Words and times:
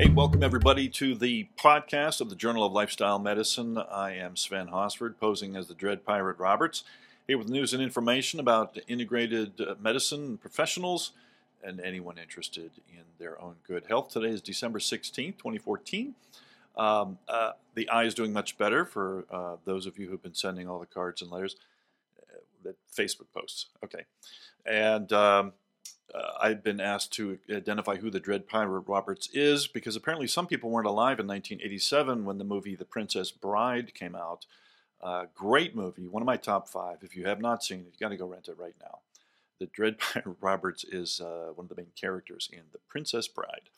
Hey, 0.00 0.08
welcome 0.08 0.42
everybody 0.42 0.88
to 0.88 1.14
the 1.14 1.46
podcast 1.58 2.22
of 2.22 2.30
the 2.30 2.34
Journal 2.34 2.64
of 2.64 2.72
Lifestyle 2.72 3.18
Medicine. 3.18 3.76
I 3.76 4.14
am 4.14 4.34
Sven 4.34 4.68
Hosford, 4.68 5.20
posing 5.20 5.56
as 5.56 5.66
the 5.66 5.74
Dread 5.74 6.06
Pirate 6.06 6.38
Roberts, 6.38 6.84
here 7.26 7.36
with 7.36 7.50
news 7.50 7.74
and 7.74 7.82
information 7.82 8.40
about 8.40 8.78
integrated 8.88 9.60
uh, 9.60 9.74
medicine 9.78 10.38
professionals 10.38 11.12
and 11.62 11.80
anyone 11.80 12.16
interested 12.16 12.70
in 12.88 13.02
their 13.18 13.38
own 13.42 13.56
good 13.68 13.84
health. 13.88 14.08
Today 14.08 14.30
is 14.30 14.40
December 14.40 14.78
16th, 14.78 15.36
2014. 15.36 16.14
Um, 16.78 17.18
uh, 17.28 17.52
the 17.74 17.86
eye 17.90 18.04
is 18.04 18.14
doing 18.14 18.32
much 18.32 18.56
better 18.56 18.86
for 18.86 19.26
uh, 19.30 19.56
those 19.66 19.84
of 19.84 19.98
you 19.98 20.08
who've 20.08 20.22
been 20.22 20.32
sending 20.32 20.66
all 20.66 20.80
the 20.80 20.86
cards 20.86 21.20
and 21.20 21.30
letters, 21.30 21.56
uh, 22.22 22.38
the 22.62 22.74
Facebook 22.90 23.26
posts. 23.34 23.66
Okay. 23.84 24.06
And 24.64 25.12
um, 25.12 25.52
uh, 26.14 26.32
I've 26.40 26.62
been 26.62 26.80
asked 26.80 27.12
to 27.14 27.38
identify 27.50 27.96
who 27.96 28.10
the 28.10 28.20
Dread 28.20 28.48
Pirate 28.48 28.80
Roberts 28.80 29.28
is 29.32 29.66
because 29.66 29.96
apparently 29.96 30.26
some 30.26 30.46
people 30.46 30.70
weren't 30.70 30.86
alive 30.86 31.20
in 31.20 31.26
1987 31.26 32.24
when 32.24 32.38
the 32.38 32.44
movie 32.44 32.74
The 32.74 32.84
Princess 32.84 33.30
Bride 33.30 33.94
came 33.94 34.14
out. 34.14 34.46
Uh, 35.02 35.26
great 35.34 35.74
movie, 35.74 36.06
one 36.06 36.22
of 36.22 36.26
my 36.26 36.36
top 36.36 36.68
five. 36.68 36.98
If 37.02 37.16
you 37.16 37.26
have 37.26 37.40
not 37.40 37.64
seen 37.64 37.80
it, 37.80 37.86
you 37.86 37.98
got 38.00 38.10
to 38.10 38.16
go 38.16 38.26
rent 38.26 38.48
it 38.48 38.58
right 38.58 38.74
now. 38.80 38.98
The 39.58 39.66
Dread 39.66 39.98
Pirate 40.00 40.36
Roberts 40.40 40.84
is 40.84 41.20
uh, 41.20 41.52
one 41.54 41.64
of 41.64 41.68
the 41.68 41.76
main 41.76 41.92
characters 41.98 42.48
in 42.52 42.62
The 42.72 42.78
Princess 42.88 43.28
Bride. 43.28 43.70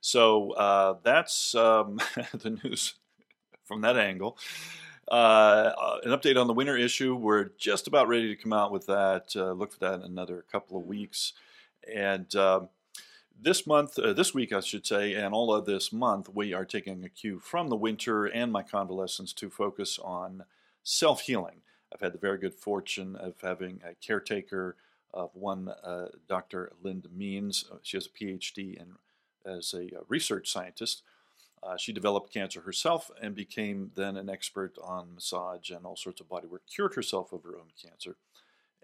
So 0.00 0.52
uh, 0.52 0.96
that's 1.02 1.54
um, 1.54 2.00
the 2.32 2.58
news 2.62 2.94
from 3.64 3.80
that 3.82 3.96
angle. 3.96 4.36
Uh, 5.08 5.98
an 6.04 6.10
update 6.10 6.40
on 6.40 6.48
the 6.48 6.52
winter 6.52 6.76
issue. 6.76 7.14
We're 7.14 7.50
just 7.58 7.86
about 7.86 8.08
ready 8.08 8.34
to 8.34 8.42
come 8.42 8.52
out 8.52 8.72
with 8.72 8.86
that. 8.86 9.34
Uh, 9.36 9.52
look 9.52 9.72
for 9.72 9.78
that 9.80 9.94
in 9.94 10.02
another 10.02 10.44
couple 10.50 10.76
of 10.76 10.86
weeks. 10.86 11.32
And 11.92 12.34
um, 12.34 12.68
this 13.40 13.66
month, 13.66 13.98
uh, 13.98 14.12
this 14.12 14.34
week, 14.34 14.52
I 14.52 14.60
should 14.60 14.86
say, 14.86 15.14
and 15.14 15.34
all 15.34 15.54
of 15.54 15.66
this 15.66 15.92
month, 15.92 16.28
we 16.32 16.52
are 16.52 16.64
taking 16.64 17.04
a 17.04 17.08
cue 17.08 17.38
from 17.38 17.68
the 17.68 17.76
winter 17.76 18.26
and 18.26 18.52
my 18.52 18.62
convalescence 18.62 19.32
to 19.34 19.50
focus 19.50 19.98
on 20.02 20.44
self 20.82 21.22
healing. 21.22 21.62
I've 21.92 22.00
had 22.00 22.12
the 22.12 22.18
very 22.18 22.38
good 22.38 22.54
fortune 22.54 23.16
of 23.16 23.34
having 23.42 23.80
a 23.84 23.94
caretaker 23.94 24.76
of 25.12 25.30
one, 25.34 25.68
uh, 25.68 26.08
Dr. 26.28 26.72
Linda 26.82 27.08
Means. 27.14 27.64
Uh, 27.70 27.76
she 27.82 27.96
has 27.96 28.06
a 28.06 28.10
PhD 28.10 28.74
in, 28.74 28.96
as 29.44 29.72
a 29.72 29.84
uh, 29.84 30.00
research 30.08 30.50
scientist. 30.50 31.02
Uh, 31.62 31.76
she 31.76 31.92
developed 31.92 32.32
cancer 32.32 32.60
herself 32.60 33.10
and 33.20 33.34
became 33.34 33.90
then 33.94 34.16
an 34.16 34.28
expert 34.28 34.76
on 34.82 35.14
massage 35.14 35.70
and 35.70 35.84
all 35.84 35.96
sorts 35.96 36.20
of 36.20 36.28
bodywork, 36.28 36.60
cured 36.72 36.94
herself 36.94 37.32
of 37.32 37.42
her 37.44 37.56
own 37.56 37.68
cancer 37.82 38.16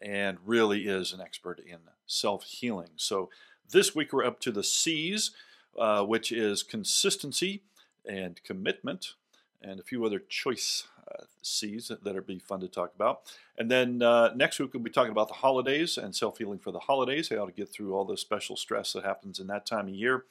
and 0.03 0.39
really 0.45 0.87
is 0.87 1.13
an 1.13 1.21
expert 1.21 1.61
in 1.61 1.79
self 2.07 2.45
healing. 2.45 2.91
So 2.97 3.31
this 3.71 3.95
week 3.95 4.13
we're 4.13 4.25
up 4.25 4.41
to 4.41 4.51
the 4.51 4.65
C's, 4.65 5.31
uh, 5.79 6.05
which 6.05 6.33
is 6.33 6.63
consistency 6.63 7.63
and 8.05 8.43
commitment, 8.43 9.15
and 9.63 9.79
a 9.79 9.85
few 9.85 10.05
other 10.05 10.19
choice 10.19 10.85
uh, 11.11 11.25
C's 11.41 11.91
that 12.03 12.17
are 12.17 12.23
be 12.23 12.39
fun 12.39 12.61
to 12.61 12.69
talk 12.69 12.93
about. 12.95 13.33
And 13.57 13.71
then 13.71 14.03
uh, 14.03 14.33
next 14.35 14.59
week 14.59 14.75
we'll 14.75 14.83
be 14.83 14.91
talking 14.91 15.13
about 15.13 15.29
the 15.29 15.35
holidays 15.35 15.97
and 15.97 16.15
self 16.15 16.39
healing 16.39 16.59
for 16.59 16.73
the 16.73 16.81
holidays, 16.81 17.29
how 17.29 17.47
to 17.47 17.53
get 17.53 17.71
through 17.71 17.95
all 17.95 18.05
the 18.05 18.17
special 18.17 18.57
stress 18.57 18.93
that 18.93 19.05
happens 19.05 19.39
in 19.39 19.47
that 19.47 19.67
time 19.67 19.89
of 19.89 19.95
year. 19.95 20.25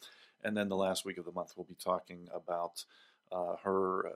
And 0.43 0.57
then 0.57 0.69
the 0.69 0.75
last 0.75 1.05
week 1.05 1.17
of 1.17 1.25
the 1.25 1.31
month 1.31 1.53
we'll 1.55 1.65
be 1.65 1.75
talking 1.75 2.27
about 2.33 2.83
uh, 3.31 3.55
her 3.63 4.07
uh, 4.07 4.11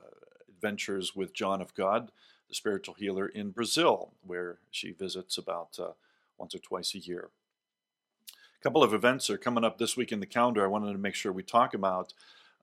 adventures 0.50 1.16
with 1.16 1.34
John 1.34 1.62
of 1.62 1.73
God 1.75 2.12
the 2.47 2.55
spiritual 2.55 2.95
healer 2.95 3.27
in 3.27 3.51
Brazil, 3.51 4.11
where 4.25 4.57
she 4.71 4.91
visits 4.91 5.38
about 5.38 5.77
uh, 5.79 5.91
once 6.38 6.55
or 6.55 6.59
twice 6.59 6.93
a 6.95 6.99
year. 6.99 7.29
A 8.29 8.63
couple 8.63 8.83
of 8.83 8.93
events 8.93 9.29
are 9.29 9.38
coming 9.38 9.63
up 9.63 9.77
this 9.77 9.95
week 9.95 10.11
in 10.11 10.19
the 10.19 10.25
calendar 10.25 10.63
I 10.63 10.67
wanted 10.67 10.91
to 10.93 10.97
make 10.97 11.16
sure 11.16 11.31
we 11.31 11.43
talk 11.43 11.73
about. 11.73 12.13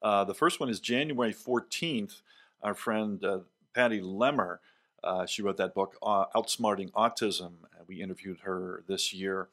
Uh, 0.03 0.25
the 0.25 0.34
first 0.34 0.60
one 0.60 0.69
is 0.69 0.80
January 0.80 1.33
14th. 1.33 2.22
Our 2.62 2.75
friend 2.75 3.25
uh, 3.25 3.38
Patty 3.75 4.00
Lemer, 4.00 4.59
uh, 5.03 5.26
she 5.26 5.42
wrote 5.42 5.56
that 5.56 5.75
book, 5.75 5.97
Outsmarting 6.03 6.91
Autism. 6.92 7.53
We 7.87 8.00
interviewed 8.03 8.41
her 8.41 8.84
this 8.87 9.12
year. 9.12 9.48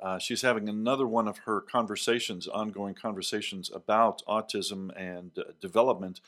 Uh, 0.00 0.18
she's 0.18 0.42
having 0.42 0.68
another 0.68 1.06
one 1.06 1.28
of 1.28 1.38
her 1.38 1.60
conversations, 1.60 2.48
ongoing 2.48 2.94
conversations 2.94 3.70
about 3.72 4.22
autism 4.26 4.90
and 4.96 5.30
uh, 5.38 5.42
development 5.60 6.20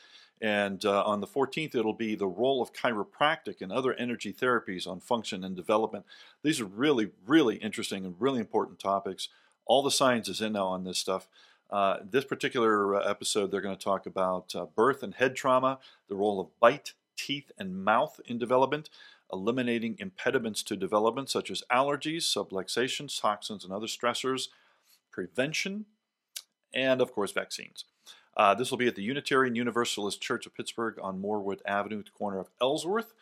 and 0.43 0.83
uh, 0.83 1.03
on 1.05 1.21
the 1.21 1.27
14th, 1.27 1.73
it'll 1.73 1.93
be 1.93 2.15
the 2.15 2.27
role 2.27 2.61
of 2.61 2.73
chiropractic 2.73 3.61
and 3.61 3.71
other 3.71 3.93
energy 3.93 4.33
therapies 4.33 4.85
on 4.85 4.99
function 4.99 5.41
and 5.41 5.55
development. 5.55 6.05
These 6.43 6.59
are 6.59 6.65
really, 6.65 7.11
really 7.25 7.55
interesting 7.55 8.05
and 8.05 8.15
really 8.19 8.41
important 8.41 8.77
topics. 8.77 9.29
All 9.65 9.81
the 9.81 9.89
science 9.89 10.27
is 10.27 10.41
in 10.41 10.51
now 10.51 10.67
on 10.67 10.83
this 10.83 10.97
stuff. 10.97 11.29
Uh, 11.71 11.99
this 12.03 12.25
particular 12.25 12.93
uh, 12.93 13.09
episode, 13.09 13.51
they're 13.51 13.61
going 13.61 13.77
to 13.77 13.81
talk 13.83 14.05
about 14.05 14.53
uh, 14.53 14.65
birth 14.65 15.01
and 15.01 15.13
head 15.13 15.33
trauma, 15.37 15.79
the 16.09 16.15
role 16.15 16.41
of 16.41 16.59
bite, 16.59 16.91
teeth, 17.15 17.49
and 17.57 17.81
mouth 17.81 18.19
in 18.25 18.37
development, 18.37 18.89
eliminating 19.31 19.95
impediments 19.97 20.61
to 20.63 20.75
development 20.75 21.29
such 21.29 21.49
as 21.49 21.63
allergies, 21.71 22.23
subluxations, 22.23 23.19
toxins, 23.19 23.63
and 23.63 23.71
other 23.71 23.87
stressors, 23.87 24.49
prevention, 25.09 25.85
and 26.73 26.99
of 26.99 27.13
course, 27.13 27.31
vaccines. 27.31 27.85
Uh, 28.35 28.53
this 28.53 28.71
will 28.71 28.77
be 28.77 28.87
at 28.87 28.95
the 28.95 29.03
Unitarian 29.03 29.55
Universalist 29.55 30.21
Church 30.21 30.45
of 30.45 30.55
Pittsburgh 30.55 30.97
on 31.01 31.21
Morewood 31.21 31.59
Avenue 31.65 31.99
at 31.99 32.05
the 32.05 32.11
corner 32.11 32.39
of 32.39 32.49
Ellsworth 32.59 33.13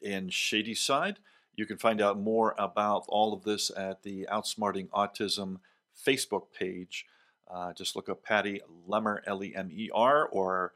in 0.00 0.30
Shadyside. 0.30 1.18
You 1.56 1.66
can 1.66 1.76
find 1.76 2.00
out 2.00 2.18
more 2.18 2.54
about 2.58 3.04
all 3.08 3.32
of 3.32 3.44
this 3.44 3.70
at 3.76 4.02
the 4.02 4.26
Outsmarting 4.30 4.88
Autism 4.88 5.58
Facebook 5.94 6.46
page. 6.58 7.06
Uh, 7.48 7.72
just 7.72 7.94
look 7.94 8.08
up 8.08 8.24
Patty 8.24 8.60
Lemer, 8.88 9.20
L 9.26 9.44
E 9.44 9.54
M 9.54 9.70
E 9.72 9.90
R, 9.94 10.26
or 10.26 10.72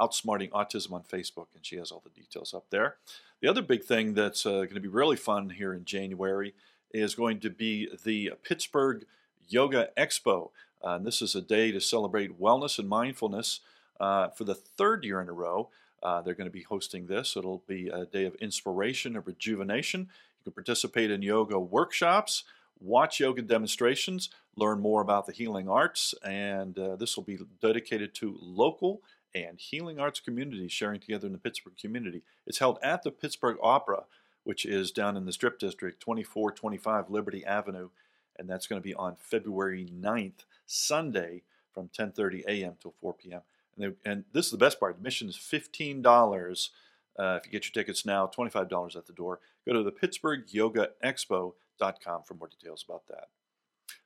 Outsmarting 0.00 0.50
Autism 0.50 0.92
on 0.92 1.02
Facebook, 1.02 1.48
and 1.54 1.64
she 1.66 1.76
has 1.76 1.90
all 1.90 2.02
the 2.02 2.10
details 2.10 2.54
up 2.54 2.64
there. 2.70 2.96
The 3.40 3.48
other 3.48 3.62
big 3.62 3.84
thing 3.84 4.14
that's 4.14 4.46
uh, 4.46 4.50
going 4.50 4.74
to 4.74 4.80
be 4.80 4.88
really 4.88 5.16
fun 5.16 5.50
here 5.50 5.74
in 5.74 5.84
January 5.84 6.54
is 6.92 7.14
going 7.14 7.40
to 7.40 7.50
be 7.50 7.88
the 8.04 8.32
Pittsburgh 8.42 9.04
Yoga 9.48 9.90
Expo. 9.98 10.50
Uh, 10.84 10.96
and 10.96 11.06
this 11.06 11.22
is 11.22 11.34
a 11.34 11.40
day 11.40 11.70
to 11.72 11.80
celebrate 11.80 12.40
wellness 12.40 12.78
and 12.78 12.88
mindfulness 12.88 13.60
uh, 14.00 14.28
for 14.28 14.44
the 14.44 14.54
third 14.54 15.04
year 15.04 15.20
in 15.20 15.28
a 15.28 15.32
row. 15.32 15.68
Uh, 16.02 16.20
they're 16.20 16.34
going 16.34 16.48
to 16.48 16.52
be 16.52 16.62
hosting 16.62 17.06
this. 17.06 17.36
It'll 17.36 17.62
be 17.68 17.88
a 17.88 18.04
day 18.04 18.24
of 18.24 18.34
inspiration 18.36 19.14
and 19.16 19.26
rejuvenation. 19.26 20.00
You 20.00 20.44
can 20.44 20.52
participate 20.52 21.10
in 21.10 21.22
yoga 21.22 21.58
workshops, 21.58 22.42
watch 22.80 23.20
yoga 23.20 23.42
demonstrations, 23.42 24.28
learn 24.56 24.80
more 24.80 25.00
about 25.00 25.26
the 25.26 25.32
healing 25.32 25.68
arts, 25.68 26.14
and 26.24 26.76
uh, 26.78 26.96
this 26.96 27.16
will 27.16 27.22
be 27.22 27.38
dedicated 27.60 28.14
to 28.16 28.36
local 28.40 29.02
and 29.34 29.58
healing 29.58 29.98
arts 29.98 30.20
communities 30.20 30.72
sharing 30.72 31.00
together 31.00 31.26
in 31.26 31.32
the 31.32 31.38
Pittsburgh 31.38 31.76
community. 31.80 32.22
It's 32.46 32.58
held 32.58 32.78
at 32.82 33.02
the 33.02 33.10
Pittsburgh 33.10 33.56
Opera, 33.62 34.04
which 34.44 34.66
is 34.66 34.90
down 34.90 35.16
in 35.16 35.24
the 35.24 35.32
Strip 35.32 35.58
District, 35.58 36.00
2425 36.00 37.08
Liberty 37.08 37.44
Avenue, 37.44 37.90
and 38.38 38.48
that's 38.48 38.66
going 38.66 38.80
to 38.80 38.84
be 38.84 38.94
on 38.94 39.16
February 39.16 39.88
9th 39.92 40.44
Sunday 40.66 41.42
from 41.72 41.88
10:30 41.88 42.44
a.m. 42.46 42.74
till 42.80 42.94
4 43.00 43.14
p.m. 43.14 43.40
And, 43.76 43.94
they, 44.04 44.10
and, 44.10 44.24
this 44.32 44.46
is 44.46 44.52
the 44.52 44.58
best 44.58 44.78
part. 44.78 44.96
Admission 44.96 45.28
is 45.28 45.36
fifteen 45.36 46.02
dollars. 46.02 46.70
Uh, 47.18 47.38
if 47.40 47.46
you 47.46 47.52
get 47.52 47.64
your 47.64 47.72
tickets 47.72 48.04
now, 48.04 48.26
twenty-five 48.26 48.68
dollars 48.68 48.96
at 48.96 49.06
the 49.06 49.12
door. 49.12 49.40
Go 49.66 49.72
to 49.72 49.82
the 49.82 49.92
Pittsburgh 49.92 50.44
Yoga 50.48 50.90
Expo.com 51.04 52.22
for 52.22 52.34
more 52.34 52.48
details 52.48 52.84
about 52.86 53.06
that. 53.08 53.28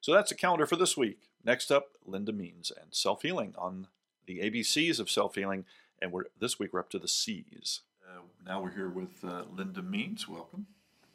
So 0.01 0.13
that's 0.13 0.29
the 0.31 0.37
calendar 0.37 0.67
for 0.67 0.77
this 0.77 0.97
week. 0.97 1.19
Next 1.45 1.71
up, 1.71 1.91
Linda 2.05 2.33
Means 2.33 2.71
and 2.71 2.95
self 2.95 3.23
healing 3.23 3.55
on 3.59 3.89
the 4.27 4.41
ABCs 4.41 5.01
of 5.01 5.11
self 5.11 5.35
healing, 5.35 5.65
and 6.01 6.13
we're 6.13 6.25
this 6.39 6.59
week 6.59 6.73
we're 6.73 6.81
up 6.81 6.91
to 6.91 6.99
the 6.99 7.09
C's. 7.09 7.81
Uh, 8.07 8.21
now 8.45 8.63
we're 8.63 8.75
here 8.75 8.89
with 8.89 9.25
uh, 9.25 9.45
Linda 9.53 9.83
Means. 9.83 10.29
Welcome. 10.29 10.67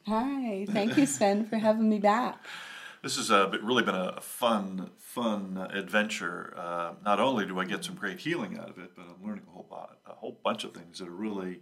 Hi, 0.08 0.66
thank 0.68 0.98
you, 0.98 1.06
Sven, 1.06 1.46
for 1.46 1.58
having 1.58 1.88
me 1.88 2.00
back 2.00 2.44
this 3.02 3.18
has 3.18 3.32
uh, 3.32 3.50
really 3.64 3.84
been 3.84 3.96
a 3.96 4.22
fun, 4.22 4.92
fun 4.98 5.70
adventure. 5.74 6.54
Uh, 6.56 6.94
not 7.04 7.20
only 7.20 7.46
do 7.46 7.60
I 7.60 7.66
get 7.66 7.84
some 7.84 7.96
great 7.96 8.20
healing 8.20 8.60
out 8.60 8.70
of 8.70 8.78
it, 8.78 8.92
but 8.96 9.04
I'm 9.04 9.28
learning 9.28 9.46
a 9.48 9.52
whole 9.52 9.68
lot, 9.72 9.98
a 10.06 10.14
whole 10.14 10.40
bunch 10.44 10.64
of 10.64 10.74
things 10.74 11.00
that 11.00 11.08
are 11.08 11.12
really, 11.12 11.62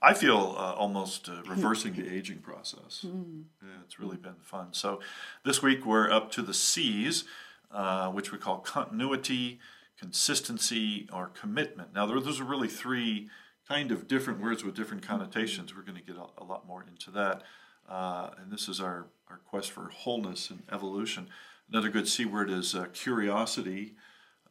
I 0.00 0.14
feel, 0.14 0.54
uh, 0.56 0.74
almost 0.74 1.28
uh, 1.28 1.42
reversing 1.48 1.94
the 1.94 2.08
aging 2.08 2.38
process. 2.38 3.04
Mm. 3.04 3.44
Yeah, 3.62 3.80
it's 3.84 3.98
really 3.98 4.16
been 4.16 4.36
fun. 4.42 4.68
So 4.72 5.00
this 5.44 5.60
week 5.60 5.84
we're 5.84 6.10
up 6.10 6.30
to 6.32 6.42
the 6.42 6.54
C's, 6.54 7.24
uh, 7.72 8.10
which 8.10 8.30
we 8.30 8.38
call 8.38 8.58
continuity, 8.58 9.58
consistency, 9.98 11.08
or 11.12 11.28
commitment. 11.28 11.94
Now 11.94 12.06
those 12.06 12.40
are 12.40 12.44
really 12.44 12.68
three 12.68 13.28
kind 13.68 13.90
of 13.90 14.06
different 14.06 14.40
words 14.40 14.62
with 14.62 14.76
different 14.76 15.02
connotations. 15.02 15.74
We're 15.74 15.82
going 15.82 15.98
to 15.98 16.04
get 16.04 16.16
a, 16.16 16.26
a 16.38 16.44
lot 16.44 16.66
more 16.66 16.84
into 16.88 17.10
that. 17.12 17.42
Uh, 17.88 18.30
and 18.38 18.50
this 18.50 18.68
is 18.68 18.80
our, 18.80 19.06
our 19.30 19.40
quest 19.48 19.70
for 19.70 19.88
wholeness 19.88 20.50
and 20.50 20.62
evolution. 20.72 21.28
Another 21.70 21.88
good 21.88 22.08
C 22.08 22.24
word 22.24 22.50
is 22.50 22.74
uh, 22.74 22.86
curiosity, 22.92 23.94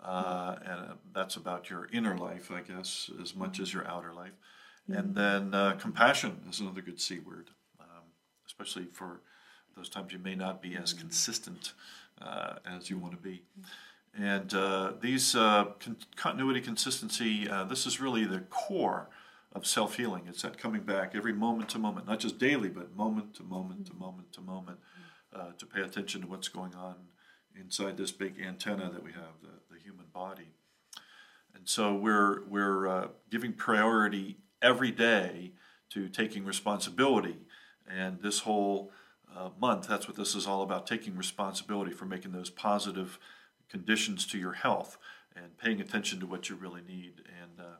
uh, 0.03 0.55
and 0.61 0.79
uh, 0.79 0.93
that's 1.13 1.35
about 1.35 1.69
your 1.69 1.87
inner 1.91 2.17
life, 2.17 2.51
I 2.51 2.61
guess, 2.61 3.09
as 3.21 3.35
much 3.35 3.59
as 3.59 3.73
your 3.73 3.87
outer 3.87 4.13
life. 4.13 4.33
Mm-hmm. 4.89 4.99
And 4.99 5.15
then 5.15 5.53
uh, 5.53 5.73
compassion 5.73 6.41
is 6.49 6.59
another 6.59 6.81
good 6.81 6.99
C 6.99 7.19
word, 7.19 7.49
um, 7.79 8.03
especially 8.45 8.85
for 8.85 9.21
those 9.75 9.89
times 9.89 10.13
you 10.13 10.19
may 10.19 10.35
not 10.35 10.61
be 10.61 10.75
as 10.75 10.93
consistent 10.93 11.73
uh, 12.21 12.55
as 12.65 12.89
you 12.89 12.97
want 12.97 13.13
to 13.13 13.19
be. 13.19 13.43
And 14.17 14.53
uh, 14.53 14.93
these 15.01 15.35
uh, 15.35 15.65
con- 15.79 15.97
continuity, 16.15 16.61
consistency, 16.61 17.49
uh, 17.49 17.65
this 17.65 17.85
is 17.85 17.99
really 17.99 18.25
the 18.25 18.39
core 18.49 19.09
of 19.55 19.65
self 19.65 19.95
healing. 19.95 20.23
It's 20.27 20.41
that 20.41 20.57
coming 20.57 20.81
back 20.81 21.15
every 21.15 21.33
moment 21.33 21.69
to 21.69 21.79
moment, 21.79 22.05
not 22.05 22.19
just 22.19 22.37
daily, 22.37 22.69
but 22.69 22.95
moment 22.95 23.33
to 23.35 23.43
moment 23.43 23.87
to 23.87 23.93
moment 23.93 24.33
to 24.33 24.41
moment, 24.41 24.79
uh, 25.33 25.51
to 25.57 25.65
pay 25.65 25.81
attention 25.81 26.21
to 26.21 26.27
what's 26.27 26.49
going 26.49 26.75
on 26.75 26.95
inside 27.59 27.95
this 27.95 28.11
big 28.11 28.39
antenna 28.39 28.91
that 28.91 29.03
we 29.03 29.13
have, 29.13 29.41
the, 29.41 29.73
the 29.73 29.79
human 29.81 30.05
body. 30.13 30.49
And 31.55 31.69
so 31.69 31.95
we're, 31.95 32.45
we're 32.47 32.87
uh, 32.87 33.07
giving 33.31 33.53
priority 33.53 34.37
every 34.61 34.91
day 34.91 35.53
to 35.91 36.09
taking 36.09 36.43
responsibility. 36.43 37.37
And 37.89 38.21
this 38.21 38.39
whole 38.39 38.91
uh, 39.33 39.49
month, 39.59 39.87
that's 39.87 40.05
what 40.05 40.17
this 40.17 40.35
is 40.35 40.45
all 40.45 40.63
about 40.63 40.85
taking 40.85 41.15
responsibility 41.15 41.91
for 41.91 42.05
making 42.05 42.33
those 42.33 42.49
positive 42.49 43.19
conditions 43.69 44.27
to 44.27 44.37
your 44.37 44.53
health 44.53 44.97
and 45.33 45.57
paying 45.57 45.79
attention 45.79 46.19
to 46.19 46.25
what 46.25 46.49
you 46.49 46.55
really 46.55 46.81
need 46.81 47.21
and 47.41 47.59
uh, 47.59 47.75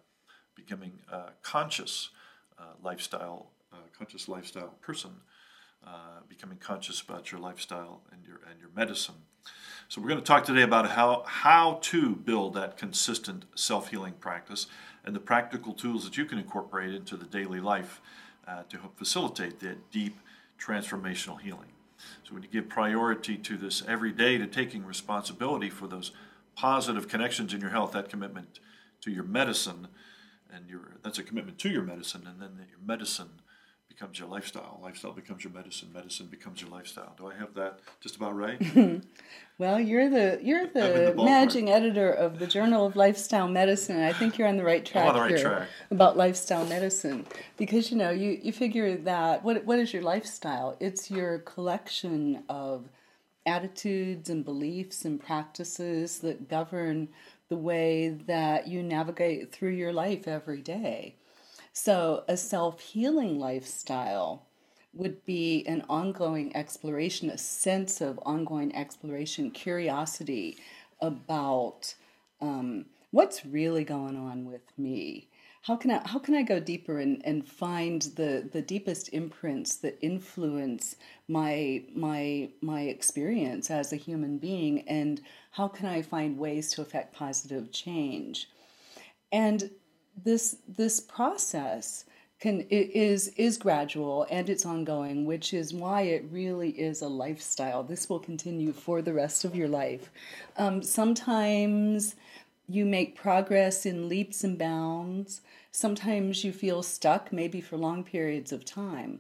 becoming 0.56 0.94
a 1.12 1.32
conscious 1.42 2.10
uh, 2.58 2.64
lifestyle, 2.84 3.52
uh, 3.74 3.78
conscious 3.98 4.28
lifestyle 4.28 4.74
person. 4.82 5.12
Uh, 5.86 6.20
becoming 6.28 6.58
conscious 6.58 7.00
about 7.00 7.32
your 7.32 7.40
lifestyle 7.40 8.02
and 8.12 8.26
your 8.26 8.40
and 8.50 8.60
your 8.60 8.70
medicine. 8.76 9.14
So 9.88 10.02
we're 10.02 10.08
going 10.08 10.20
to 10.20 10.26
talk 10.26 10.44
today 10.44 10.64
about 10.64 10.90
how 10.90 11.24
how 11.28 11.78
to 11.84 12.16
build 12.16 12.56
that 12.56 12.76
consistent 12.76 13.46
self-healing 13.54 14.14
practice 14.14 14.66
and 15.04 15.16
the 15.16 15.20
practical 15.20 15.74
tools 15.74 16.04
that 16.04 16.18
you 16.18 16.26
can 16.26 16.40
incorporate 16.40 16.92
into 16.96 17.16
the 17.16 17.26
daily 17.26 17.60
life 17.60 18.02
uh, 18.48 18.64
to 18.70 18.78
help 18.80 18.98
facilitate 18.98 19.60
that 19.60 19.92
deep 19.92 20.18
transformational 20.60 21.40
healing. 21.40 21.72
So 22.24 22.34
when 22.34 22.42
you 22.42 22.50
give 22.50 22.68
priority 22.68 23.38
to 23.38 23.56
this 23.56 23.84
every 23.88 24.12
day 24.12 24.40
to 24.40 24.48
taking 24.48 24.84
responsibility 24.84 25.70
for 25.70 25.88
those 25.88 26.12
positive 26.56 27.08
connections 27.08 27.54
in 27.54 27.62
your 27.62 27.70
health, 27.70 27.92
that 27.92 28.10
commitment 28.10 28.60
to 29.02 29.12
your 29.12 29.24
medicine, 29.24 29.88
and 30.56 30.70
your 30.70 30.98
that's 31.04 31.20
a 31.20 31.24
commitment 31.24 31.58
to 31.60 31.70
your 31.70 31.84
medicine, 31.84 32.24
and 32.28 32.42
then 32.42 32.66
your 32.70 32.80
medicine 32.86 33.42
becomes 33.96 34.20
your 34.20 34.28
lifestyle. 34.28 34.80
Lifestyle 34.84 35.14
becomes 35.14 35.44
your 35.44 35.54
medicine. 35.54 35.90
Medicine 35.94 36.28
becomes 36.28 36.62
your 36.62 36.70
lifestyle. 36.70 37.16
Do 37.18 37.28
I 37.28 37.36
have 37.36 37.54
that 37.56 37.80
just 38.02 38.16
about 38.16 38.36
right? 38.36 38.62
well, 39.58 39.80
you're 39.80 40.10
the 40.10 40.40
you're 40.42 40.68
the, 40.68 41.14
the 41.16 41.24
managing 41.24 41.70
editor 41.70 42.12
of 42.12 42.40
the 42.40 42.48
Journal 42.48 42.86
of 42.86 42.96
Lifestyle 42.96 43.48
Medicine. 43.48 44.02
I 44.02 44.14
think 44.14 44.38
you're 44.38 44.48
on 44.48 44.58
the 44.58 44.64
right 44.64 44.86
track 44.86 45.14
the 45.14 45.20
right 45.20 45.30
here 45.30 45.40
track. 45.40 45.70
about 45.92 46.18
lifestyle 46.18 46.66
medicine 46.66 47.26
because 47.58 47.92
you 47.92 47.98
know 47.98 48.10
you 48.10 48.40
you 48.42 48.52
figure 48.52 48.98
that 48.98 49.44
what 49.44 49.66
what 49.66 49.80
is 49.80 49.94
your 49.94 50.04
lifestyle? 50.04 50.76
It's 50.80 51.10
your 51.10 51.40
collection 51.40 52.44
of 52.50 52.90
attitudes 53.46 54.30
and 54.30 54.44
beliefs 54.44 55.06
and 55.06 55.20
practices 55.20 56.20
that 56.20 56.50
govern 56.50 57.10
the 57.50 57.58
way 57.58 58.10
that 58.10 58.68
you 58.68 58.82
navigate 58.82 59.52
through 59.52 59.72
your 59.72 59.94
life 59.94 60.28
every 60.28 60.62
day. 60.62 61.16
So, 61.74 62.24
a 62.28 62.38
self 62.38 62.80
healing 62.80 63.38
lifestyle 63.40 64.46
would 64.94 65.26
be 65.26 65.66
an 65.68 65.84
ongoing 65.90 66.56
exploration, 66.56 67.30
a 67.30 67.38
sense 67.38 68.00
of 68.00 68.20
ongoing 68.24 68.74
exploration, 68.74 69.52
curiosity 69.52 70.58
about 71.02 71.94
um, 72.40 72.86
what's 73.12 73.46
really 73.46 73.84
going 73.84 74.16
on 74.16 74.46
with 74.46 74.62
me. 74.78 75.28
How 75.66 75.76
can 75.76 75.90
I 75.90 76.08
how 76.08 76.20
can 76.20 76.36
I 76.36 76.44
go 76.44 76.60
deeper 76.60 77.00
and, 77.00 77.26
and 77.26 77.48
find 77.48 78.04
the, 78.16 78.48
the 78.54 78.62
deepest 78.62 79.10
imprints 79.14 79.78
that 79.78 79.98
influence 80.00 80.96
my 81.28 81.84
my 81.96 82.50
my 82.62 82.82
experience 82.82 83.72
as 83.72 83.92
a 83.92 83.96
human 83.96 84.38
being 84.38 84.88
and 84.88 85.22
how 85.50 85.68
can 85.68 85.88
I 85.88 86.04
find 86.04 86.38
ways 86.38 86.72
to 86.74 86.84
affect 86.84 87.16
positive 87.16 87.72
change? 87.72 88.48
And 89.32 89.72
this 90.24 90.58
this 90.68 91.00
process 91.00 92.06
can 92.40 92.62
is 92.70 93.30
is 93.30 93.58
gradual 93.58 94.28
and 94.30 94.50
it's 94.52 94.68
ongoing, 94.68 95.26
which 95.26 95.52
is 95.52 95.74
why 95.74 96.02
it 96.02 96.26
really 96.30 96.70
is 96.70 97.02
a 97.02 97.08
lifestyle. 97.08 97.82
This 97.82 98.08
will 98.08 98.20
continue 98.20 98.72
for 98.72 99.02
the 99.02 99.14
rest 99.14 99.44
of 99.46 99.56
your 99.56 99.70
life. 99.70 100.12
Um, 100.58 100.84
sometimes 100.84 102.16
you 102.68 102.86
make 102.86 103.16
progress 103.16 103.86
in 103.86 104.10
leaps 104.10 104.44
and 104.44 104.58
bounds. 104.58 105.42
Sometimes 105.72 106.44
you 106.44 106.52
feel 106.52 106.82
stuck, 106.84 107.32
maybe 107.32 107.62
for 107.62 107.78
long 107.78 108.04
periods 108.04 108.52
of 108.52 108.66
time. 108.66 109.20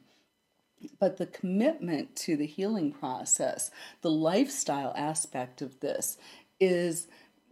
But 1.00 1.18
the 1.18 1.27
commitment 1.27 2.15
to 2.18 2.36
the 2.36 2.45
healing 2.45 2.92
process, 2.92 3.71
the 4.01 4.12
lifestyle 4.12 4.94
aspect 4.95 5.62
of 5.62 5.80
this, 5.80 6.18
is 6.59 7.07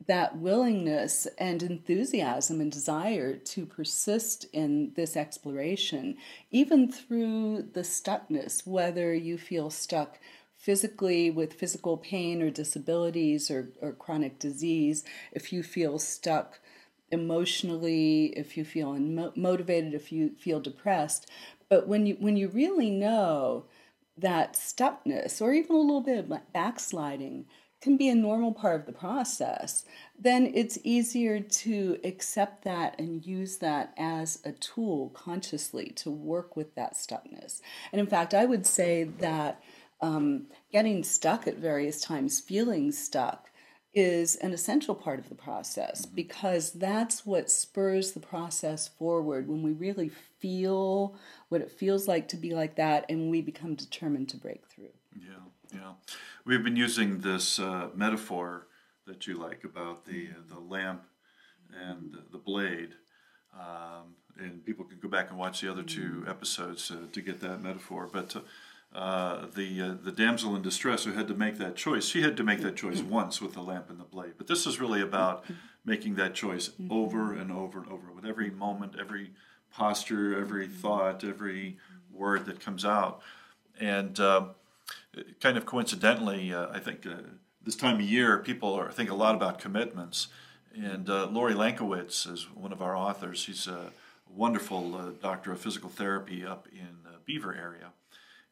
that 0.08 0.38
willingness 0.38 1.28
and 1.38 1.64
enthusiasm 1.64 2.60
and 2.60 2.72
desire 2.72 3.36
to 3.38 3.66
persist 3.66 4.46
in 4.52 4.92
this 4.96 5.16
exploration, 5.16 6.18
even 6.52 6.92
through 6.92 7.70
the 7.74 7.82
stuckness, 7.82 8.68
whether 8.68 9.14
you 9.14 9.38
feel 9.38 9.70
stuck 9.70 10.20
physically 10.64 11.30
with 11.30 11.54
physical 11.54 11.98
pain 11.98 12.42
or 12.42 12.50
disabilities 12.50 13.52
or, 13.52 13.68
or 13.82 13.92
chronic 13.92 14.40
disease, 14.40 15.04
if 15.34 15.52
you 15.52 15.62
feel 15.62 16.00
stuck 16.00 16.62
emotionally, 17.12 18.28
if 18.38 18.56
you 18.56 18.64
feel 18.64 18.94
unmotivated, 18.94 19.94
if 19.94 20.10
you 20.10 20.30
feel 20.40 20.62
depressed. 20.62 21.30
But 21.68 21.86
when 21.86 22.06
you 22.06 22.16
when 22.18 22.38
you 22.38 22.48
really 22.48 22.90
know 22.90 23.66
that 24.18 24.54
stuckness 24.54 25.42
or 25.42 25.52
even 25.54 25.76
a 25.76 25.80
little 25.80 26.02
bit 26.02 26.20
of 26.20 26.54
backsliding 26.54 27.46
can 27.82 27.98
be 27.98 28.08
a 28.08 28.16
normal 28.16 28.54
part 28.54 28.80
of 28.80 28.86
the 28.86 28.94
process, 28.94 29.84
then 30.18 30.50
it's 30.56 30.80
easier 30.86 31.42
to 31.42 32.00
accept 32.06 32.64
that 32.64 32.98
and 32.98 33.26
use 33.26 33.58
that 33.58 33.94
as 33.98 34.40
a 34.46 34.54
tool 34.54 35.10
consciously 35.14 35.92
to 35.98 36.10
work 36.10 36.56
with 36.56 36.74
that 36.76 36.94
stuckness. 36.94 37.60
And 37.92 38.00
in 38.00 38.08
fact, 38.08 38.34
I 38.34 38.46
would 38.46 38.66
say 38.66 39.04
that 39.20 39.62
um, 40.04 40.48
getting 40.72 41.02
stuck 41.02 41.48
at 41.48 41.58
various 41.58 42.02
times, 42.02 42.42
feeling 42.42 42.92
stuck, 42.92 43.50
is 43.94 44.36
an 44.38 44.52
essential 44.52 44.96
part 44.96 45.20
of 45.20 45.30
the 45.30 45.36
process 45.36 46.06
mm-hmm. 46.06 46.16
because 46.16 46.72
that's 46.72 47.26
what 47.26 47.50
spurs 47.50 48.12
the 48.12 48.20
process 48.20 48.88
forward 48.88 49.48
when 49.48 49.64
we 49.64 49.72
really 49.72 50.10
feel 50.40 51.16
what 51.50 51.62
it 51.62 51.72
feels 51.72 52.08
like 52.08 52.28
to 52.28 52.36
be 52.36 52.54
like 52.54 52.76
that 52.76 53.06
and 53.08 53.32
we 53.32 53.42
become 53.42 53.76
determined 53.76 54.28
to 54.28 54.38
break 54.38 54.68
through. 54.68 54.90
Yeah, 55.16 55.46
yeah. 55.74 55.94
We've 56.44 56.64
been 56.64 56.76
using 56.76 57.20
this 57.20 57.60
uh, 57.60 57.90
metaphor 57.96 58.68
that 59.06 59.26
you 59.28 59.36
like 59.36 59.64
about 59.64 60.06
the 60.06 60.30
uh, 60.32 60.54
the 60.54 60.60
lamp 60.60 61.04
and 61.74 62.18
the 62.32 62.38
blade, 62.38 62.94
um, 63.54 64.16
and 64.38 64.66
people 64.66 64.86
can 64.86 65.00
go 65.00 65.08
back 65.08 65.30
and 65.30 65.38
watch 65.38 65.62
the 65.62 65.72
other 65.72 65.84
two 65.84 66.26
episodes 66.28 66.92
uh, 66.92 67.08
to 67.12 67.22
get 67.22 67.40
that 67.42 67.62
metaphor. 67.62 68.10
But 68.12 68.36
uh, 68.96 69.48
the 69.56 69.82
uh, 69.82 69.94
the 70.04 70.12
damsel 70.12 70.56
in 70.56 70.62
distress 70.62 71.04
who 71.04 71.14
had 71.14 71.28
to 71.28 71.34
make 71.34 71.58
that 71.58 71.76
choice, 71.76 72.06
she 72.06 72.22
had 72.22 72.38
to 72.38 72.44
make 72.44 72.62
that 72.62 72.76
choice 72.76 73.02
once 73.02 73.42
with 73.42 73.54
the 73.54 73.62
lamp 73.62 73.90
and 73.90 74.00
the 74.00 74.04
blade. 74.04 74.34
But 74.38 74.48
this 74.48 74.68
is 74.68 74.80
really 74.80 75.02
about 75.02 75.44
making 75.84 76.16
that 76.16 76.36
choice 76.36 76.70
over 76.90 77.34
and 77.34 77.52
over 77.52 77.80
and 77.80 77.92
over 77.92 78.12
with 78.12 78.26
every 78.26 78.52
moment, 78.52 78.96
every 79.00 79.32
posture, 79.72 80.40
every 80.40 80.68
thought, 80.68 81.24
every 81.24 81.78
word 82.12 82.46
that 82.46 82.60
comes 82.60 82.86
out, 82.86 83.22
and 83.80 84.20
uh, 84.20 84.46
kind 85.42 85.58
of 85.58 85.66
coincidentally, 85.66 86.54
uh, 86.54 86.68
I 86.72 86.78
think 86.78 87.08
uh, 87.08 87.16
this 87.64 87.76
time 87.76 87.96
of 87.96 88.02
year, 88.02 88.38
people 88.38 88.74
are 88.74 88.92
think 88.92 89.10
a 89.10 89.16
lot 89.16 89.34
about 89.34 89.60
commitments. 89.60 90.28
And 90.76 91.08
uh, 91.08 91.28
Lori 91.28 91.54
Lankowitz 91.54 92.32
is 92.32 92.48
one 92.54 92.72
of 92.72 92.82
our 92.82 92.96
authors. 92.96 93.38
She's 93.40 93.68
a 93.68 93.92
wonderful 94.28 95.14
doctor 95.22 95.52
of 95.52 95.62
physical 95.62 95.90
therapy 95.90 96.44
up 96.44 96.68
in 96.72 96.98
Beaver 97.26 97.54
area. 97.56 97.92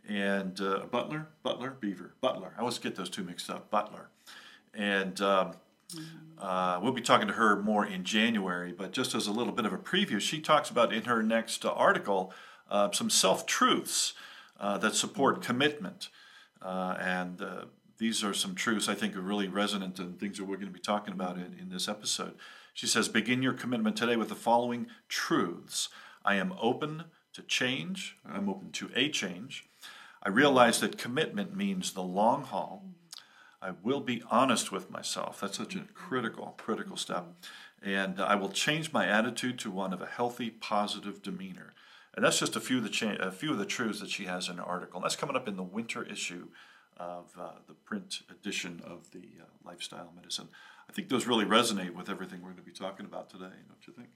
And 0.08 0.60
uh, 0.60 0.86
Butler, 0.91 1.27
Butler, 1.43 1.72
Beaver, 1.79 2.13
Butler. 2.22 2.53
I 2.58 2.62
always 2.62 2.79
get 2.79 2.96
those 2.96 3.10
two 3.10 3.24
mixed 3.24 3.50
up. 3.50 3.70
Butler. 3.70 4.10
And 4.74 5.20
um, 5.22 5.53
uh, 6.39 6.79
we'll 6.81 6.91
be 6.91 7.01
talking 7.01 7.27
to 7.27 7.34
her 7.34 7.62
more 7.62 7.86
in 7.86 8.03
January, 8.03 8.74
but 8.74 8.91
just 8.91 9.13
as 9.13 9.27
a 9.27 9.31
little 9.31 9.53
bit 9.53 9.65
of 9.65 9.74
a 9.74 9.77
preview, 9.77 10.20
she 10.20 10.39
talks 10.39 10.70
about 10.70 10.91
in 10.93 11.03
her 11.03 11.22
next 11.22 11.65
article 11.65 12.34
some 12.93 13.10
self 13.10 13.46
truths 13.46 14.13
that 14.60 14.96
support 14.96 15.41
commitment. 15.41 16.10
Uh, 16.62 16.96
and 17.00 17.41
uh, 17.41 17.65
these 17.98 18.24
are 18.24 18.34
some 18.34 18.55
truths 18.55 18.88
I 18.88 18.93
think 18.93 19.15
are 19.15 19.22
really 19.22 19.48
resonant 19.48 20.00
and 20.00 20.20
things 20.20 20.38
that 20.38 20.46
we're 20.46 20.58
going 20.58 20.67
to 20.67 20.74
be 20.74 20.79
talking 20.79 21.13
about 21.13 21.38
in, 21.38 21.55
in 21.60 21.70
this 21.70 21.88
episode. 21.88 22.36
She 22.74 22.88
says, 22.88 23.10
Begin 23.10 23.41
your 23.41 23.53
commitment 23.53 23.96
today 23.96 24.15
with 24.15 24.29
the 24.29 24.36
following 24.36 24.88
truths 25.10 25.89
I 26.24 26.36
am 26.36 26.53
open 26.62 27.05
to 27.34 27.41
change, 27.41 28.17
I'm 28.25 28.50
open 28.50 28.72
to 28.74 28.89
a 28.96 29.10
change. 29.10 29.65
I 30.24 30.30
realize 30.30 30.80
that 30.80 30.98
commitment 30.98 31.56
means 31.56 31.92
the 31.92 32.04
long 32.04 32.44
haul. 32.44 32.86
I 33.62 33.72
will 33.84 34.00
be 34.00 34.24
honest 34.30 34.72
with 34.72 34.90
myself. 34.90 35.42
That's 35.42 35.58
such 35.58 35.75
a 35.75 35.86
critical, 35.94 36.56
critical 36.58 36.98
step. 36.98 37.25
And 37.84 38.20
I 38.20 38.36
will 38.36 38.50
change 38.50 38.94
my 38.94 39.08
attitude 39.08 39.60
to 39.60 39.72
one 39.72 39.94
of 39.94 40.01
a 40.01 40.08
healthy, 40.08 40.50
positive 40.50 41.22
demeanor. 41.22 41.74
And 42.16 42.25
that's 42.25 42.40
just 42.40 42.56
a 42.56 42.60
few 42.60 42.78
of 42.78 42.84
the 42.84 42.90
cha- 42.90 43.18
a 43.20 43.32
few 43.32 43.51
of 43.51 43.58
the 43.58 43.66
truths 43.66 44.00
that 44.01 44.10
she 44.10 44.25
has 44.25 44.50
in 44.50 44.58
her 44.58 44.63
article. 44.63 44.98
And 44.98 45.06
that's 45.06 45.16
coming 45.16 45.36
up 45.36 45.48
in 45.48 45.56
the 45.56 45.63
winter 45.63 46.04
issue 46.04 46.48
of 46.98 47.32
uh, 47.40 47.51
the 47.68 47.74
print 47.74 48.22
edition 48.30 48.82
of 48.86 49.12
the 49.12 49.24
uh, 49.42 49.46
Lifestyle 49.66 50.12
Medicine. 50.16 50.50
I 50.90 50.94
think 50.94 51.10
those 51.10 51.25
really 51.25 51.46
resonate 51.46 51.96
with 51.96 52.10
everything 52.10 52.42
we're 52.42 52.50
going 52.50 52.58
to 52.58 52.63
be 52.63 52.72
talking 52.72 53.06
about 53.06 53.30
today, 53.30 53.46
don't 53.46 53.88
you 53.88 53.94
think? 53.94 54.10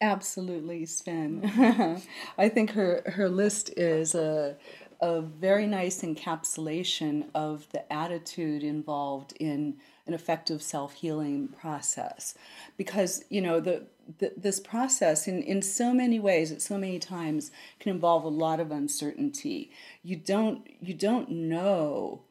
Absolutely, 0.00 0.84
Sven. 0.84 2.02
I 2.38 2.48
think 2.48 2.72
her 2.72 3.02
her 3.06 3.28
list 3.28 3.70
is 3.76 4.14
a 4.14 4.56
a 5.00 5.20
very 5.20 5.66
nice 5.66 6.02
encapsulation 6.02 7.26
of 7.34 7.70
the 7.72 7.90
attitude 7.92 8.62
involved 8.62 9.32
in 9.38 9.76
an 10.06 10.14
effective 10.14 10.62
self 10.62 10.94
healing 10.94 11.48
process, 11.48 12.34
because 12.76 13.24
you 13.28 13.40
know 13.40 13.60
the, 13.60 13.86
the 14.18 14.32
this 14.36 14.60
process 14.60 15.26
in 15.26 15.42
in 15.42 15.62
so 15.62 15.92
many 15.92 16.18
ways 16.18 16.52
at 16.52 16.62
so 16.62 16.78
many 16.78 16.98
times 16.98 17.50
can 17.80 17.90
involve 17.90 18.24
a 18.24 18.28
lot 18.28 18.60
of 18.60 18.70
uncertainty. 18.70 19.70
You 20.02 20.16
don't 20.16 20.66
you 20.80 20.94
don't 20.94 21.30
know 21.30 22.22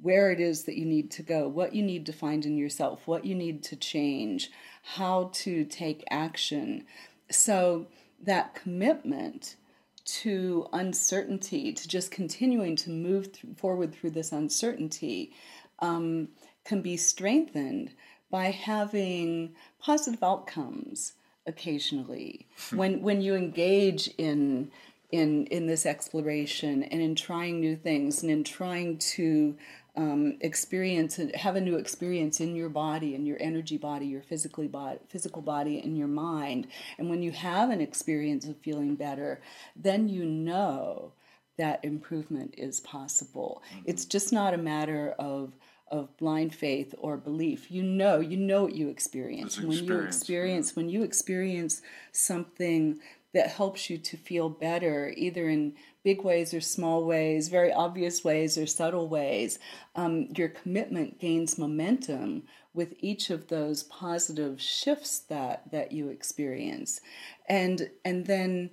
where 0.00 0.30
it 0.30 0.40
is 0.40 0.64
that 0.64 0.76
you 0.76 0.84
need 0.84 1.10
to 1.10 1.22
go, 1.22 1.48
what 1.48 1.74
you 1.74 1.82
need 1.82 2.06
to 2.06 2.12
find 2.12 2.44
in 2.44 2.56
yourself, 2.56 3.06
what 3.06 3.24
you 3.24 3.34
need 3.34 3.62
to 3.64 3.76
change, 3.76 4.50
how 4.82 5.30
to 5.32 5.64
take 5.64 6.04
action. 6.10 6.84
So 7.30 7.86
that 8.22 8.54
commitment 8.54 9.56
to 10.04 10.68
uncertainty, 10.72 11.72
to 11.72 11.88
just 11.88 12.10
continuing 12.10 12.76
to 12.76 12.90
move 12.90 13.32
th- 13.32 13.56
forward 13.56 13.94
through 13.94 14.10
this 14.10 14.32
uncertainty, 14.32 15.32
um, 15.80 16.28
can 16.64 16.82
be 16.82 16.96
strengthened 16.96 17.92
by 18.30 18.50
having 18.50 19.54
positive 19.78 20.22
outcomes 20.22 21.14
occasionally. 21.46 22.46
when 22.72 23.02
when 23.02 23.20
you 23.20 23.34
engage 23.34 24.08
in 24.18 24.70
in 25.10 25.46
in 25.46 25.66
this 25.66 25.84
exploration 25.86 26.82
and 26.84 27.00
in 27.00 27.14
trying 27.14 27.60
new 27.60 27.76
things 27.76 28.22
and 28.22 28.30
in 28.30 28.42
trying 28.42 28.96
to 28.98 29.56
um, 29.94 30.38
experience 30.40 31.18
and 31.18 31.34
have 31.36 31.56
a 31.56 31.60
new 31.60 31.76
experience 31.76 32.40
in 32.40 32.56
your 32.56 32.68
body 32.68 33.14
and 33.14 33.26
your 33.26 33.36
energy 33.40 33.76
body, 33.76 34.06
your 34.06 34.22
physically 34.22 34.68
body, 34.68 34.98
physical 35.08 35.42
body, 35.42 35.80
and 35.80 35.98
your 35.98 36.08
mind. 36.08 36.66
And 36.98 37.10
when 37.10 37.22
you 37.22 37.30
have 37.32 37.70
an 37.70 37.80
experience 37.80 38.46
of 38.46 38.56
feeling 38.58 38.94
better, 38.94 39.42
then 39.76 40.08
you 40.08 40.24
know 40.24 41.12
that 41.58 41.84
improvement 41.84 42.54
is 42.56 42.80
possible. 42.80 43.62
Mm-hmm. 43.68 43.82
It's 43.86 44.04
just 44.06 44.32
not 44.32 44.54
a 44.54 44.58
matter 44.58 45.14
of 45.18 45.52
of 45.92 46.16
blind 46.16 46.54
faith 46.54 46.94
or 46.96 47.18
belief. 47.18 47.70
You 47.70 47.82
know, 47.82 48.18
you 48.18 48.38
know 48.38 48.62
what 48.62 48.74
you 48.74 48.88
experience. 48.88 49.60
When 49.60 49.72
you 49.72 50.00
experience 50.00 50.70
yeah. 50.70 50.76
when 50.76 50.88
you 50.88 51.02
experience 51.02 51.82
something 52.12 52.98
that 53.34 53.48
helps 53.48 53.90
you 53.90 53.98
to 53.98 54.16
feel 54.16 54.48
better, 54.48 55.12
either 55.16 55.48
in 55.48 55.74
big 56.04 56.22
ways 56.22 56.52
or 56.52 56.60
small 56.60 57.04
ways, 57.04 57.48
very 57.48 57.72
obvious 57.72 58.24
ways 58.24 58.58
or 58.58 58.66
subtle 58.66 59.08
ways, 59.08 59.58
um, 59.94 60.28
your 60.36 60.48
commitment 60.48 61.18
gains 61.18 61.58
momentum 61.58 62.42
with 62.74 62.94
each 63.00 63.30
of 63.30 63.48
those 63.48 63.84
positive 63.84 64.60
shifts 64.60 65.20
that 65.20 65.70
that 65.70 65.92
you 65.92 66.08
experience, 66.08 67.00
and 67.48 67.90
and 68.04 68.26
then 68.26 68.70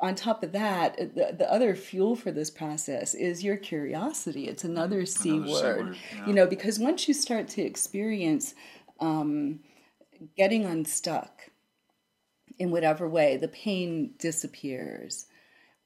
on 0.00 0.14
top 0.14 0.42
of 0.42 0.52
that, 0.52 0.96
the, 1.14 1.34
the 1.38 1.50
other 1.50 1.74
fuel 1.74 2.16
for 2.16 2.30
this 2.30 2.50
process 2.50 3.14
is 3.14 3.42
your 3.42 3.56
curiosity. 3.56 4.48
It's 4.48 4.64
another 4.64 5.02
mm, 5.02 5.08
C 5.08 5.30
another 5.30 5.50
word, 5.50 5.86
word 5.86 5.96
yeah. 6.14 6.26
you 6.26 6.32
know, 6.34 6.46
because 6.46 6.78
once 6.78 7.08
you 7.08 7.14
start 7.14 7.48
to 7.48 7.62
experience 7.62 8.54
um, 9.00 9.60
getting 10.36 10.64
unstuck 10.64 11.50
in 12.58 12.70
whatever 12.70 13.08
way, 13.08 13.36
the 13.36 13.48
pain 13.48 14.12
disappears, 14.18 15.26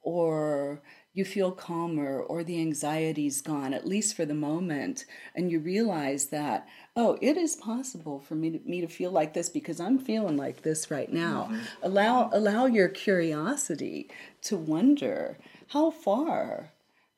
or 0.03 0.83
you 1.13 1.25
feel 1.25 1.51
calmer, 1.51 2.21
or 2.21 2.45
the 2.45 2.61
anxiety's 2.61 3.41
gone, 3.41 3.75
at 3.75 3.87
least 3.87 4.15
for 4.15 4.25
the 4.25 4.35
moment, 4.35 5.05
and 5.35 5.51
you 5.51 5.59
realize 5.59 6.27
that, 6.27 6.69
oh, 6.95 7.19
it 7.21 7.37
is 7.37 7.57
possible 7.57 8.21
for 8.21 8.37
me 8.37 8.51
to, 8.51 8.59
me 8.61 8.81
to 8.81 8.87
feel 8.87 9.11
like 9.11 9.35
this 9.35 9.49
because 9.49 9.81
I'm 9.81 9.99
feeling 9.99 10.37
like 10.37 10.63
this 10.63 10.91
right 10.91 11.13
now. 11.13 11.49
Mm-hmm. 11.51 11.63
Allow, 11.83 12.31
allow 12.33 12.67
your 12.67 12.89
curiosity 12.89 14.09
to 14.43 14.57
wonder 14.57 15.37
how 15.69 15.91
far 15.91 16.73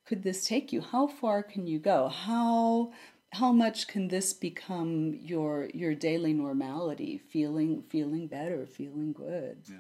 could 0.07 0.23
this 0.23 0.47
take 0.47 0.73
you? 0.73 0.81
How 0.81 1.07
far 1.07 1.43
can 1.43 1.67
you 1.67 1.79
go? 1.79 2.09
How 2.09 2.93
how 3.35 3.51
much 3.51 3.89
can 3.89 4.09
this 4.09 4.35
become 4.35 5.19
your 5.23 5.71
your 5.73 5.95
daily 5.95 6.35
normality 6.35 7.17
feeling 7.17 7.83
feeling 7.89 8.27
better 8.27 8.67
feeling 8.67 9.11
good 9.13 9.57
yeah 9.67 9.77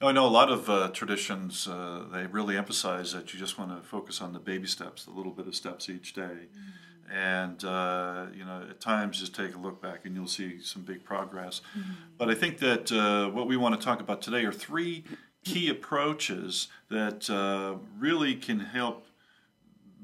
I 0.00 0.12
know 0.12 0.26
a 0.26 0.28
lot 0.28 0.50
of 0.50 0.68
uh, 0.68 0.88
traditions, 0.88 1.66
uh, 1.66 2.04
they 2.12 2.26
really 2.26 2.56
emphasize 2.56 3.12
that 3.14 3.32
you 3.32 3.38
just 3.38 3.58
want 3.58 3.70
to 3.70 3.86
focus 3.86 4.20
on 4.20 4.34
the 4.34 4.38
baby 4.38 4.66
steps, 4.66 5.06
the 5.06 5.10
little 5.10 5.32
bit 5.32 5.46
of 5.46 5.54
steps 5.54 5.88
each 5.88 6.12
day. 6.12 6.22
Mm-hmm. 6.22 7.12
And, 7.12 7.64
uh, 7.64 8.26
you 8.36 8.44
know, 8.44 8.64
at 8.68 8.80
times 8.80 9.20
just 9.20 9.34
take 9.34 9.54
a 9.54 9.58
look 9.58 9.80
back 9.80 10.04
and 10.04 10.14
you'll 10.14 10.26
see 10.26 10.60
some 10.60 10.82
big 10.82 11.04
progress. 11.04 11.62
Mm-hmm. 11.78 11.92
But 12.18 12.28
I 12.28 12.34
think 12.34 12.58
that 12.58 12.92
uh, 12.92 13.30
what 13.30 13.46
we 13.46 13.56
want 13.56 13.80
to 13.80 13.84
talk 13.84 14.00
about 14.00 14.20
today 14.20 14.44
are 14.44 14.52
three 14.52 15.04
key 15.44 15.70
approaches 15.70 16.68
that 16.90 17.30
uh, 17.30 17.76
really 17.98 18.34
can 18.34 18.60
help 18.60 19.06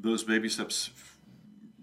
those 0.00 0.25
baby 0.25 0.49
steps 0.49 0.90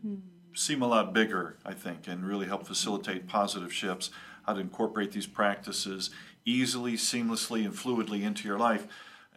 mm-hmm 0.05 0.29
seem 0.59 0.81
a 0.81 0.87
lot 0.87 1.13
bigger, 1.13 1.57
I 1.65 1.73
think, 1.73 2.07
and 2.07 2.25
really 2.25 2.45
help 2.45 2.67
facilitate 2.67 3.27
positive 3.27 3.73
shifts, 3.73 4.11
how 4.45 4.53
to 4.53 4.59
incorporate 4.59 5.11
these 5.11 5.27
practices 5.27 6.09
easily, 6.46 6.93
seamlessly, 6.93 7.65
and 7.65 7.74
fluidly 7.74 8.24
into 8.24 8.48
your 8.48 8.58
life, 8.58 8.88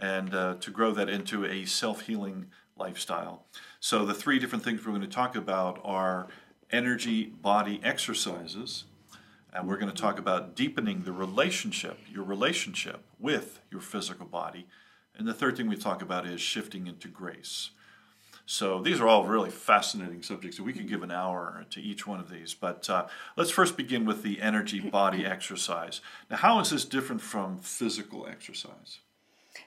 and 0.01 0.35
uh, 0.35 0.55
to 0.61 0.71
grow 0.71 0.93
that 0.93 1.09
into 1.09 1.45
a 1.45 1.65
self 1.65 2.03
healing 2.03 2.47
lifestyle. 2.77 3.45
So, 3.81 4.05
the 4.05 4.15
three 4.15 4.39
different 4.39 4.65
things 4.65 4.85
we're 4.85 4.93
going 4.93 5.03
to 5.03 5.09
talk 5.09 5.37
about 5.37 5.81
are 5.85 6.29
energy 6.71 7.27
body 7.27 7.81
exercises. 7.85 8.85
And 9.55 9.69
we're 9.69 9.77
going 9.77 9.93
to 9.93 10.03
talk 10.03 10.19
about 10.19 10.57
deepening 10.57 11.03
the 11.03 11.13
relationship, 11.13 11.99
your 12.11 12.25
relationship 12.25 13.05
with 13.21 13.61
your 13.71 13.83
physical 13.83 14.25
body. 14.25 14.67
And 15.15 15.29
the 15.29 15.35
third 15.35 15.59
thing 15.59 15.69
we 15.69 15.77
talk 15.77 16.01
about 16.01 16.27
is 16.27 16.41
shifting 16.41 16.87
into 16.87 17.07
grace. 17.09 17.71
So 18.47 18.81
these 18.81 19.01
are 19.01 19.07
all 19.07 19.25
really 19.25 19.51
fascinating 19.51 20.23
subjects. 20.23 20.61
We 20.61 20.73
could 20.73 20.89
give 20.89 21.03
an 21.03 21.11
hour 21.11 21.65
to 21.71 21.81
each 21.81 22.07
one 22.07 22.21
of 22.21 22.31
these. 22.31 22.55
But 22.55 22.89
uh, 22.91 23.07
let's 23.37 23.51
first 23.51 23.77
begin 23.77 24.05
with 24.05 24.23
the 24.23 24.41
energy 24.41 24.81
body 24.91 25.25
exercise. 25.25 26.01
Now, 26.31 26.37
how 26.39 26.61
is 26.61 26.71
this 26.71 26.85
different 26.85 27.23
from 27.23 27.59
physical 27.59 28.27
exercise? 28.27 28.99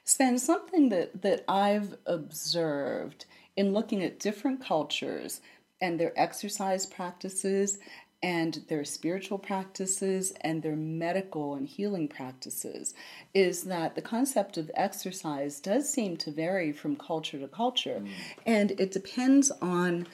Sven, 0.03 0.37
something 0.37 0.89
that, 0.89 1.21
that 1.21 1.43
I've 1.47 1.95
observed 2.05 3.25
in 3.55 3.73
looking 3.73 4.03
at 4.03 4.19
different 4.19 4.63
cultures 4.63 5.41
and 5.81 5.99
their 5.99 6.13
exercise 6.19 6.85
practices 6.85 7.79
and 8.25 8.65
their 8.69 8.83
spiritual 8.83 9.37
practices 9.37 10.33
and 10.41 10.63
their 10.63 10.75
medical 10.75 11.53
and 11.53 11.67
healing 11.67 12.07
practices 12.07 12.95
is 13.35 13.65
that 13.65 13.93
the 13.93 14.01
concept 14.01 14.57
of 14.57 14.71
exercise 14.73 15.59
does 15.59 15.87
seem 15.87 16.17
to 16.17 16.31
vary 16.31 16.71
from 16.71 16.95
culture 16.95 17.37
to 17.37 17.47
culture. 17.47 18.01
Mm. 18.01 18.09
And 18.47 18.71
it 18.79 18.91
depends 18.91 19.51
on 19.61 20.07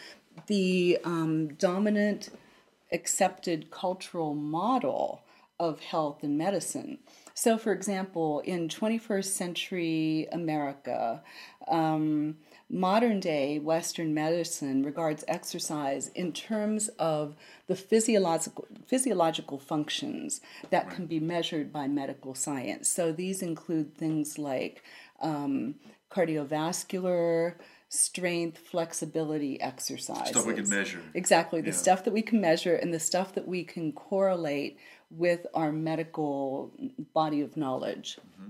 the 0.48 1.00
um, 1.06 1.54
dominant 1.54 2.32
accepted 2.92 3.72
cultural 3.72 4.36
model 4.36 5.22
of 5.58 5.80
health 5.80 6.22
and 6.22 6.38
medicine. 6.38 6.98
So, 7.34 7.58
for 7.58 7.72
example, 7.72 8.42
in 8.42 8.68
21st 8.68 9.24
century 9.24 10.28
America, 10.34 11.24
um, 11.70 12.36
modern 12.72 13.20
day 13.20 13.60
Western 13.60 14.14
medicine 14.14 14.84
regards 14.84 15.26
exercise 15.28 16.08
in 16.10 16.32
terms 16.32 16.88
of 17.00 17.36
the 17.68 17.76
physiological, 17.76 18.66
physiological 18.88 19.60
functions 19.60 20.42
that 20.70 20.90
can 20.90 21.06
be 21.06 21.20
measured 21.20 21.72
by 21.74 21.88
medical 21.88 22.34
science. 22.34 22.88
So 22.88 23.12
these 23.12 23.42
include 23.42 23.96
things 23.98 24.38
like 24.38 24.84
um, 25.20 25.76
cardiovascular, 26.10 27.56
strength, 27.90 28.58
flexibility 28.58 29.60
exercises. 29.60 30.30
Stuff 30.30 30.46
we 30.46 30.54
can 30.54 30.70
measure. 30.70 31.02
Exactly, 31.14 31.60
the 31.62 31.68
yeah. 31.68 31.76
stuff 31.76 32.06
that 32.06 32.14
we 32.14 32.22
can 32.22 32.40
measure 32.40 32.76
and 32.76 32.94
the 32.94 33.00
stuff 33.00 33.36
that 33.36 33.48
we 33.48 33.64
can 33.64 33.92
correlate 33.92 34.78
with 35.10 35.46
our 35.54 35.74
medical 35.74 36.72
body 37.14 37.42
of 37.42 37.58
knowledge. 37.58 38.18
Mm-hmm. 38.40 38.50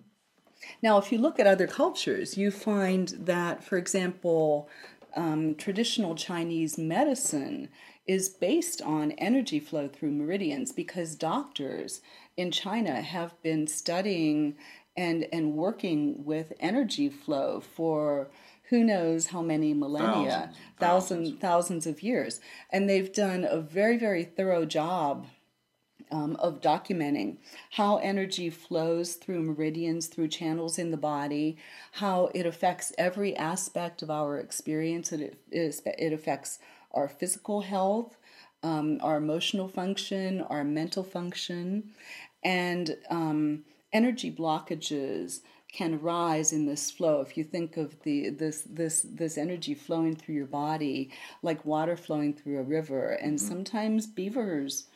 Now, 0.82 0.98
if 0.98 1.12
you 1.12 1.18
look 1.18 1.39
at 1.39 1.48
other 1.48 1.68
cultures, 1.68 2.38
you 2.38 2.51
find 2.51 3.10
that, 3.20 3.63
for 3.63 3.77
example, 3.77 4.70
um, 5.15 5.56
traditional 5.56 6.15
Chinese 6.15 6.77
medicine 6.77 7.70
is 8.08 8.30
based 8.30 8.82
on 8.82 9.12
energy 9.13 9.60
flow 9.60 9.88
through 9.88 10.12
meridians 10.12 10.72
because 10.72 11.15
doctors 11.15 12.01
in 12.38 12.51
China 12.51 13.01
have 13.01 13.39
been 13.41 13.68
studying 13.68 14.56
and, 14.98 15.27
and 15.32 15.53
working 15.53 16.25
with 16.25 16.53
energy 16.60 17.10
flow 17.10 17.60
for 17.60 18.30
who 18.70 18.84
knows 18.84 19.27
how 19.27 19.41
many 19.41 19.74
millennia, 19.74 20.51
thousands, 20.80 21.30
thousands, 21.30 21.39
thousands 21.41 21.88
of 21.88 22.03
years. 22.03 22.39
And 22.72 22.89
they've 22.89 23.12
done 23.12 23.44
a 23.44 23.60
very, 23.60 23.98
very 23.98 24.24
thorough 24.24 24.65
job 24.65 25.27
um, 26.12 26.36
of 26.38 26.62
documenting 26.62 27.38
how 27.72 27.98
energy 27.98 28.50
flows 28.50 29.15
through 29.15 29.41
meridians, 29.41 30.08
through 30.08 30.27
channels 30.27 30.77
in 30.77 30.91
the 30.91 30.98
body, 30.98 31.58
how 31.94 32.30
it 32.34 32.46
affects 32.46 32.94
every 32.98 33.36
aspect 33.36 34.01
of 34.01 34.10
our 34.10 34.38
experience. 34.38 35.12
It, 35.12 35.38
it, 35.51 35.82
it 35.86 36.13
affects 36.13 36.60
our 36.94 37.08
physical 37.08 37.62
health, 37.62 38.18
um, 38.63 39.00
our 39.01 39.18
emotional 39.18 39.68
function, 39.68 40.41
our 40.41 40.63
mental 40.63 41.03
function, 41.03 41.91
and 42.44 42.98
um, 43.10 43.63
energy 43.94 44.32
blockages 44.32 45.41
can 45.72 45.94
arise 45.96 46.51
in 46.51 46.65
this 46.65 46.91
flow. 46.91 47.22
If 47.22 47.38
you 47.38 47.44
think 47.46 47.77
of 47.77 48.01
the 48.03 48.30
this 48.30 48.63
this 48.70 49.06
this 49.10 49.38
energy 49.38 49.74
flowing 49.74 50.15
through 50.15 50.36
your 50.36 50.46
body 50.46 51.12
like 51.41 51.63
water 51.63 51.96
flowing 51.96 52.34
through 52.34 52.60
a 52.60 52.63
river, 52.63 53.12
and 53.13 53.38
mm-hmm. 53.38 53.48
sometimes 53.48 54.06
beavers 54.06 54.88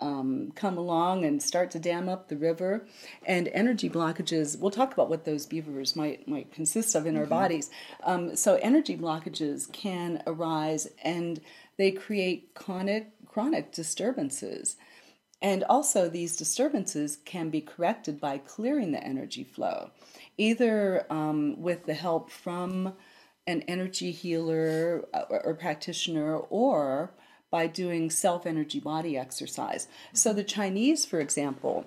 um, 0.00 0.52
come 0.54 0.76
along 0.78 1.24
and 1.24 1.42
start 1.42 1.70
to 1.72 1.78
dam 1.78 2.08
up 2.08 2.28
the 2.28 2.36
river, 2.36 2.86
and 3.26 3.48
energy 3.48 3.88
blockages. 3.88 4.58
We'll 4.58 4.70
talk 4.70 4.92
about 4.92 5.10
what 5.10 5.24
those 5.24 5.46
beavers 5.46 5.96
might 5.96 6.26
might 6.26 6.52
consist 6.52 6.94
of 6.94 7.06
in 7.06 7.14
mm-hmm. 7.14 7.22
our 7.22 7.26
bodies. 7.26 7.70
Um, 8.02 8.36
so 8.36 8.58
energy 8.62 8.96
blockages 8.96 9.70
can 9.72 10.22
arise, 10.26 10.88
and 11.02 11.40
they 11.76 11.90
create 11.90 12.54
chronic 12.54 13.12
chronic 13.26 13.72
disturbances. 13.72 14.76
And 15.42 15.64
also, 15.64 16.08
these 16.08 16.36
disturbances 16.36 17.16
can 17.24 17.48
be 17.48 17.62
corrected 17.62 18.20
by 18.20 18.38
clearing 18.38 18.92
the 18.92 19.02
energy 19.02 19.42
flow, 19.42 19.90
either 20.36 21.06
um, 21.08 21.60
with 21.62 21.86
the 21.86 21.94
help 21.94 22.30
from 22.30 22.94
an 23.46 23.62
energy 23.62 24.10
healer 24.10 25.06
uh, 25.14 25.22
or, 25.30 25.46
or 25.46 25.54
practitioner 25.54 26.36
or 26.36 27.14
by 27.50 27.66
doing 27.66 28.10
self 28.10 28.46
energy 28.46 28.80
body 28.80 29.16
exercise. 29.16 29.88
So, 30.12 30.32
the 30.32 30.44
Chinese, 30.44 31.04
for 31.04 31.20
example, 31.20 31.86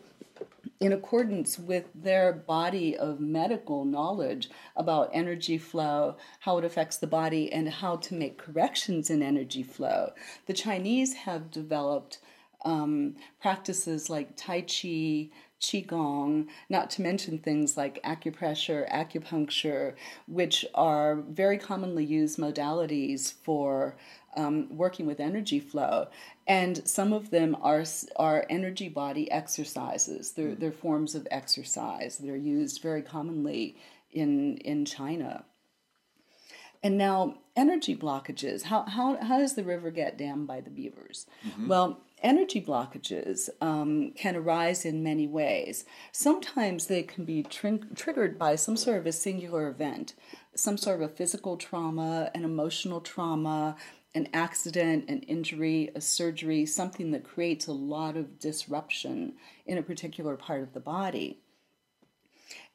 in 0.80 0.92
accordance 0.92 1.58
with 1.58 1.86
their 1.96 2.34
body 2.34 2.98
of 2.98 3.20
medical 3.20 3.86
knowledge 3.86 4.50
about 4.76 5.10
energy 5.14 5.58
flow, 5.58 6.18
how 6.42 6.58
it 6.58 6.66
affects 6.66 6.98
the 6.98 7.08
body, 7.08 7.52
and 7.52 7.70
how 7.70 7.96
to 7.96 8.14
make 8.14 8.38
corrections 8.38 9.10
in 9.10 9.24
energy 9.24 9.64
flow, 9.64 10.12
the 10.46 10.54
Chinese 10.54 11.14
have 11.14 11.52
developed 11.52 12.20
um, 12.66 13.16
practices 13.42 14.10
like 14.10 14.36
Tai 14.36 14.62
Chi, 14.62 15.30
Qigong, 15.64 16.48
not 16.68 16.90
to 16.92 17.02
mention 17.02 17.38
things 17.38 17.78
like 17.78 18.04
acupressure, 18.04 18.90
acupuncture, 18.92 19.94
which 20.28 20.66
are 20.76 21.16
very 21.16 21.58
commonly 21.58 22.04
used 22.04 22.38
modalities 22.38 23.34
for 23.44 23.96
um, 24.36 24.68
working 24.76 25.06
with 25.06 25.22
energy 25.22 25.62
flow. 25.62 26.08
And 26.48 26.86
some 26.86 27.14
of 27.14 27.30
them 27.30 27.56
are, 27.62 27.86
are 28.18 28.46
energy 28.50 28.90
body 28.90 29.32
exercises. 29.32 30.32
They're, 30.32 30.54
they're 30.54 30.72
forms 30.74 31.16
of 31.16 31.28
exercise. 31.32 32.18
They're 32.18 32.36
used 32.36 32.82
very 32.82 33.02
commonly 33.02 33.78
in, 34.12 34.58
in 34.58 34.84
China. 34.84 35.46
And 36.84 36.98
now, 36.98 37.38
energy 37.56 37.96
blockages. 37.96 38.64
How, 38.64 38.84
how, 38.84 39.16
how 39.16 39.38
does 39.40 39.56
the 39.56 39.64
river 39.64 39.90
get 39.90 40.18
dammed 40.18 40.48
by 40.48 40.60
the 40.60 40.70
beavers? 40.70 41.26
Mm-hmm. 41.48 41.70
Well, 41.70 42.02
energy 42.24 42.62
blockages 42.62 43.50
um, 43.62 44.12
can 44.12 44.36
arise 44.36 44.86
in 44.86 45.04
many 45.04 45.28
ways. 45.28 45.86
Sometimes 46.12 46.88
they 46.88 47.04
can 47.04 47.26
be 47.26 47.44
tr- 47.44 47.86
triggered 47.96 48.40
by 48.40 48.56
some 48.56 48.78
sort 48.78 48.98
of 48.98 49.06
a 49.06 49.12
singular 49.12 49.68
event, 49.68 50.16
some 50.56 50.78
sort 50.78 51.02
of 51.02 51.12
a 51.12 51.14
physical 51.14 51.58
trauma, 51.58 52.32
an 52.34 52.44
emotional 52.44 53.02
trauma, 53.02 53.76
an 54.16 54.30
accident, 54.34 55.10
an 55.10 55.20
injury, 55.24 55.92
a 55.96 56.02
surgery, 56.02 56.66
something 56.66 57.12
that 57.12 57.24
creates 57.24 57.68
a 57.68 57.74
lot 57.74 58.16
of 58.16 58.40
disruption 58.40 59.34
in 59.66 59.78
a 59.78 59.84
particular 59.84 60.38
part 60.38 60.62
of 60.62 60.74
the 60.74 60.80
body. 60.80 61.40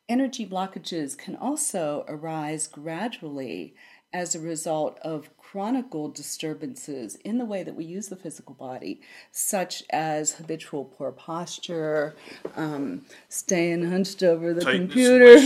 Energy 0.09 0.47
blockages 0.47 1.17
can 1.17 1.37
also 1.37 2.05
arise 2.09 2.67
gradually 2.67 3.75
as 4.13 4.35
a 4.35 4.41
result 4.41 4.99
of 5.03 5.29
chronic 5.51 5.91
disturbances 6.15 7.17
in 7.25 7.39
the 7.39 7.45
way 7.45 7.63
that 7.63 7.75
we 7.75 7.85
use 7.85 8.09
the 8.09 8.17
physical 8.17 8.55
body, 8.55 9.01
such 9.33 9.83
as 9.91 10.33
habitual 10.33 10.85
poor 10.85 11.11
posture, 11.11 12.15
um, 12.55 13.03
staying 13.31 13.91
hunched 13.91 14.23
over 14.23 14.53
the 14.53 14.61
Tightness 14.61 14.93
computer. 14.93 15.37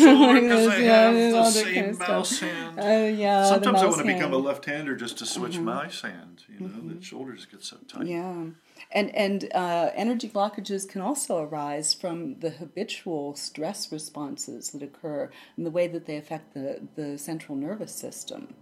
yeah, 3.07 3.45
Sometimes 3.45 3.81
I 3.81 3.87
want 3.87 3.99
to 3.99 4.05
become 4.05 4.33
a 4.33 4.39
left-hander 4.39 4.97
just 4.97 5.19
to 5.19 5.27
switch 5.27 5.53
mm-hmm. 5.53 5.65
my 5.67 5.85
hand. 5.85 6.43
You 6.49 6.61
know, 6.61 6.67
mm-hmm. 6.67 6.99
the 6.99 7.05
shoulders 7.05 7.47
get 7.47 7.63
so 7.63 7.77
tight. 7.87 8.07
Yeah. 8.07 8.47
And, 8.91 9.15
and 9.15 9.49
uh, 9.55 9.91
energy 9.95 10.29
blockages 10.29 10.89
can 10.89 11.01
also 11.01 11.39
arise 11.39 11.95
from 11.95 12.41
the 12.41 12.51
habitual 12.51 13.37
stress 13.37 13.93
responses 13.93 14.71
that 14.73 14.83
occur 14.83 15.31
and 15.57 15.65
the 15.65 15.71
way 15.71 15.87
that 15.87 16.07
they 16.07 16.17
affect 16.17 16.55
the, 16.55 16.89
the 16.97 17.17
central 17.19 17.57
nervous 17.57 17.95
system. 17.95 18.55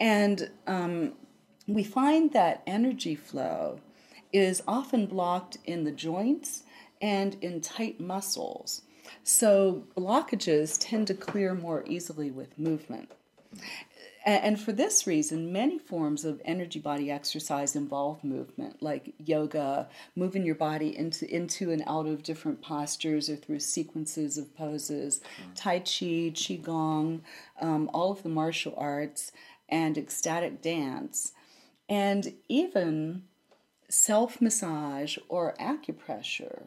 And 0.00 0.50
um, 0.66 1.12
we 1.66 1.84
find 1.84 2.32
that 2.32 2.62
energy 2.66 3.14
flow 3.14 3.80
is 4.32 4.62
often 4.66 5.06
blocked 5.06 5.58
in 5.64 5.84
the 5.84 5.92
joints 5.92 6.64
and 7.00 7.36
in 7.42 7.60
tight 7.60 8.00
muscles. 8.00 8.82
So 9.22 9.84
blockages 9.96 10.76
tend 10.80 11.06
to 11.08 11.14
clear 11.14 11.54
more 11.54 11.84
easily 11.86 12.30
with 12.30 12.58
movement. 12.58 13.10
And 14.26 14.60
for 14.60 14.72
this 14.72 15.06
reason, 15.06 15.52
many 15.52 15.78
forms 15.78 16.24
of 16.24 16.42
energy 16.44 16.80
body 16.80 17.12
exercise 17.12 17.76
involve 17.76 18.24
movement, 18.24 18.82
like 18.82 19.14
yoga, 19.24 19.88
moving 20.16 20.44
your 20.44 20.56
body 20.56 20.98
into, 20.98 21.32
into 21.32 21.70
and 21.70 21.84
out 21.86 22.06
of 22.06 22.24
different 22.24 22.60
postures 22.60 23.30
or 23.30 23.36
through 23.36 23.60
sequences 23.60 24.36
of 24.36 24.52
poses. 24.56 25.20
Tai 25.54 25.78
Chi, 25.78 26.32
Qigong, 26.34 27.20
um, 27.60 27.88
all 27.94 28.10
of 28.10 28.24
the 28.24 28.28
martial 28.28 28.74
arts, 28.76 29.30
and 29.68 29.98
ecstatic 29.98 30.62
dance, 30.62 31.32
and 31.88 32.34
even 32.48 33.22
self 33.88 34.40
massage 34.40 35.18
or 35.28 35.54
acupressure 35.60 36.66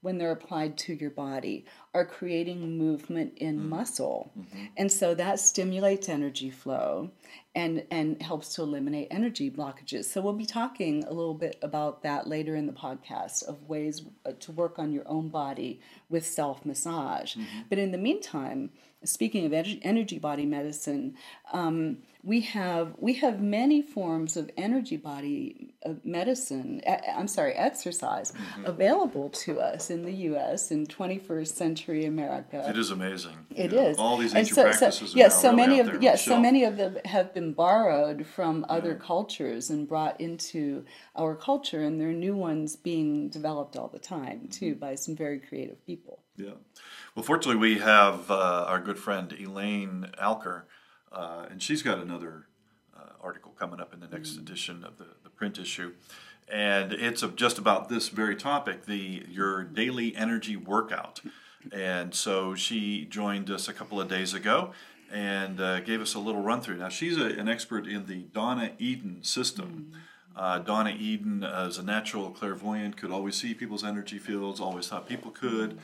when 0.00 0.18
they're 0.18 0.30
applied 0.30 0.78
to 0.78 0.94
your 0.94 1.10
body 1.10 1.64
are 1.92 2.04
creating 2.06 2.78
movement 2.78 3.32
in 3.36 3.58
mm-hmm. 3.58 3.70
muscle 3.70 4.30
mm-hmm. 4.38 4.66
and 4.76 4.92
so 4.92 5.14
that 5.14 5.40
stimulates 5.40 6.08
energy 6.08 6.50
flow 6.50 7.10
and 7.54 7.84
and 7.90 8.22
helps 8.22 8.54
to 8.54 8.62
eliminate 8.62 9.08
energy 9.10 9.50
blockages 9.50 10.04
so 10.04 10.20
we'll 10.20 10.32
be 10.32 10.46
talking 10.46 11.02
a 11.04 11.12
little 11.12 11.34
bit 11.34 11.58
about 11.62 12.02
that 12.02 12.26
later 12.26 12.54
in 12.54 12.66
the 12.66 12.72
podcast 12.72 13.42
of 13.48 13.68
ways 13.68 14.02
uh, 14.24 14.32
to 14.38 14.52
work 14.52 14.78
on 14.78 14.92
your 14.92 15.06
own 15.08 15.28
body 15.28 15.80
with 16.08 16.24
self 16.24 16.64
massage 16.64 17.34
mm-hmm. 17.34 17.60
but 17.68 17.78
in 17.78 17.90
the 17.90 17.98
meantime 17.98 18.70
speaking 19.04 19.46
of 19.46 19.52
energy 19.82 20.18
body 20.18 20.46
medicine, 20.46 21.14
um, 21.52 21.98
we 22.22 22.40
have 22.40 22.94
we 22.98 23.14
have 23.14 23.40
many 23.40 23.80
forms 23.80 24.36
of 24.36 24.50
energy 24.56 24.96
body 24.96 25.74
uh, 25.86 25.94
medicine. 26.04 26.82
I'm 27.14 27.28
sorry, 27.28 27.52
exercise 27.52 28.32
mm-hmm. 28.32 28.64
available 28.64 29.30
to 29.30 29.60
us 29.60 29.88
in 29.90 30.04
the 30.04 30.12
U.S. 30.12 30.70
in 30.70 30.86
21st 30.86 31.48
century 31.48 32.04
America. 32.04 32.66
It 32.68 32.76
is 32.76 32.90
amazing. 32.90 33.36
It 33.54 33.72
is 33.72 33.98
All 33.98 34.16
these 34.16 34.34
ancient 34.34 34.56
so, 34.56 34.62
practices. 34.64 35.12
So, 35.12 35.16
yes, 35.16 35.40
so 35.40 35.52
many 35.52 35.78
of 35.78 36.02
yes, 36.02 36.24
so 36.24 36.40
many 36.40 36.64
of 36.64 36.76
them 36.76 36.98
have 37.04 37.32
been 37.32 37.52
borrowed 37.52 38.26
from 38.26 38.66
other 38.68 38.92
yeah. 38.92 39.06
cultures 39.06 39.70
and 39.70 39.88
brought 39.88 40.20
into 40.20 40.84
our 41.14 41.36
culture, 41.36 41.82
and 41.82 42.00
there 42.00 42.08
are 42.08 42.12
new 42.12 42.34
ones 42.34 42.74
being 42.74 43.28
developed 43.28 43.76
all 43.76 43.88
the 43.88 43.98
time 44.00 44.38
mm-hmm. 44.38 44.48
too 44.48 44.74
by 44.74 44.96
some 44.96 45.14
very 45.14 45.38
creative 45.38 45.84
people. 45.86 46.20
Yeah. 46.36 46.54
Well, 47.14 47.24
fortunately, 47.24 47.60
we 47.60 47.78
have 47.78 48.30
uh, 48.30 48.64
our 48.68 48.80
good 48.80 48.98
friend 48.98 49.32
Elaine 49.38 50.10
Alker, 50.22 50.62
uh, 51.12 51.46
and 51.50 51.62
she's 51.62 51.82
got 51.82 51.98
another 51.98 52.46
uh, 52.96 53.12
article 53.20 53.52
coming 53.58 53.80
up 53.80 53.92
in 53.92 54.00
the 54.00 54.08
next 54.08 54.30
mm. 54.30 54.38
edition 54.38 54.84
of 54.84 54.98
the, 54.98 55.06
the 55.22 55.30
print 55.30 55.58
issue. 55.58 55.92
And 56.50 56.92
it's 56.92 57.22
just 57.36 57.58
about 57.58 57.88
this 57.88 58.08
very 58.08 58.34
topic 58.34 58.86
the 58.86 59.24
your 59.28 59.64
daily 59.64 60.16
energy 60.16 60.56
workout. 60.56 61.20
And 61.72 62.14
so 62.14 62.54
she 62.54 63.04
joined 63.04 63.50
us 63.50 63.68
a 63.68 63.72
couple 63.72 64.00
of 64.00 64.08
days 64.08 64.32
ago 64.32 64.72
and 65.12 65.60
uh, 65.60 65.80
gave 65.80 66.00
us 66.00 66.14
a 66.14 66.18
little 66.18 66.42
run 66.42 66.60
through. 66.60 66.78
Now, 66.78 66.88
she's 66.88 67.18
a, 67.18 67.24
an 67.24 67.48
expert 67.48 67.86
in 67.86 68.06
the 68.06 68.22
Donna 68.32 68.72
Eden 68.78 69.22
system. 69.22 69.92
Mm. 69.92 69.98
Uh, 70.36 70.58
Donna 70.60 70.94
Eden, 70.96 71.42
as 71.42 71.78
a 71.78 71.82
natural 71.82 72.30
clairvoyant, 72.30 72.96
could 72.96 73.10
always 73.10 73.34
see 73.34 73.54
people's 73.54 73.82
energy 73.82 74.18
fields, 74.18 74.60
always 74.60 74.86
thought 74.88 75.08
people 75.08 75.30
could 75.32 75.78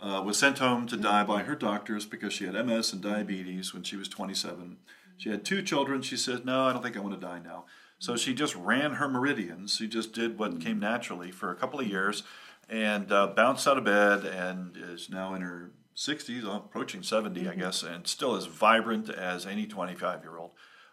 uh, 0.00 0.22
was 0.24 0.38
sent 0.38 0.58
home 0.58 0.86
to 0.86 0.96
die 0.96 1.24
by 1.24 1.42
her 1.42 1.54
doctors 1.54 2.06
because 2.06 2.32
she 2.32 2.46
had 2.46 2.54
MS 2.66 2.92
and 2.92 3.02
diabetes 3.02 3.72
when 3.72 3.82
she 3.82 3.96
was 3.96 4.08
27. 4.08 4.76
She 5.16 5.30
had 5.30 5.44
two 5.44 5.62
children. 5.62 6.02
She 6.02 6.16
said, 6.16 6.44
No, 6.44 6.66
I 6.66 6.72
don't 6.72 6.82
think 6.82 6.96
I 6.96 7.00
want 7.00 7.18
to 7.18 7.26
die 7.26 7.40
now. 7.42 7.64
So 7.98 8.16
she 8.16 8.34
just 8.34 8.54
ran 8.54 8.94
her 8.94 9.08
meridians. 9.08 9.76
She 9.76 9.88
just 9.88 10.12
did 10.12 10.38
what 10.38 10.60
came 10.60 10.78
naturally 10.78 11.30
for 11.30 11.50
a 11.50 11.56
couple 11.56 11.80
of 11.80 11.86
years 11.86 12.22
and 12.68 13.10
uh, 13.10 13.28
bounced 13.28 13.66
out 13.66 13.78
of 13.78 13.84
bed 13.84 14.24
and 14.24 14.76
is 14.76 15.08
now 15.08 15.34
in 15.34 15.42
her 15.42 15.70
60s, 15.96 16.44
approaching 16.44 17.02
70, 17.02 17.40
mm-hmm. 17.40 17.50
I 17.50 17.54
guess, 17.54 17.82
and 17.82 18.06
still 18.06 18.36
as 18.36 18.46
vibrant 18.46 19.08
as 19.08 19.46
any 19.46 19.66
25 19.66 20.22
year 20.22 20.36
old. 20.36 20.50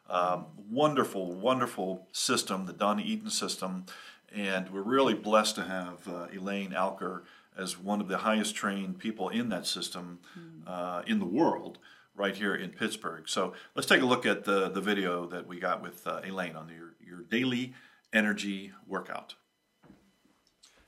Um, 0.09 0.45
wonderful, 0.69 1.33
wonderful 1.33 2.07
system, 2.11 2.65
the 2.65 2.73
Donna 2.73 3.01
Eden 3.05 3.29
system 3.29 3.85
And 4.33 4.69
we're 4.69 4.81
really 4.81 5.13
blessed 5.13 5.55
to 5.55 5.63
have 5.63 6.07
uh, 6.07 6.27
Elaine 6.33 6.71
Alker 6.71 7.21
as 7.57 7.77
one 7.77 8.01
of 8.01 8.07
the 8.07 8.19
highest 8.19 8.55
trained 8.55 8.99
people 8.99 9.29
in 9.29 9.49
that 9.49 9.65
system 9.65 10.19
uh, 10.67 11.01
in 11.07 11.19
the 11.19 11.25
world 11.25 11.77
right 12.15 12.35
here 12.35 12.55
in 12.55 12.69
Pittsburgh. 12.69 13.27
So 13.27 13.53
let's 13.75 13.87
take 13.87 14.01
a 14.01 14.05
look 14.05 14.25
at 14.25 14.43
the, 14.43 14.69
the 14.69 14.81
video 14.81 15.25
that 15.27 15.47
we 15.47 15.59
got 15.59 15.81
with 15.81 16.05
uh, 16.05 16.21
Elaine 16.23 16.55
on 16.55 16.69
your, 16.69 16.95
your 17.05 17.21
daily 17.23 17.73
energy 18.11 18.71
workout. 18.87 19.35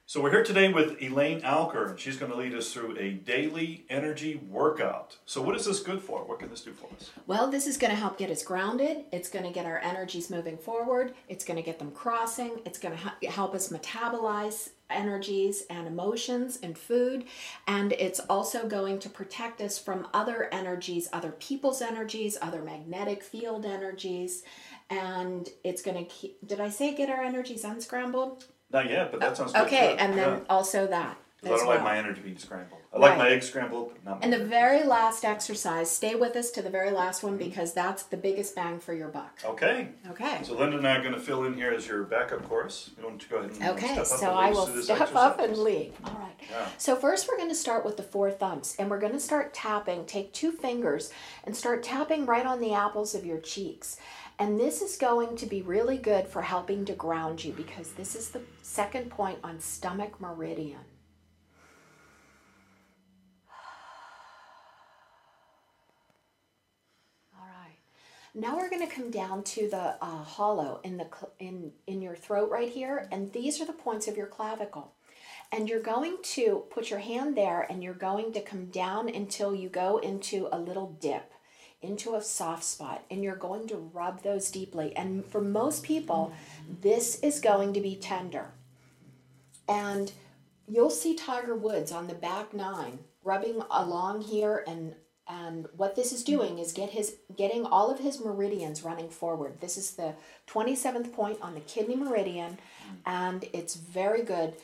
So 0.07 0.21
we're 0.21 0.29
here 0.29 0.43
today 0.43 0.71
with 0.71 1.01
Elaine 1.01 1.41
Alker, 1.41 1.89
and 1.89 1.99
she's 1.99 2.15
going 2.15 2.31
to 2.31 2.37
lead 2.37 2.53
us 2.53 2.71
through 2.71 2.95
a 2.99 3.13
daily 3.13 3.85
energy 3.89 4.35
workout. 4.35 5.17
So 5.25 5.41
what 5.41 5.55
is 5.55 5.65
this 5.65 5.79
good 5.79 5.99
for? 5.99 6.23
What 6.23 6.37
can 6.37 6.51
this 6.51 6.61
do 6.61 6.73
for 6.73 6.85
us? 6.95 7.09
Well, 7.25 7.49
this 7.49 7.65
is 7.65 7.75
going 7.75 7.89
to 7.89 7.97
help 7.97 8.19
get 8.19 8.29
us 8.29 8.43
grounded. 8.43 9.05
It's 9.11 9.29
going 9.29 9.45
to 9.45 9.51
get 9.51 9.65
our 9.65 9.79
energies 9.79 10.29
moving 10.29 10.59
forward. 10.59 11.15
It's 11.27 11.43
going 11.43 11.57
to 11.57 11.63
get 11.63 11.79
them 11.79 11.89
crossing. 11.89 12.59
It's 12.67 12.77
going 12.77 12.95
to 12.95 13.31
help 13.31 13.55
us 13.55 13.69
metabolize 13.69 14.69
energies 14.91 15.63
and 15.71 15.87
emotions 15.87 16.59
and 16.61 16.77
food. 16.77 17.25
And 17.65 17.91
it's 17.93 18.19
also 18.19 18.67
going 18.67 18.99
to 18.99 19.09
protect 19.09 19.59
us 19.59 19.79
from 19.79 20.07
other 20.13 20.53
energies, 20.53 21.09
other 21.13 21.31
people's 21.31 21.81
energies, 21.81 22.37
other 22.43 22.61
magnetic 22.61 23.23
field 23.23 23.65
energies. 23.65 24.43
And 24.91 25.49
it's 25.63 25.81
going 25.81 25.97
to 25.97 26.05
keep, 26.05 26.47
did 26.47 26.59
I 26.59 26.69
say 26.69 26.93
get 26.93 27.09
our 27.09 27.23
energies 27.23 27.63
unscrambled? 27.63 28.45
Not 28.71 28.89
yet, 28.89 29.11
but 29.11 29.19
that 29.21 29.37
sounds 29.37 29.53
good. 29.53 29.65
Okay, 29.67 29.93
too. 29.93 29.99
and 29.99 30.13
then 30.13 30.29
Yeah. 30.49 30.55
like 30.55 30.89
that. 30.89 31.17
'Cause 31.41 31.51
I 31.51 31.53
as 31.53 31.59
don't 31.59 31.69
like 31.69 31.77
well. 31.77 31.83
my 31.85 31.97
energy 31.97 32.21
being 32.21 32.37
scrambled. 32.37 32.79
I 32.91 32.97
like 32.97 33.09
Right. 33.11 33.17
my 33.19 33.29
eggs 33.29 33.47
scrambled, 33.47 33.91
but 33.93 34.03
not 34.03 34.19
my 34.19 34.23
And 34.23 34.33
the 34.33 34.43
very 34.45 34.83
last 34.83 35.23
exercise, 35.23 35.91
stay 35.91 36.15
with 36.15 36.35
us 36.35 36.49
to 36.51 36.61
the 36.63 36.69
very 36.71 36.89
last 36.91 37.21
one 37.23 37.33
mm-hmm. 37.37 37.49
because 37.49 37.73
that's 37.73 38.03
the 38.03 38.17
biggest 38.17 38.55
bang 38.55 38.79
for 38.79 38.93
your 38.93 39.09
buck. 39.09 39.41
Okay. 39.45 39.89
Okay. 40.09 40.39
So 40.43 40.53
Linda 40.55 40.77
and 40.77 40.87
I 40.87 40.95
are 40.97 41.01
going 41.01 41.13
to 41.13 41.19
fill 41.19 41.43
in 41.43 41.53
here 41.53 41.71
as 41.71 41.85
your 41.87 42.03
backup 42.03 42.47
chorus. 42.49 42.91
You 42.97 43.03
want 43.05 43.21
to 43.21 43.29
go 43.29 43.35
ahead 43.37 43.51
and 43.51 43.63
Okay, 43.71 43.87
step 43.89 43.97
up 43.99 44.05
so 44.07 44.29
and 44.29 44.39
I 44.39 44.45
lead 44.45 44.49
us 44.51 44.55
will 44.55 44.65
through 44.65 44.75
this 44.77 44.85
step 44.85 45.01
up 45.01 45.01
exercise? 45.39 45.49
and 45.49 45.57
lead. 45.59 45.93
All 46.05 46.13
right. 46.13 46.35
Yeah. 46.49 46.67
So 46.79 46.95
first 46.95 47.27
we're 47.27 47.37
going 47.37 47.49
to 47.49 47.55
start 47.55 47.85
with 47.85 47.97
the 47.97 48.03
four 48.03 48.31
thumps 48.31 48.75
and 48.79 48.89
we're 48.89 48.99
going 48.99 49.13
to 49.13 49.19
start 49.19 49.53
tapping. 49.53 50.05
Take 50.05 50.33
two 50.33 50.51
fingers 50.51 51.11
and 51.43 51.55
start 51.55 51.83
tapping 51.83 52.25
right 52.25 52.45
on 52.45 52.59
the 52.59 52.73
apples 52.73 53.13
of 53.13 53.23
your 53.25 53.39
cheeks. 53.39 53.97
And 54.37 54.59
this 54.59 54.81
is 54.81 54.97
going 54.97 55.37
to 55.37 55.45
be 55.45 55.61
really 55.61 55.97
good 55.97 56.27
for 56.27 56.41
helping 56.41 56.83
to 56.85 56.93
ground 56.93 57.41
you 57.43 57.53
because 57.53 57.93
this 57.93 58.15
is 58.15 58.31
the 58.31 58.41
second 58.61 59.09
point 59.09 59.39
on 59.43 59.61
stomach 59.61 60.19
meridian. 60.19 60.81
All 67.39 67.47
right. 67.47 67.77
Now 68.33 68.57
we're 68.57 68.69
going 68.69 68.85
to 68.85 68.93
come 68.93 69.09
down 69.09 69.43
to 69.43 69.69
the 69.69 69.95
uh, 70.01 70.23
hollow 70.23 70.81
in 70.83 70.97
the 70.97 71.07
in 71.39 71.71
in 71.87 72.01
your 72.01 72.17
throat 72.17 72.51
right 72.51 72.69
here, 72.69 73.07
and 73.13 73.31
these 73.31 73.61
are 73.61 73.65
the 73.65 73.71
points 73.71 74.09
of 74.09 74.17
your 74.17 74.27
clavicle. 74.27 74.91
And 75.53 75.69
you're 75.69 75.81
going 75.81 76.17
to 76.23 76.65
put 76.71 76.89
your 76.89 76.99
hand 76.99 77.37
there, 77.37 77.65
and 77.69 77.81
you're 77.81 77.93
going 77.93 78.33
to 78.33 78.41
come 78.41 78.65
down 78.65 79.07
until 79.07 79.55
you 79.55 79.69
go 79.69 79.99
into 79.99 80.49
a 80.51 80.59
little 80.59 80.97
dip, 80.99 81.31
into 81.85 82.15
a 82.15 82.21
soft 82.21 82.63
spot, 82.63 83.03
and 83.09 83.23
you're 83.23 83.35
going 83.35 83.67
to 83.67 83.77
rub 83.77 84.23
those 84.23 84.51
deeply. 84.51 84.95
And 84.95 85.25
for 85.25 85.41
most 85.41 85.83
people, 85.83 86.33
this 86.81 87.19
is 87.19 87.39
going 87.39 87.73
to 87.73 87.81
be 87.81 87.95
tender. 87.95 88.51
And 89.67 90.11
you'll 90.67 90.89
see 90.89 91.15
Tiger 91.15 91.55
Woods 91.55 91.91
on 91.91 92.07
the 92.07 92.13
back 92.13 92.53
nine 92.53 92.99
rubbing 93.23 93.61
along 93.71 94.21
here 94.21 94.63
and 94.67 94.95
and 95.27 95.65
what 95.75 95.95
this 95.95 96.11
is 96.11 96.23
doing 96.23 96.59
is 96.59 96.71
get 96.71 96.91
his 96.91 97.15
getting 97.35 97.65
all 97.65 97.89
of 97.89 97.99
his 97.99 98.23
meridians 98.23 98.83
running 98.83 99.09
forward. 99.09 99.59
This 99.59 99.75
is 99.75 99.91
the 99.95 100.13
27th 100.47 101.11
point 101.13 101.39
on 101.41 101.55
the 101.55 101.61
kidney 101.61 101.95
meridian 101.95 102.59
and 103.07 103.43
it's 103.51 103.73
very 103.73 104.21
good. 104.21 104.55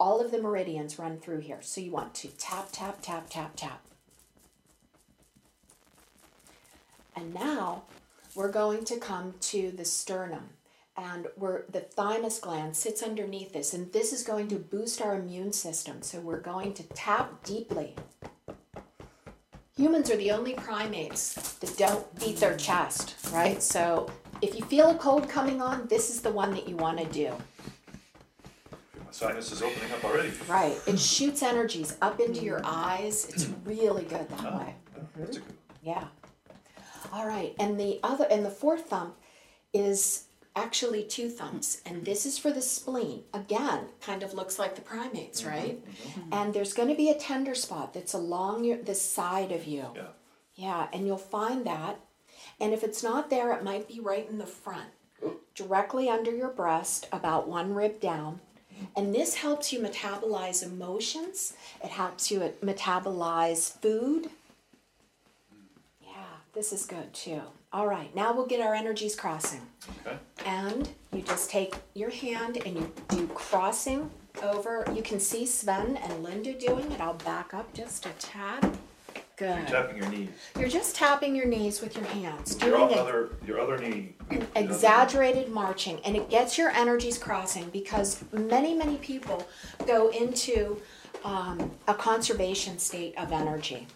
All 0.00 0.20
of 0.20 0.32
the 0.32 0.42
meridians 0.42 0.98
run 0.98 1.18
through 1.18 1.40
here. 1.40 1.62
So 1.62 1.80
you 1.80 1.92
want 1.92 2.14
to 2.16 2.28
tap 2.28 2.70
tap 2.72 2.98
tap 3.00 3.26
tap 3.30 3.52
tap. 3.54 3.86
And 7.20 7.34
now 7.34 7.82
we're 8.34 8.50
going 8.50 8.84
to 8.86 8.96
come 8.96 9.34
to 9.40 9.70
the 9.72 9.84
sternum 9.84 10.48
and 10.96 11.26
where 11.36 11.64
the 11.70 11.80
thymus 11.80 12.38
gland 12.38 12.74
sits 12.74 13.02
underneath 13.02 13.52
this 13.52 13.74
and 13.74 13.92
this 13.92 14.12
is 14.12 14.22
going 14.22 14.48
to 14.48 14.56
boost 14.56 15.02
our 15.02 15.16
immune 15.16 15.52
system. 15.52 16.00
So 16.00 16.18
we're 16.20 16.40
going 16.40 16.72
to 16.74 16.82
tap 16.94 17.44
deeply. 17.44 17.94
Humans 19.76 20.10
are 20.10 20.16
the 20.16 20.30
only 20.30 20.54
primates 20.54 21.34
that 21.54 21.76
don't 21.76 22.18
beat 22.18 22.36
their 22.38 22.56
chest, 22.56 23.16
right? 23.32 23.62
So 23.62 24.10
if 24.40 24.58
you 24.58 24.64
feel 24.64 24.90
a 24.90 24.94
cold 24.96 25.28
coming 25.28 25.60
on, 25.60 25.86
this 25.88 26.08
is 26.08 26.22
the 26.22 26.30
one 26.32 26.52
that 26.54 26.66
you 26.68 26.76
want 26.76 26.98
to 26.98 27.06
do. 27.06 27.32
My 28.98 29.10
sinus 29.10 29.52
is 29.52 29.60
opening 29.62 29.92
up 29.92 30.04
already. 30.04 30.32
Right. 30.48 30.78
It 30.86 30.98
shoots 30.98 31.42
energies 31.42 31.96
up 32.00 32.18
into 32.20 32.42
your 32.42 32.62
eyes. 32.64 33.26
It's 33.28 33.46
really 33.64 34.04
good 34.04 34.26
that 34.30 34.52
Oh, 34.52 34.58
way. 34.58 34.74
that's 35.16 35.36
a 35.36 35.40
good 35.40 35.46
Yeah. 35.82 36.04
All 37.12 37.26
right. 37.26 37.54
And 37.58 37.78
the 37.78 38.00
other 38.02 38.26
and 38.30 38.44
the 38.44 38.50
fourth 38.50 38.86
thump 38.86 39.16
is 39.72 40.24
actually 40.56 41.04
two 41.04 41.28
thumps. 41.28 41.80
And 41.86 41.96
mm-hmm. 41.96 42.04
this 42.04 42.26
is 42.26 42.38
for 42.38 42.52
the 42.52 42.62
spleen. 42.62 43.22
Again, 43.32 43.86
kind 44.00 44.22
of 44.22 44.34
looks 44.34 44.58
like 44.58 44.74
the 44.74 44.80
primates, 44.80 45.40
mm-hmm. 45.40 45.50
right? 45.50 45.86
Mm-hmm. 45.86 46.32
And 46.32 46.54
there's 46.54 46.72
going 46.72 46.88
to 46.88 46.94
be 46.94 47.10
a 47.10 47.18
tender 47.18 47.54
spot 47.54 47.94
that's 47.94 48.14
along 48.14 48.64
your 48.64 48.78
the 48.78 48.94
side 48.94 49.52
of 49.52 49.64
you. 49.64 49.86
Yeah. 49.94 50.02
Yeah, 50.56 50.88
and 50.92 51.06
you'll 51.06 51.16
find 51.16 51.64
that. 51.64 52.00
And 52.60 52.74
if 52.74 52.84
it's 52.84 53.02
not 53.02 53.30
there, 53.30 53.52
it 53.52 53.64
might 53.64 53.88
be 53.88 53.98
right 54.00 54.28
in 54.28 54.36
the 54.36 54.46
front, 54.46 54.90
directly 55.54 56.10
under 56.10 56.34
your 56.34 56.50
breast, 56.50 57.08
about 57.12 57.48
one 57.48 57.72
rib 57.74 57.98
down. 57.98 58.40
And 58.94 59.14
this 59.14 59.36
helps 59.36 59.72
you 59.72 59.80
metabolize 59.80 60.62
emotions. 60.62 61.54
It 61.82 61.90
helps 61.90 62.30
you 62.30 62.40
metabolize 62.62 63.80
food. 63.80 64.28
This 66.60 66.74
is 66.74 66.84
good 66.84 67.14
too. 67.14 67.40
All 67.72 67.86
right, 67.86 68.14
now 68.14 68.34
we'll 68.34 68.44
get 68.44 68.60
our 68.60 68.74
energies 68.74 69.16
crossing. 69.16 69.62
Okay. 70.06 70.18
And 70.44 70.90
you 71.10 71.22
just 71.22 71.48
take 71.48 71.74
your 71.94 72.10
hand 72.10 72.58
and 72.66 72.76
you 72.76 72.92
do 73.08 73.26
crossing 73.28 74.10
over. 74.42 74.84
You 74.94 75.00
can 75.00 75.20
see 75.20 75.46
Sven 75.46 75.96
and 75.96 76.22
Linda 76.22 76.52
doing 76.52 76.92
it. 76.92 77.00
I'll 77.00 77.14
back 77.14 77.54
up 77.54 77.72
just 77.72 78.04
a 78.04 78.10
tad. 78.18 78.62
You're 79.40 79.56
Good. 79.56 79.68
tapping 79.68 79.96
your 79.96 80.10
knees. 80.10 80.28
You're 80.58 80.68
just 80.68 80.94
tapping 80.96 81.34
your 81.34 81.46
knees 81.46 81.80
with 81.80 81.96
your 81.96 82.04
hands, 82.04 82.58
Your 82.60 82.76
doing 82.76 82.90
it 82.90 82.98
other, 82.98 83.30
your 83.46 83.58
other 83.58 83.78
knee. 83.78 84.14
exaggerated 84.54 85.48
marching, 85.48 85.98
and 86.04 86.14
it 86.14 86.28
gets 86.28 86.58
your 86.58 86.68
energies 86.68 87.16
crossing 87.16 87.70
because 87.70 88.22
many, 88.34 88.74
many 88.74 88.96
people 88.96 89.48
go 89.86 90.10
into 90.10 90.78
um, 91.24 91.70
a 91.88 91.94
conservation 91.94 92.78
state 92.78 93.16
of 93.16 93.32
energy. 93.32 93.86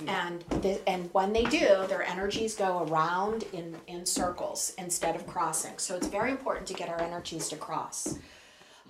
Mm-hmm. 0.00 0.08
And 0.08 0.62
the, 0.62 0.88
and 0.88 1.08
when 1.12 1.32
they 1.32 1.44
do, 1.44 1.86
their 1.88 2.02
energies 2.02 2.54
go 2.54 2.84
around 2.84 3.44
in, 3.52 3.76
in 3.86 4.06
circles 4.06 4.72
instead 4.78 5.16
of 5.16 5.26
crossing. 5.26 5.78
So 5.78 5.96
it's 5.96 6.06
very 6.06 6.30
important 6.30 6.66
to 6.68 6.74
get 6.74 6.88
our 6.88 7.00
energies 7.00 7.48
to 7.48 7.56
cross. 7.56 8.18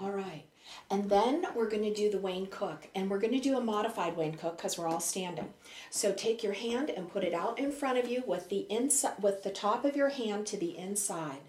All 0.01 0.11
right. 0.11 0.45
And 0.89 1.11
then 1.11 1.47
we're 1.55 1.69
going 1.69 1.83
to 1.83 1.95
do 1.95 2.11
the 2.11 2.19
Wayne 2.19 2.47
Cook. 2.47 2.89
And 2.95 3.11
we're 3.11 3.19
going 3.19 3.33
to 3.33 3.41
do 3.41 3.57
a 3.57 3.61
modified 3.61 4.17
Wayne 4.17 4.35
Cook 4.35 4.57
because 4.57 4.79
we're 4.79 4.89
all 4.89 5.01
standing. 5.01 5.53
So 5.91 6.13
take 6.13 6.43
your 6.43 6.53
hand 6.53 6.91
and 6.91 7.11
put 7.11 7.25
it 7.25 7.35
out 7.35 7.59
in 7.59 7.73
front 7.73 7.99
of 7.99 8.09
you 8.09 8.23
with 8.27 8.49
the 8.49 8.67
inside 8.71 9.21
with 9.21 9.43
the 9.43 9.51
top 9.51 9.85
of 9.85 9.97
your 9.97 10.11
hand 10.11 10.47
to 10.47 10.57
the 10.57 10.77
inside. 10.77 11.41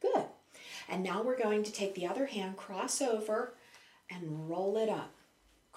Good. 0.00 0.24
And 0.88 1.02
now 1.02 1.22
we're 1.22 1.38
going 1.38 1.62
to 1.64 1.72
take 1.72 1.94
the 1.94 2.06
other 2.06 2.26
hand, 2.26 2.56
cross 2.56 3.02
over, 3.02 3.54
and 4.10 4.48
roll 4.48 4.76
it 4.76 4.88
up. 4.88 5.12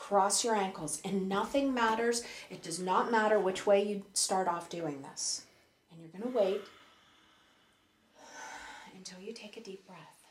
Cross 0.01 0.43
your 0.43 0.55
ankles. 0.55 0.99
And 1.05 1.29
nothing 1.29 1.75
matters. 1.75 2.23
It 2.49 2.63
does 2.63 2.79
not 2.79 3.11
matter 3.11 3.39
which 3.39 3.67
way 3.67 3.83
you 3.83 4.03
start 4.13 4.47
off 4.47 4.67
doing 4.67 5.03
this. 5.03 5.45
And 5.91 6.01
you're 6.01 6.09
going 6.09 6.33
to 6.33 6.37
wait 6.37 6.61
until 8.97 9.19
you 9.19 9.31
take 9.31 9.57
a 9.57 9.61
deep 9.61 9.85
breath. 9.85 10.25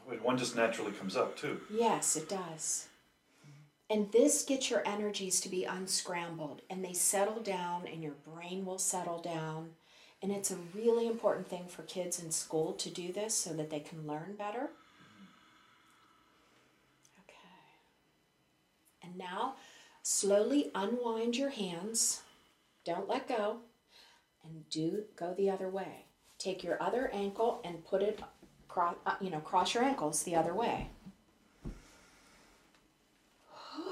Oh, 0.00 0.10
wait, 0.10 0.22
one 0.22 0.38
just 0.38 0.54
naturally 0.54 0.92
comes 0.92 1.16
up 1.16 1.36
too. 1.36 1.60
Yes, 1.68 2.14
it 2.14 2.28
does. 2.28 2.86
And 3.90 4.12
this 4.12 4.44
gets 4.44 4.70
your 4.70 4.86
energies 4.86 5.40
to 5.40 5.48
be 5.48 5.64
unscrambled 5.64 6.62
and 6.70 6.84
they 6.84 6.92
settle 6.92 7.40
down 7.40 7.88
and 7.92 8.00
your 8.00 8.14
brain 8.32 8.64
will 8.64 8.78
settle 8.78 9.20
down. 9.20 9.70
And 10.22 10.30
it's 10.30 10.52
a 10.52 10.58
really 10.72 11.08
important 11.08 11.48
thing 11.48 11.64
for 11.66 11.82
kids 11.82 12.22
in 12.22 12.30
school 12.30 12.74
to 12.74 12.90
do 12.90 13.12
this 13.12 13.34
so 13.34 13.52
that 13.54 13.70
they 13.70 13.80
can 13.80 14.06
learn 14.06 14.36
better. 14.38 14.70
And 19.06 19.16
now 19.16 19.54
slowly 20.02 20.70
unwind 20.74 21.36
your 21.36 21.50
hands. 21.50 22.22
Don't 22.84 23.08
let 23.08 23.28
go. 23.28 23.58
And 24.44 24.68
do 24.68 25.04
go 25.16 25.34
the 25.34 25.48
other 25.48 25.68
way. 25.68 26.04
Take 26.38 26.62
your 26.62 26.82
other 26.82 27.10
ankle 27.12 27.60
and 27.64 27.84
put 27.84 28.02
it 28.02 28.20
cross, 28.68 28.96
uh, 29.06 29.14
you 29.20 29.30
know, 29.30 29.40
cross 29.40 29.74
your 29.74 29.82
ankles 29.82 30.22
the 30.24 30.36
other 30.36 30.54
way. 30.54 30.88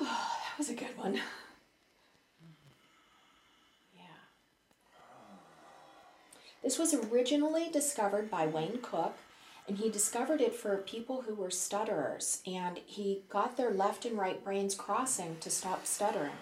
that 0.02 0.58
was 0.58 0.68
a 0.68 0.74
good 0.74 0.96
one. 0.96 1.14
Yeah. 3.94 4.02
This 6.62 6.78
was 6.78 6.94
originally 6.94 7.70
discovered 7.70 8.30
by 8.30 8.46
Wayne 8.46 8.80
Cook, 8.82 9.16
And 9.66 9.78
he 9.78 9.88
discovered 9.88 10.42
it 10.42 10.54
for 10.54 10.76
people 10.78 11.22
who 11.22 11.34
were 11.34 11.50
stutterers, 11.50 12.42
and 12.46 12.78
he 12.84 13.22
got 13.30 13.56
their 13.56 13.70
left 13.70 14.04
and 14.04 14.18
right 14.18 14.42
brains 14.44 14.74
crossing 14.74 15.36
to 15.40 15.48
stop 15.48 15.86
stuttering. 15.86 16.36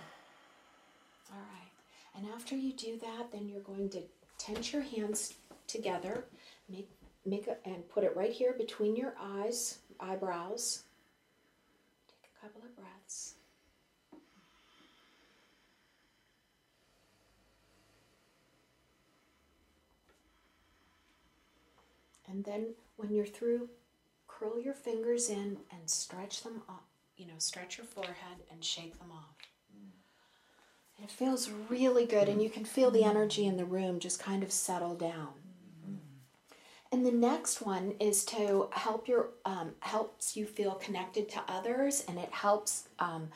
All 1.31 1.39
right. 1.39 1.71
And 2.17 2.27
after 2.35 2.57
you 2.57 2.73
do 2.73 2.99
that, 2.99 3.31
then 3.31 3.49
you're 3.49 3.61
going 3.61 3.89
to 3.91 4.03
tense 4.39 4.73
your 4.73 4.83
hands 4.83 5.35
together, 5.69 6.25
make 6.69 6.91
make 7.25 7.47
a, 7.47 7.57
and 7.65 7.89
put 7.89 8.03
it 8.03 8.17
right 8.17 8.33
here 8.33 8.53
between 8.53 8.97
your 8.97 9.15
eyes, 9.21 9.79
eyebrows. 10.01 10.83
Take 12.09 12.31
a 12.37 12.45
couple 12.45 12.63
of 12.63 12.75
breaths. 12.77 13.35
And 22.29 22.45
then 22.45 22.75
when 23.03 23.13
you're 23.13 23.27
through, 23.27 23.69
curl 24.29 24.61
your 24.61 24.75
fingers 24.75 25.29
in 25.29 25.59
and 25.73 25.91
stretch 25.91 26.43
them 26.43 26.63
up. 26.69 26.85
You 27.17 27.27
know, 27.27 27.35
stretch 27.39 27.77
your 27.77 27.87
forehead 27.87 28.39
and 28.51 28.65
shake 28.65 28.99
them 28.99 29.11
off. 29.13 29.37
It 31.03 31.11
feels 31.11 31.51
really 31.69 32.07
good, 32.07 32.29
and 32.29 32.41
you 32.41 32.49
can 32.49 32.65
feel 32.65 32.91
the 32.91 33.03
energy 33.03 33.47
in 33.47 33.57
the 33.57 33.65
room 33.65 33.99
just 33.99 34.23
kind 34.23 34.45
of 34.45 34.53
settle 34.53 34.95
down. 34.95 35.31
And 36.93 37.05
the 37.05 37.11
next 37.11 37.63
one 37.63 37.95
is 37.99 38.25
to 38.27 38.69
help 38.73 39.09
your 39.09 39.31
um, 39.45 39.73
helps 39.81 40.37
you 40.37 40.47
feel 40.47 40.75
connected 40.75 41.29
to 41.31 41.43
others, 41.49 42.05
and 42.07 42.19
it 42.19 42.31
helps 42.31 42.89
um, 42.99 43.31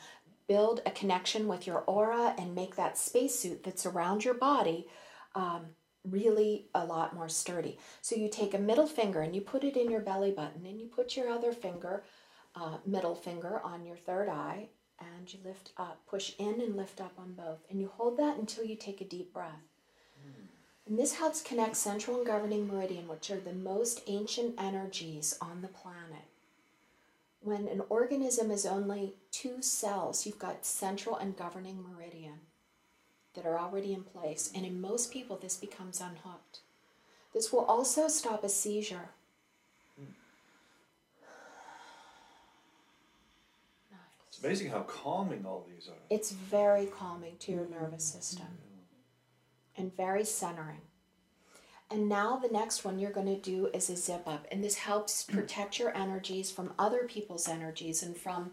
build 0.47 0.81
a 0.85 0.91
connection 0.91 1.47
with 1.47 1.67
your 1.67 1.79
aura 1.87 2.35
and 2.37 2.55
make 2.55 2.75
that 2.75 2.97
spacesuit 2.97 3.63
that's 3.63 3.85
around 3.85 4.23
your 4.23 4.35
body 4.35 4.87
um, 5.35 5.65
really 6.09 6.67
a 6.73 6.85
lot 6.85 7.15
more 7.15 7.29
sturdy. 7.29 7.77
So 8.01 8.15
you 8.15 8.29
take 8.29 8.53
a 8.53 8.59
middle 8.59 8.87
finger 8.87 9.21
and 9.21 9.35
you 9.35 9.41
put 9.41 9.63
it 9.63 9.77
in 9.77 9.89
your 9.89 10.01
belly 10.01 10.31
button, 10.31 10.65
and 10.65 10.79
you 10.79 10.87
put 10.87 11.15
your 11.15 11.29
other 11.29 11.53
finger, 11.53 12.03
uh, 12.55 12.77
middle 12.85 13.15
finger, 13.15 13.61
on 13.63 13.85
your 13.85 13.97
third 13.97 14.29
eye, 14.29 14.69
and 14.99 15.31
you 15.31 15.39
lift 15.43 15.71
up, 15.77 16.01
push 16.07 16.33
in 16.39 16.61
and 16.61 16.75
lift 16.75 16.99
up 16.99 17.13
on 17.17 17.33
both, 17.33 17.59
and 17.69 17.79
you 17.79 17.91
hold 17.95 18.17
that 18.17 18.37
until 18.37 18.63
you 18.63 18.75
take 18.75 19.01
a 19.01 19.05
deep 19.05 19.33
breath. 19.33 19.63
And 20.87 20.97
this 20.97 21.15
helps 21.15 21.41
connect 21.41 21.75
central 21.75 22.17
and 22.17 22.25
governing 22.25 22.65
meridian, 22.65 23.09
which 23.09 23.29
are 23.29 23.39
the 23.39 23.51
most 23.53 24.01
ancient 24.07 24.55
energies 24.57 25.37
on 25.41 25.61
the 25.61 25.67
planet. 25.67 26.25
When 27.41 27.67
an 27.67 27.83
organism 27.89 28.51
is 28.51 28.65
only 28.65 29.15
two 29.31 29.61
cells, 29.61 30.25
you've 30.25 30.39
got 30.39 30.65
central 30.65 31.17
and 31.17 31.35
governing 31.35 31.83
meridian 31.83 32.39
that 33.37 33.45
are 33.45 33.57
already 33.57 33.93
in 33.93 34.03
place. 34.03 34.51
And 34.53 34.65
in 34.65 34.81
most 34.81 35.13
people, 35.13 35.37
this 35.37 35.55
becomes 35.55 36.01
unhooked. 36.01 36.59
This 37.33 37.53
will 37.53 37.65
also 37.65 38.09
stop 38.09 38.43
a 38.43 38.49
seizure. 38.49 39.09
It's 44.27 44.43
amazing 44.43 44.69
how 44.69 44.81
calming 44.81 45.45
all 45.45 45.65
these 45.67 45.87
are. 45.87 45.93
It's 46.09 46.31
very 46.31 46.87
calming 46.87 47.37
to 47.39 47.51
your 47.51 47.67
nervous 47.67 48.03
system 48.03 48.47
and 49.75 49.95
very 49.95 50.25
centering. 50.25 50.81
And 51.89 52.09
now 52.09 52.37
the 52.37 52.49
next 52.49 52.83
one 52.83 52.99
you're 52.99 53.11
going 53.11 53.33
to 53.33 53.39
do 53.39 53.69
is 53.73 53.89
a 53.89 53.95
zip 53.95 54.27
up, 54.27 54.45
and 54.51 54.63
this 54.63 54.75
helps 54.75 55.23
protect 55.23 55.79
your 55.79 55.95
energies 55.95 56.51
from 56.51 56.73
other 56.77 57.05
people's 57.07 57.47
energies 57.47 58.03
and 58.03 58.17
from 58.17 58.51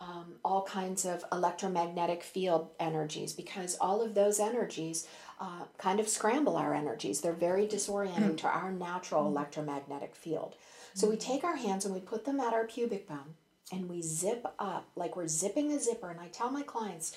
um, 0.00 0.34
all 0.44 0.62
kinds 0.62 1.04
of 1.04 1.24
electromagnetic 1.30 2.22
field 2.22 2.70
energies 2.80 3.32
because 3.32 3.76
all 3.80 4.02
of 4.02 4.14
those 4.14 4.40
energies 4.40 5.06
uh, 5.40 5.64
kind 5.78 6.00
of 6.00 6.08
scramble 6.08 6.56
our 6.56 6.74
energies. 6.74 7.20
They're 7.20 7.32
very 7.32 7.66
disorienting 7.66 8.36
to 8.38 8.48
our 8.48 8.72
natural 8.72 9.26
electromagnetic 9.26 10.14
field. 10.14 10.56
So 10.94 11.08
we 11.08 11.16
take 11.16 11.44
our 11.44 11.56
hands 11.56 11.84
and 11.84 11.94
we 11.94 12.00
put 12.00 12.24
them 12.24 12.40
at 12.40 12.52
our 12.52 12.64
pubic 12.64 13.08
bone 13.08 13.34
and 13.72 13.88
we 13.88 14.02
zip 14.02 14.46
up 14.58 14.88
like 14.96 15.16
we're 15.16 15.28
zipping 15.28 15.72
a 15.72 15.78
zipper. 15.78 16.10
And 16.10 16.20
I 16.20 16.28
tell 16.28 16.50
my 16.50 16.62
clients, 16.62 17.16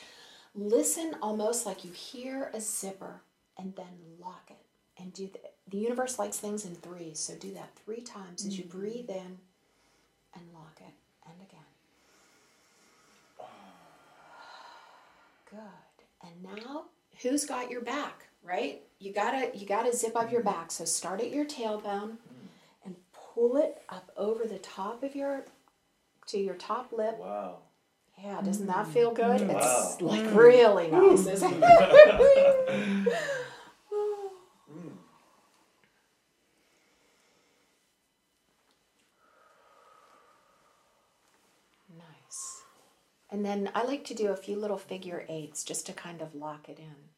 listen 0.56 1.16
almost 1.22 1.66
like 1.66 1.84
you 1.84 1.92
hear 1.92 2.52
a 2.54 2.62
zipper 2.62 3.22
and 3.58 3.76
then 3.76 3.88
lock 4.20 4.50
it 4.50 5.02
and 5.02 5.14
do 5.14 5.30
the, 5.32 5.40
the 5.70 5.78
universe 5.78 6.20
likes 6.20 6.38
things 6.38 6.66
in 6.66 6.76
threes 6.76 7.20
so 7.20 7.36
do 7.36 7.54
that 7.54 7.76
three 7.84 8.02
times 8.02 8.46
as 8.46 8.58
you 8.58 8.64
breathe 8.66 9.10
in 9.10 9.38
and 10.36 10.44
lock 10.54 10.78
it 10.80 10.94
and 11.26 11.36
again 11.42 11.60
good. 15.56 16.28
And 16.28 16.44
now 16.44 16.86
who's 17.22 17.46
got 17.46 17.70
your 17.70 17.82
back 17.82 18.28
right? 18.44 18.82
You 19.00 19.14
gotta 19.14 19.52
you 19.54 19.66
gotta 19.66 19.96
zip 19.96 20.16
up 20.16 20.32
your 20.32 20.42
mm-hmm. 20.42 20.50
back. 20.50 20.72
So 20.72 20.86
start 20.86 21.22
at 21.22 21.32
your 21.32 21.46
tailbone 21.46 22.18
and 22.86 22.96
pull 23.14 23.58
it 23.58 23.82
up 23.90 24.12
over 24.18 24.46
the 24.46 24.60
top 24.60 25.04
of 25.04 25.16
your 25.16 25.46
to 26.28 26.38
your 26.38 26.56
top 26.56 26.92
lip. 26.92 27.18
Wow. 27.20 27.60
yeah 28.22 28.42
doesn't 28.42 28.68
that 28.68 28.88
mm. 28.88 28.94
feel 28.94 29.12
good? 29.12 29.42
Mm. 29.42 29.54
Wow. 29.54 29.90
it's 29.92 30.02
like 30.02 30.22
mm. 30.22 30.36
really 30.36 30.88
nice 30.90 31.26
isn't 31.26 31.64
it? 31.64 33.06
Nice. 33.08 33.18
And 43.34 43.44
then 43.44 43.72
I 43.74 43.84
like 43.84 44.06
to 44.06 44.14
do 44.14 44.28
a 44.28 44.36
few 44.38 44.56
little 44.58 44.78
figure 44.78 45.26
eights 45.28 45.64
just 45.64 45.88
to 45.88 45.94
kind 45.94 46.22
of 46.22 46.36
lock 46.36 46.70
it 46.70 46.78
in. 46.78 47.10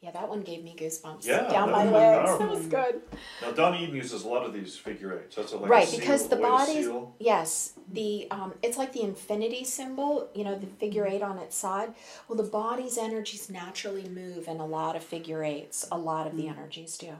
Yeah, 0.00 0.12
that 0.12 0.30
one 0.30 0.40
gave 0.40 0.64
me 0.64 0.74
goosebumps 0.78 1.26
Yeah, 1.26 1.46
down 1.50 1.70
my 1.70 1.84
was 1.84 1.92
legs. 1.92 2.26
powerful. 2.30 2.46
That 2.46 2.56
was 2.56 2.66
good. 2.68 3.02
Now, 3.42 3.50
Donna 3.52 3.76
Eden 3.82 3.94
uses 3.96 4.24
a 4.24 4.28
lot 4.28 4.46
of 4.46 4.54
these 4.54 4.74
figure 4.78 5.20
eights. 5.20 5.36
That's 5.36 5.52
a, 5.52 5.58
like 5.58 5.70
right, 5.70 5.84
a 5.84 5.90
seal, 5.90 6.00
because 6.00 6.26
the 6.28 6.36
a 6.36 6.38
way 6.38 6.44
to 6.44 6.48
body's 6.50 6.84
seal. 6.86 7.14
yes, 7.18 7.74
the 7.92 8.26
um, 8.30 8.54
it's 8.62 8.78
like 8.78 8.94
the 8.94 9.02
infinity 9.02 9.62
symbol. 9.62 10.30
You 10.34 10.44
know, 10.44 10.58
the 10.58 10.66
figure 10.68 11.06
eight 11.06 11.20
on 11.20 11.36
its 11.36 11.54
side. 11.54 11.92
Well, 12.26 12.38
the 12.38 12.48
body's 12.50 12.96
energies 12.96 13.50
naturally 13.50 14.08
move 14.08 14.48
in 14.48 14.58
a 14.58 14.64
lot 14.66 14.96
of 14.96 15.04
figure 15.04 15.44
eights. 15.44 15.86
A 15.92 15.98
lot 15.98 16.26
of 16.26 16.34
the 16.34 16.48
energies 16.48 16.96
do. 16.96 17.10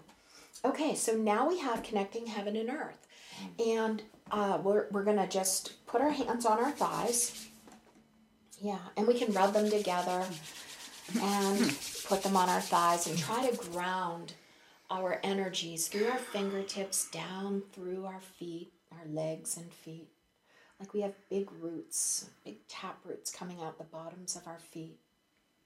Okay, 0.64 0.94
so 0.94 1.12
now 1.14 1.46
we 1.46 1.58
have 1.58 1.82
connecting 1.82 2.28
heaven 2.28 2.56
and 2.56 2.70
earth, 2.70 3.06
and 3.62 4.02
uh, 4.30 4.58
we're 4.62 4.86
we're 4.90 5.04
gonna 5.04 5.28
just 5.28 5.84
put 5.86 6.00
our 6.00 6.12
hands 6.12 6.46
on 6.46 6.58
our 6.58 6.70
thighs. 6.70 7.48
Yeah, 8.61 8.79
and 8.96 9.07
we 9.07 9.14
can 9.14 9.33
rub 9.33 9.55
them 9.55 9.70
together 9.70 10.25
and 11.20 11.79
put 12.05 12.23
them 12.23 12.37
on 12.37 12.49
our 12.49 12.61
thighs 12.61 13.07
and 13.07 13.18
try 13.18 13.49
to 13.49 13.57
ground 13.70 14.35
our 14.90 15.20
energies 15.23 15.88
through 15.88 16.09
our 16.09 16.18
fingertips 16.18 17.09
down 17.11 17.62
through 17.73 18.05
our 18.05 18.20
feet, 18.20 18.73
our 18.92 19.07
legs 19.12 19.57
and 19.57 19.73
feet. 19.73 20.09
Like 20.79 20.94
we 20.94 21.01
have 21.03 21.14
big 21.29 21.49
roots, 21.61 22.31
big 22.44 22.66
tap 22.68 22.99
roots 23.05 23.31
coming 23.31 23.61
out 23.62 23.79
the 23.79 23.85
bottoms 23.85 24.37
of 24.37 24.46
our 24.46 24.59
feet. 24.59 24.99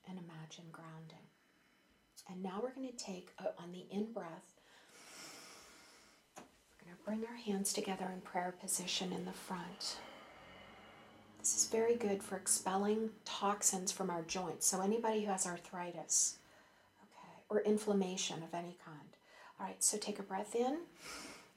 And 0.06 0.18
imagine 0.18 0.64
grounding. 0.70 1.24
And 2.30 2.42
now 2.42 2.60
we're 2.62 2.74
going 2.74 2.90
to 2.90 3.04
take 3.04 3.30
uh, 3.38 3.48
on 3.58 3.72
the 3.72 3.86
in 3.90 4.12
breath, 4.12 4.60
we're 6.36 6.84
going 6.84 6.96
to 6.96 7.04
bring 7.04 7.24
our 7.30 7.36
hands 7.36 7.72
together 7.72 8.10
in 8.12 8.20
prayer 8.20 8.54
position 8.60 9.12
in 9.12 9.24
the 9.24 9.32
front. 9.32 9.96
This 11.44 11.56
is 11.56 11.66
very 11.66 11.94
good 11.94 12.22
for 12.22 12.36
expelling 12.36 13.10
toxins 13.26 13.92
from 13.92 14.08
our 14.08 14.22
joints. 14.22 14.66
So, 14.66 14.80
anybody 14.80 15.26
who 15.26 15.30
has 15.30 15.46
arthritis, 15.46 16.38
okay, 17.02 17.34
or 17.50 17.60
inflammation 17.60 18.42
of 18.42 18.54
any 18.54 18.78
kind. 18.82 19.10
All 19.60 19.66
right, 19.66 19.84
so 19.84 19.98
take 19.98 20.18
a 20.18 20.22
breath 20.22 20.54
in, 20.54 20.78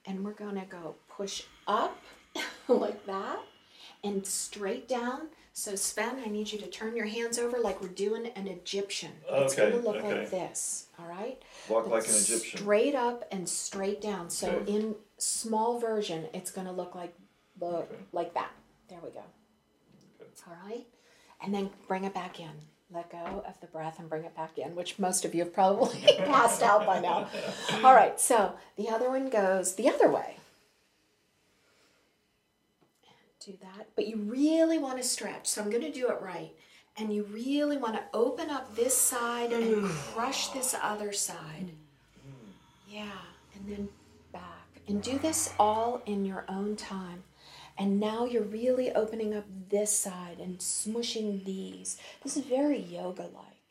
and 0.04 0.22
we're 0.22 0.32
going 0.32 0.56
to 0.56 0.66
go 0.66 0.96
push 1.08 1.44
up 1.66 1.96
like 2.68 3.06
that 3.06 3.38
and 4.04 4.26
straight 4.26 4.88
down. 4.88 5.28
So, 5.54 5.74
Sven, 5.74 6.20
I 6.22 6.28
need 6.28 6.52
you 6.52 6.58
to 6.58 6.66
turn 6.66 6.94
your 6.94 7.06
hands 7.06 7.38
over 7.38 7.58
like 7.58 7.80
we're 7.80 7.88
doing 7.88 8.26
an 8.36 8.46
Egyptian. 8.46 9.12
It's 9.26 9.54
Okay, 9.54 9.70
going 9.70 9.82
to 9.82 9.88
look 9.88 10.04
okay. 10.04 10.20
like 10.20 10.30
this, 10.30 10.88
all 10.98 11.06
right? 11.08 11.40
Walk 11.66 11.86
like 11.86 12.06
an 12.06 12.14
Egyptian. 12.14 12.60
Straight 12.60 12.94
up 12.94 13.24
and 13.32 13.48
straight 13.48 14.02
down. 14.02 14.28
So, 14.28 14.50
Okay. 14.50 14.70
in 14.70 14.96
small 15.16 15.80
version, 15.80 16.26
it's 16.34 16.50
going 16.50 16.66
to 16.66 16.74
look 16.74 16.94
like 16.94 17.14
Okay. 17.62 17.94
like 18.12 18.34
that. 18.34 18.50
There 18.90 19.00
we 19.02 19.08
go. 19.12 19.22
All 20.46 20.56
right. 20.68 20.86
And 21.42 21.54
then 21.54 21.70
bring 21.86 22.04
it 22.04 22.14
back 22.14 22.40
in. 22.40 22.50
Let 22.90 23.10
go 23.10 23.44
of 23.46 23.60
the 23.60 23.66
breath 23.66 23.98
and 23.98 24.08
bring 24.08 24.24
it 24.24 24.34
back 24.34 24.56
in, 24.56 24.74
which 24.74 24.98
most 24.98 25.24
of 25.24 25.34
you 25.34 25.44
have 25.44 25.52
probably 25.52 26.00
passed 26.24 26.62
out 26.62 26.86
by 26.86 27.00
now. 27.00 27.28
All 27.84 27.94
right. 27.94 28.18
So 28.18 28.54
the 28.76 28.88
other 28.88 29.10
one 29.10 29.28
goes 29.28 29.74
the 29.74 29.88
other 29.88 30.10
way. 30.10 30.36
Do 33.44 33.52
that. 33.60 33.88
But 33.94 34.06
you 34.08 34.16
really 34.16 34.78
want 34.78 34.98
to 34.98 35.04
stretch. 35.04 35.46
So 35.46 35.62
I'm 35.62 35.70
going 35.70 35.82
to 35.82 35.92
do 35.92 36.08
it 36.08 36.20
right. 36.20 36.52
And 36.96 37.14
you 37.14 37.24
really 37.24 37.76
want 37.76 37.94
to 37.94 38.02
open 38.12 38.50
up 38.50 38.74
this 38.74 38.96
side 38.96 39.52
and 39.52 39.64
mm. 39.64 39.88
crush 39.88 40.48
this 40.48 40.74
other 40.82 41.12
side. 41.12 41.70
Mm. 42.26 42.32
Yeah. 42.88 43.10
And 43.54 43.70
then 43.70 43.88
back. 44.32 44.80
And 44.88 45.02
do 45.02 45.18
this 45.18 45.52
all 45.58 46.02
in 46.06 46.24
your 46.24 46.44
own 46.48 46.74
time. 46.74 47.22
And 47.78 48.00
now 48.00 48.24
you're 48.24 48.42
really 48.42 48.90
opening 48.92 49.34
up 49.34 49.44
this 49.70 49.92
side 49.96 50.38
and 50.40 50.58
smushing 50.58 51.44
these. 51.44 51.96
This 52.22 52.36
is 52.36 52.44
very 52.44 52.78
yoga 52.78 53.22
like. 53.22 53.62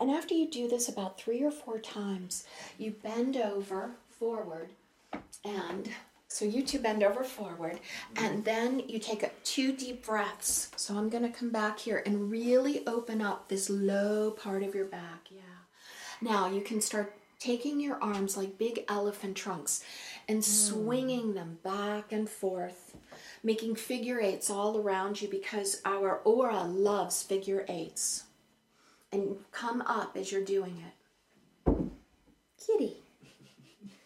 And 0.00 0.10
after 0.10 0.34
you 0.34 0.50
do 0.50 0.68
this 0.68 0.88
about 0.88 1.20
three 1.20 1.42
or 1.42 1.50
four 1.50 1.78
times, 1.78 2.44
you 2.78 2.90
bend 2.90 3.36
over 3.36 3.92
forward 4.10 4.70
and 5.44 5.88
So 6.30 6.44
you 6.44 6.62
two 6.62 6.78
bend 6.78 7.02
over 7.02 7.24
forward, 7.24 7.80
and 8.16 8.44
then 8.44 8.82
you 8.86 8.98
take 8.98 9.24
two 9.44 9.72
deep 9.72 10.04
breaths. 10.04 10.70
So 10.76 10.94
I'm 10.94 11.08
going 11.08 11.22
to 11.22 11.36
come 11.36 11.50
back 11.50 11.78
here 11.78 12.02
and 12.04 12.30
really 12.30 12.86
open 12.86 13.22
up 13.22 13.48
this 13.48 13.70
low 13.70 14.30
part 14.32 14.62
of 14.62 14.74
your 14.74 14.84
back. 14.84 15.28
Yeah. 15.30 15.40
Now 16.20 16.50
you 16.50 16.60
can 16.60 16.82
start 16.82 17.14
taking 17.40 17.80
your 17.80 18.00
arms 18.02 18.36
like 18.36 18.58
big 18.58 18.84
elephant 18.88 19.36
trunks 19.36 19.82
and 20.28 20.40
mm. 20.40 20.44
swinging 20.44 21.32
them 21.32 21.58
back 21.62 22.12
and 22.12 22.28
forth, 22.28 22.96
making 23.42 23.76
figure 23.76 24.20
eights 24.20 24.50
all 24.50 24.78
around 24.78 25.20
you 25.20 25.28
because 25.28 25.80
our 25.84 26.20
aura 26.24 26.64
loves 26.64 27.22
figure 27.22 27.64
eights. 27.68 28.24
And 29.10 29.36
come 29.52 29.80
up 29.82 30.16
as 30.16 30.30
you're 30.30 30.44
doing 30.44 30.82
it. 30.86 31.74
Kitty. 32.64 32.96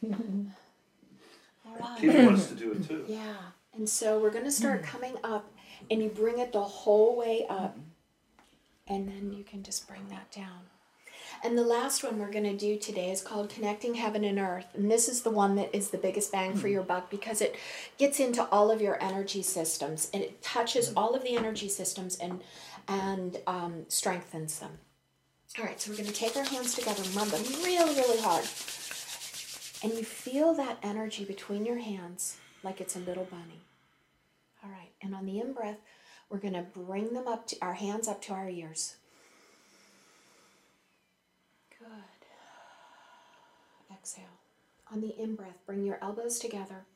all 0.12 1.76
right. 1.78 2.00
Kitty 2.00 2.24
wants 2.24 2.46
to 2.46 2.54
do 2.54 2.72
it 2.72 2.86
too. 2.86 3.04
Yeah. 3.08 3.34
And 3.74 3.88
so 3.88 4.20
we're 4.20 4.30
going 4.30 4.44
to 4.44 4.50
start 4.50 4.82
mm. 4.82 4.86
coming 4.86 5.16
up, 5.24 5.50
and 5.90 6.02
you 6.02 6.08
bring 6.08 6.38
it 6.38 6.52
the 6.52 6.62
whole 6.62 7.16
way 7.16 7.46
up. 7.48 7.76
And 8.86 9.08
then 9.08 9.32
you 9.32 9.44
can 9.44 9.62
just 9.62 9.88
bring 9.88 10.06
that 10.08 10.30
down. 10.30 10.60
And 11.44 11.58
the 11.58 11.64
last 11.64 12.04
one 12.04 12.20
we're 12.20 12.30
going 12.30 12.44
to 12.44 12.56
do 12.56 12.78
today 12.78 13.10
is 13.10 13.20
called 13.20 13.50
Connecting 13.50 13.94
Heaven 13.94 14.22
and 14.22 14.38
Earth. 14.38 14.66
And 14.74 14.88
this 14.88 15.08
is 15.08 15.22
the 15.22 15.30
one 15.30 15.56
that 15.56 15.74
is 15.74 15.90
the 15.90 15.98
biggest 15.98 16.30
bang 16.30 16.54
for 16.54 16.68
your 16.68 16.84
buck 16.84 17.10
because 17.10 17.40
it 17.40 17.56
gets 17.98 18.20
into 18.20 18.44
all 18.50 18.70
of 18.70 18.80
your 18.80 19.02
energy 19.02 19.42
systems 19.42 20.08
and 20.14 20.22
it 20.22 20.40
touches 20.40 20.92
all 20.96 21.16
of 21.16 21.24
the 21.24 21.36
energy 21.36 21.68
systems 21.68 22.16
and, 22.18 22.42
and 22.86 23.38
um, 23.48 23.86
strengthens 23.88 24.60
them. 24.60 24.78
All 25.58 25.64
right, 25.64 25.80
so 25.80 25.90
we're 25.90 25.96
going 25.96 26.08
to 26.08 26.14
take 26.14 26.36
our 26.36 26.44
hands 26.44 26.74
together 26.74 27.02
rub 27.14 27.28
them 27.28 27.42
really, 27.64 27.94
really 27.96 28.20
hard. 28.20 28.44
And 29.82 29.98
you 29.98 30.04
feel 30.04 30.54
that 30.54 30.78
energy 30.84 31.24
between 31.24 31.66
your 31.66 31.78
hands 31.78 32.36
like 32.62 32.80
it's 32.80 32.94
a 32.94 33.00
little 33.00 33.24
bunny. 33.24 33.64
All 34.64 34.70
right, 34.70 34.92
and 35.02 35.12
on 35.12 35.26
the 35.26 35.40
in 35.40 35.52
breath, 35.54 35.78
we're 36.30 36.38
going 36.38 36.54
to 36.54 36.62
bring 36.62 37.12
them 37.14 37.26
up 37.26 37.48
to 37.48 37.56
our 37.60 37.74
hands 37.74 38.06
up 38.06 38.22
to 38.22 38.32
our 38.32 38.48
ears. 38.48 38.94
Exhale. 44.02 44.24
On 44.92 45.00
the 45.00 45.16
in 45.16 45.36
breath, 45.36 45.58
bring 45.64 45.84
your 45.84 46.00
elbows 46.02 46.40
together. 46.40 46.86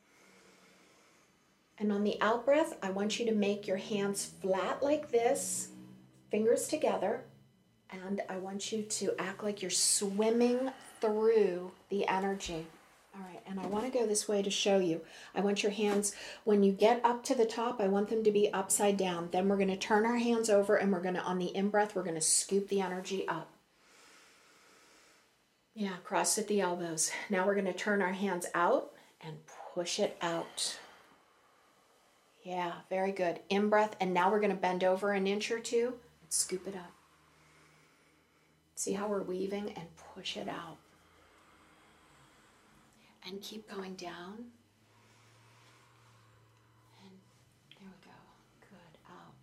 And 1.78 1.92
on 1.92 2.02
the 2.02 2.20
out 2.20 2.44
breath, 2.44 2.76
I 2.82 2.90
want 2.90 3.20
you 3.20 3.26
to 3.26 3.32
make 3.32 3.68
your 3.68 3.76
hands 3.76 4.24
flat 4.24 4.82
like 4.82 5.12
this, 5.12 5.68
fingers 6.32 6.66
together, 6.66 7.22
and 7.90 8.22
I 8.28 8.38
want 8.38 8.72
you 8.72 8.82
to 8.82 9.14
act 9.20 9.44
like 9.44 9.62
you're 9.62 9.70
swimming 9.70 10.72
through 11.00 11.70
the 11.90 12.08
energy. 12.08 12.66
All 13.14 13.22
right, 13.22 13.42
and 13.46 13.60
I 13.60 13.66
want 13.66 13.84
to 13.84 13.96
go 13.96 14.04
this 14.04 14.26
way 14.26 14.42
to 14.42 14.50
show 14.50 14.80
you. 14.80 15.00
I 15.32 15.42
want 15.42 15.62
your 15.62 15.70
hands, 15.70 16.12
when 16.42 16.64
you 16.64 16.72
get 16.72 17.04
up 17.04 17.22
to 17.24 17.36
the 17.36 17.46
top, 17.46 17.80
I 17.80 17.86
want 17.86 18.08
them 18.08 18.24
to 18.24 18.32
be 18.32 18.52
upside 18.52 18.96
down. 18.96 19.28
Then 19.30 19.48
we're 19.48 19.56
going 19.56 19.68
to 19.68 19.76
turn 19.76 20.06
our 20.06 20.16
hands 20.16 20.50
over 20.50 20.74
and 20.74 20.92
we're 20.92 21.00
going 21.02 21.14
to, 21.14 21.22
on 21.22 21.38
the 21.38 21.54
in 21.54 21.70
breath, 21.70 21.94
we're 21.94 22.02
going 22.02 22.16
to 22.16 22.20
scoop 22.20 22.66
the 22.66 22.80
energy 22.80 23.28
up. 23.28 23.55
Yeah, 25.78 25.96
cross 26.04 26.38
at 26.38 26.48
the 26.48 26.62
elbows. 26.62 27.12
Now 27.28 27.44
we're 27.44 27.52
going 27.54 27.66
to 27.66 27.72
turn 27.74 28.00
our 28.00 28.12
hands 28.12 28.46
out 28.54 28.92
and 29.20 29.36
push 29.74 29.98
it 29.98 30.16
out. 30.22 30.78
Yeah, 32.42 32.72
very 32.88 33.12
good. 33.12 33.40
In 33.50 33.68
breath, 33.68 33.94
and 34.00 34.14
now 34.14 34.30
we're 34.30 34.40
going 34.40 34.54
to 34.54 34.56
bend 34.56 34.84
over 34.84 35.12
an 35.12 35.26
inch 35.26 35.50
or 35.50 35.60
two 35.60 35.88
and 36.22 36.32
scoop 36.32 36.66
it 36.66 36.74
up. 36.74 36.92
See 38.74 38.94
how 38.94 39.06
we're 39.06 39.22
weaving 39.22 39.74
and 39.76 39.86
push 40.14 40.38
it 40.38 40.48
out. 40.48 40.78
And 43.28 43.42
keep 43.42 43.68
going 43.70 43.96
down. 43.96 44.46
And 47.02 47.12
there 47.78 47.88
we 47.88 48.06
go. 48.06 48.16
Good. 48.60 48.98
Out. 49.10 49.34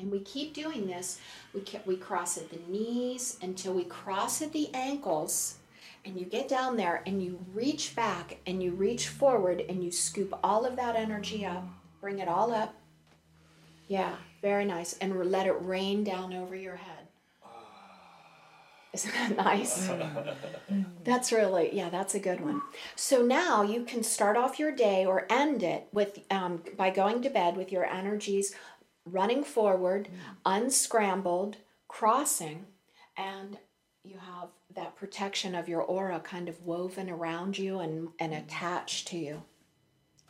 And 0.00 0.10
we 0.10 0.20
keep 0.20 0.54
doing 0.54 0.86
this. 0.86 1.20
We, 1.54 1.60
ke- 1.60 1.86
we 1.86 1.96
cross 1.96 2.38
at 2.38 2.50
the 2.50 2.58
knees 2.68 3.38
until 3.42 3.74
we 3.74 3.84
cross 3.84 4.40
at 4.40 4.52
the 4.52 4.70
ankles. 4.74 5.56
And 6.04 6.18
you 6.18 6.24
get 6.24 6.48
down 6.48 6.76
there 6.76 7.02
and 7.06 7.22
you 7.22 7.38
reach 7.52 7.94
back 7.94 8.38
and 8.46 8.62
you 8.62 8.72
reach 8.72 9.08
forward 9.08 9.62
and 9.68 9.84
you 9.84 9.90
scoop 9.90 10.38
all 10.42 10.64
of 10.64 10.76
that 10.76 10.96
energy 10.96 11.44
up. 11.44 11.64
Bring 12.00 12.18
it 12.18 12.28
all 12.28 12.54
up. 12.54 12.74
Yeah, 13.88 14.14
very 14.40 14.64
nice. 14.64 14.94
And 14.94 15.30
let 15.30 15.46
it 15.46 15.56
rain 15.60 16.02
down 16.02 16.32
over 16.32 16.56
your 16.56 16.76
head. 16.76 17.00
Isn't 18.92 19.12
that 19.12 19.36
nice? 19.36 19.88
That's 21.04 21.30
really, 21.32 21.74
yeah, 21.74 21.90
that's 21.90 22.14
a 22.14 22.20
good 22.20 22.40
one. 22.40 22.60
So 22.94 23.22
now 23.22 23.62
you 23.62 23.84
can 23.84 24.02
start 24.02 24.36
off 24.36 24.58
your 24.58 24.72
day 24.72 25.06
or 25.06 25.26
end 25.30 25.62
it 25.62 25.86
with 25.92 26.20
um, 26.30 26.62
by 26.76 26.90
going 26.90 27.22
to 27.22 27.30
bed 27.30 27.56
with 27.56 27.72
your 27.72 27.84
energies 27.84 28.54
running 29.12 29.44
forward, 29.44 30.08
unscrambled, 30.44 31.56
crossing, 31.88 32.66
and 33.16 33.58
you 34.04 34.16
have 34.18 34.48
that 34.74 34.96
protection 34.96 35.54
of 35.54 35.68
your 35.68 35.82
aura 35.82 36.20
kind 36.20 36.48
of 36.48 36.62
woven 36.62 37.10
around 37.10 37.58
you 37.58 37.80
and, 37.80 38.08
and 38.18 38.32
attached 38.32 39.08
to 39.08 39.18
you. 39.18 39.42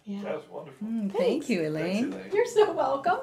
Yeah. 0.05 0.23
That 0.23 0.35
was 0.37 0.49
wonderful. 0.51 0.89
Mm, 0.89 1.13
thank 1.13 1.49
you, 1.49 1.69
Elaine. 1.69 2.17
You're 2.33 2.47
so 2.47 2.73
welcome. 2.73 3.21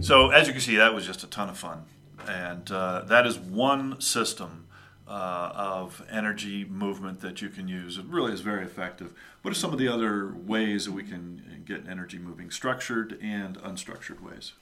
So, 0.00 0.30
as 0.30 0.46
you 0.46 0.52
can 0.52 0.60
see, 0.60 0.76
that 0.76 0.94
was 0.94 1.06
just 1.06 1.24
a 1.24 1.26
ton 1.26 1.48
of 1.48 1.58
fun. 1.58 1.84
And 2.28 2.70
uh, 2.70 3.02
that 3.06 3.26
is 3.26 3.38
one 3.38 4.00
system 4.00 4.66
uh, 5.06 5.52
of 5.54 6.02
energy 6.10 6.64
movement 6.64 7.20
that 7.20 7.42
you 7.42 7.48
can 7.48 7.68
use. 7.68 7.98
It 7.98 8.06
really 8.06 8.32
is 8.32 8.40
very 8.40 8.64
effective. 8.64 9.12
What 9.42 9.50
are 9.52 9.54
some 9.54 9.72
of 9.72 9.78
the 9.78 9.88
other 9.88 10.32
ways 10.34 10.86
that 10.86 10.92
we 10.92 11.02
can 11.02 11.62
get 11.66 11.86
energy 11.88 12.18
moving, 12.18 12.50
structured 12.50 13.18
and 13.20 13.58
unstructured 13.58 14.20
ways? 14.22 14.52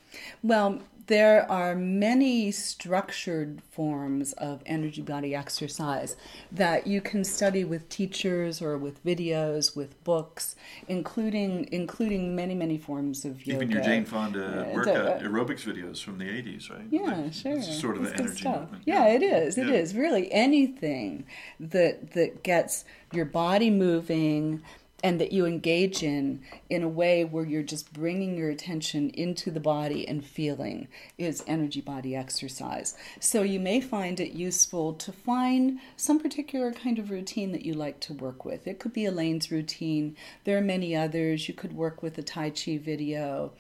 Well, 0.43 0.81
there 1.07 1.51
are 1.51 1.75
many 1.75 2.51
structured 2.53 3.61
forms 3.71 4.33
of 4.35 4.63
energy 4.67 5.03
body 5.03 5.35
exercise 5.35 6.17
that 6.51 6.87
you 6.87 7.01
can 7.01 7.25
study 7.25 7.65
with 7.65 7.89
teachers 7.89 8.61
or 8.63 8.77
with 8.77 9.05
videos, 9.05 9.75
with 9.77 10.03
books, 10.05 10.55
including 10.89 11.69
including 11.73 12.37
many 12.37 12.55
many 12.55 12.79
forms 12.79 13.25
of 13.25 13.47
yoga. 13.47 13.57
Even 13.65 13.71
your 13.71 13.83
Jane 13.83 14.05
Fonda 14.05 14.67
Yeah, 14.69 14.75
workout 14.75 15.21
aerobics 15.21 15.65
videos 15.65 16.03
from 16.03 16.19
the 16.19 16.25
80s, 16.25 16.71
right? 16.71 16.87
Yeah, 16.91 17.01
Like, 17.03 17.33
sure. 17.33 17.57
It's 17.59 17.81
sort 17.81 17.97
of 17.97 18.05
It's 18.05 18.21
energy 18.21 18.49
movement. 18.49 18.83
Yeah, 18.87 19.07
it 19.09 19.23
is. 19.23 19.59
It 19.59 19.69
Yeah. 19.69 19.75
is 19.75 19.95
really 19.97 20.32
anything 20.33 21.27
that 21.61 22.13
that 22.13 22.43
gets 22.43 22.85
your 23.13 23.25
body 23.25 23.71
moving 23.71 24.63
and 25.03 25.21
that 25.21 25.33
you 25.33 25.47
engage 25.47 26.03
in 26.03 26.41
in 26.71 26.83
a 26.83 26.89
way 26.89 27.25
where 27.25 27.45
you're 27.45 27.63
just 27.63 27.93
bringing 27.93 28.37
your 28.37 28.51
attention 28.51 29.11
into 29.11 29.51
the 29.51 29.61
body 29.61 30.07
and 30.07 30.25
feeling 30.25 30.87
is 31.19 31.43
energy 31.47 31.81
body 31.81 32.15
exercise. 32.15 32.97
So 33.19 33.43
you 33.43 33.59
may 33.59 33.81
find 33.81 34.21
it 34.21 34.33
useful 34.33 34.93
to 34.95 35.13
find 35.13 35.81
some 35.97 36.21
particular 36.21 36.73
kind 36.73 36.99
of 36.99 37.11
routine 37.11 37.53
that 37.53 37.65
you 37.65 37.75
like 37.75 37.99
to 38.01 38.15
work 38.15 38.45
with. 38.45 38.67
It 38.67 38.79
could 38.79 38.93
be 38.93 39.05
Elaine's 39.05 39.51
routine. 39.51 40.17
There 40.45 40.57
are 40.57 40.63
many 40.63 40.95
others. 40.95 41.49
You 41.49 41.55
could 41.55 41.73
work 41.73 42.03
with 42.03 42.17
a 42.19 42.23
Tai 42.23 42.51
Chi 42.51 42.79
video. 42.79 43.53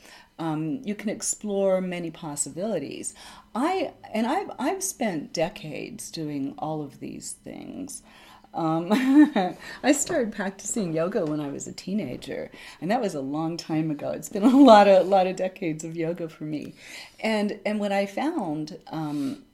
Um, 0.42 0.80
you 0.82 0.96
can 0.96 1.08
explore 1.08 1.80
many 1.80 2.10
possibilities. 2.10 3.14
I 3.54 3.92
and 4.12 4.26
I've 4.26 4.50
I've 4.58 4.82
spent 4.82 5.32
decades 5.32 6.10
doing 6.10 6.54
all 6.58 6.82
of 6.82 6.98
these 6.98 7.32
things. 7.44 8.02
Um, 8.52 8.88
I 9.84 9.92
started 9.92 10.32
practicing 10.32 10.92
yoga 10.92 11.24
when 11.24 11.38
I 11.38 11.46
was 11.46 11.68
a 11.68 11.72
teenager, 11.72 12.50
and 12.80 12.90
that 12.90 13.00
was 13.00 13.14
a 13.14 13.20
long 13.20 13.56
time 13.56 13.92
ago. 13.92 14.10
It's 14.10 14.28
been 14.28 14.42
a 14.56 14.56
lot 14.56 14.88
of 14.88 15.06
lot 15.06 15.28
of 15.28 15.36
decades 15.36 15.84
of 15.84 15.96
yoga 15.96 16.28
for 16.28 16.42
me, 16.42 16.74
and 17.20 17.60
and 17.64 17.78
what 17.78 17.92
I 17.92 18.06
found 18.06 18.78
um, 18.88 19.44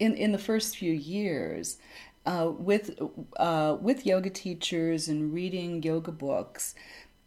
in 0.00 0.16
in 0.16 0.32
the 0.32 0.38
first 0.38 0.76
few 0.76 0.92
years 0.92 1.78
uh, 2.26 2.50
with 2.50 2.98
uh, 3.36 3.76
with 3.80 4.04
yoga 4.04 4.30
teachers 4.30 5.06
and 5.06 5.32
reading 5.32 5.84
yoga 5.84 6.10
books 6.10 6.74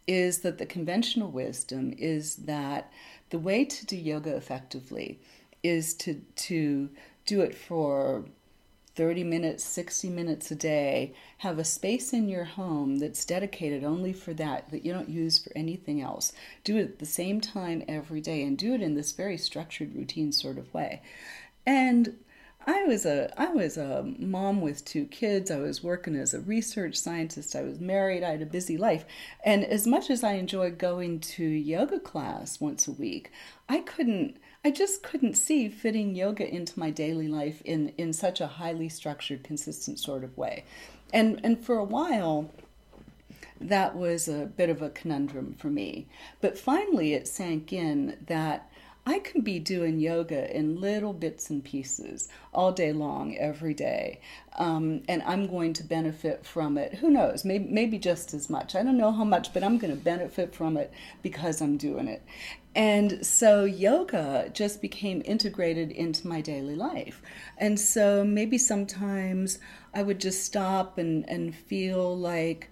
is 0.06 0.40
that 0.40 0.58
the 0.58 0.66
conventional 0.66 1.30
wisdom 1.30 1.94
is 1.96 2.36
that 2.36 2.92
the 3.30 3.38
way 3.38 3.64
to 3.64 3.86
do 3.86 3.96
yoga 3.96 4.36
effectively 4.36 5.18
is 5.62 5.94
to 5.94 6.20
to 6.36 6.90
do 7.26 7.40
it 7.40 7.54
for 7.54 8.24
30 8.94 9.24
minutes, 9.24 9.64
60 9.64 10.08
minutes 10.08 10.50
a 10.50 10.54
day, 10.54 11.14
have 11.38 11.58
a 11.58 11.64
space 11.64 12.12
in 12.12 12.28
your 12.28 12.44
home 12.44 12.98
that's 12.98 13.24
dedicated 13.24 13.82
only 13.82 14.12
for 14.12 14.32
that, 14.34 14.70
that 14.70 14.84
you 14.84 14.92
don't 14.92 15.08
use 15.08 15.38
for 15.42 15.50
anything 15.56 16.00
else. 16.00 16.32
Do 16.62 16.76
it 16.76 16.82
at 16.82 16.98
the 17.00 17.06
same 17.06 17.40
time 17.40 17.82
every 17.88 18.20
day 18.20 18.44
and 18.44 18.56
do 18.56 18.72
it 18.74 18.82
in 18.82 18.94
this 18.94 19.12
very 19.12 19.36
structured, 19.36 19.94
routine 19.94 20.30
sort 20.30 20.58
of 20.58 20.72
way. 20.72 21.02
And 21.66 22.18
I 22.66 22.84
was 22.84 23.04
a 23.04 23.32
I 23.40 23.48
was 23.48 23.76
a 23.76 24.02
mom 24.18 24.60
with 24.60 24.84
two 24.84 25.06
kids. 25.06 25.50
I 25.50 25.58
was 25.58 25.82
working 25.82 26.16
as 26.16 26.32
a 26.32 26.40
research 26.40 26.96
scientist. 26.96 27.54
I 27.54 27.62
was 27.62 27.78
married. 27.78 28.22
I 28.22 28.30
had 28.30 28.42
a 28.42 28.46
busy 28.46 28.76
life. 28.76 29.04
And 29.44 29.64
as 29.64 29.86
much 29.86 30.10
as 30.10 30.24
I 30.24 30.34
enjoyed 30.34 30.78
going 30.78 31.20
to 31.20 31.44
yoga 31.44 32.00
class 32.00 32.60
once 32.60 32.88
a 32.88 32.92
week, 32.92 33.30
I 33.68 33.80
couldn't 33.80 34.38
I 34.64 34.70
just 34.70 35.02
couldn't 35.02 35.34
see 35.34 35.68
fitting 35.68 36.14
yoga 36.14 36.48
into 36.48 36.78
my 36.78 36.90
daily 36.90 37.28
life 37.28 37.60
in, 37.66 37.92
in 37.98 38.14
such 38.14 38.40
a 38.40 38.46
highly 38.46 38.88
structured, 38.88 39.44
consistent 39.44 39.98
sort 39.98 40.24
of 40.24 40.38
way. 40.38 40.64
And, 41.12 41.38
and 41.44 41.62
for 41.62 41.76
a 41.76 41.84
while, 41.84 42.50
that 43.60 43.94
was 43.94 44.26
a 44.26 44.46
bit 44.46 44.70
of 44.70 44.80
a 44.80 44.88
conundrum 44.88 45.54
for 45.58 45.68
me. 45.68 46.06
But 46.40 46.58
finally, 46.58 47.12
it 47.12 47.28
sank 47.28 47.74
in 47.74 48.16
that 48.26 48.70
I 49.06 49.18
can 49.18 49.42
be 49.42 49.58
doing 49.58 50.00
yoga 50.00 50.54
in 50.56 50.80
little 50.80 51.12
bits 51.12 51.50
and 51.50 51.62
pieces 51.62 52.28
all 52.54 52.72
day 52.72 52.92
long, 52.92 53.36
every 53.36 53.74
day. 53.74 54.20
Um, 54.56 55.02
and 55.08 55.22
I'm 55.24 55.46
going 55.46 55.74
to 55.74 55.84
benefit 55.84 56.46
from 56.46 56.78
it. 56.78 56.94
Who 56.94 57.10
knows? 57.10 57.44
Maybe, 57.44 57.66
maybe 57.68 57.98
just 57.98 58.32
as 58.32 58.48
much. 58.48 58.74
I 58.74 58.82
don't 58.82 58.96
know 58.96 59.12
how 59.12 59.24
much, 59.24 59.52
but 59.52 59.62
I'm 59.62 59.76
going 59.76 59.94
to 59.94 60.02
benefit 60.02 60.54
from 60.54 60.78
it 60.78 60.90
because 61.22 61.60
I'm 61.60 61.76
doing 61.76 62.08
it. 62.08 62.22
And 62.74 63.24
so 63.24 63.64
yoga 63.64 64.50
just 64.52 64.80
became 64.80 65.22
integrated 65.24 65.92
into 65.92 66.26
my 66.26 66.40
daily 66.40 66.74
life. 66.74 67.20
And 67.58 67.78
so 67.78 68.24
maybe 68.24 68.58
sometimes 68.58 69.58
I 69.92 70.02
would 70.02 70.18
just 70.18 70.44
stop 70.44 70.98
and, 70.98 71.28
and 71.28 71.54
feel 71.54 72.16
like, 72.16 72.70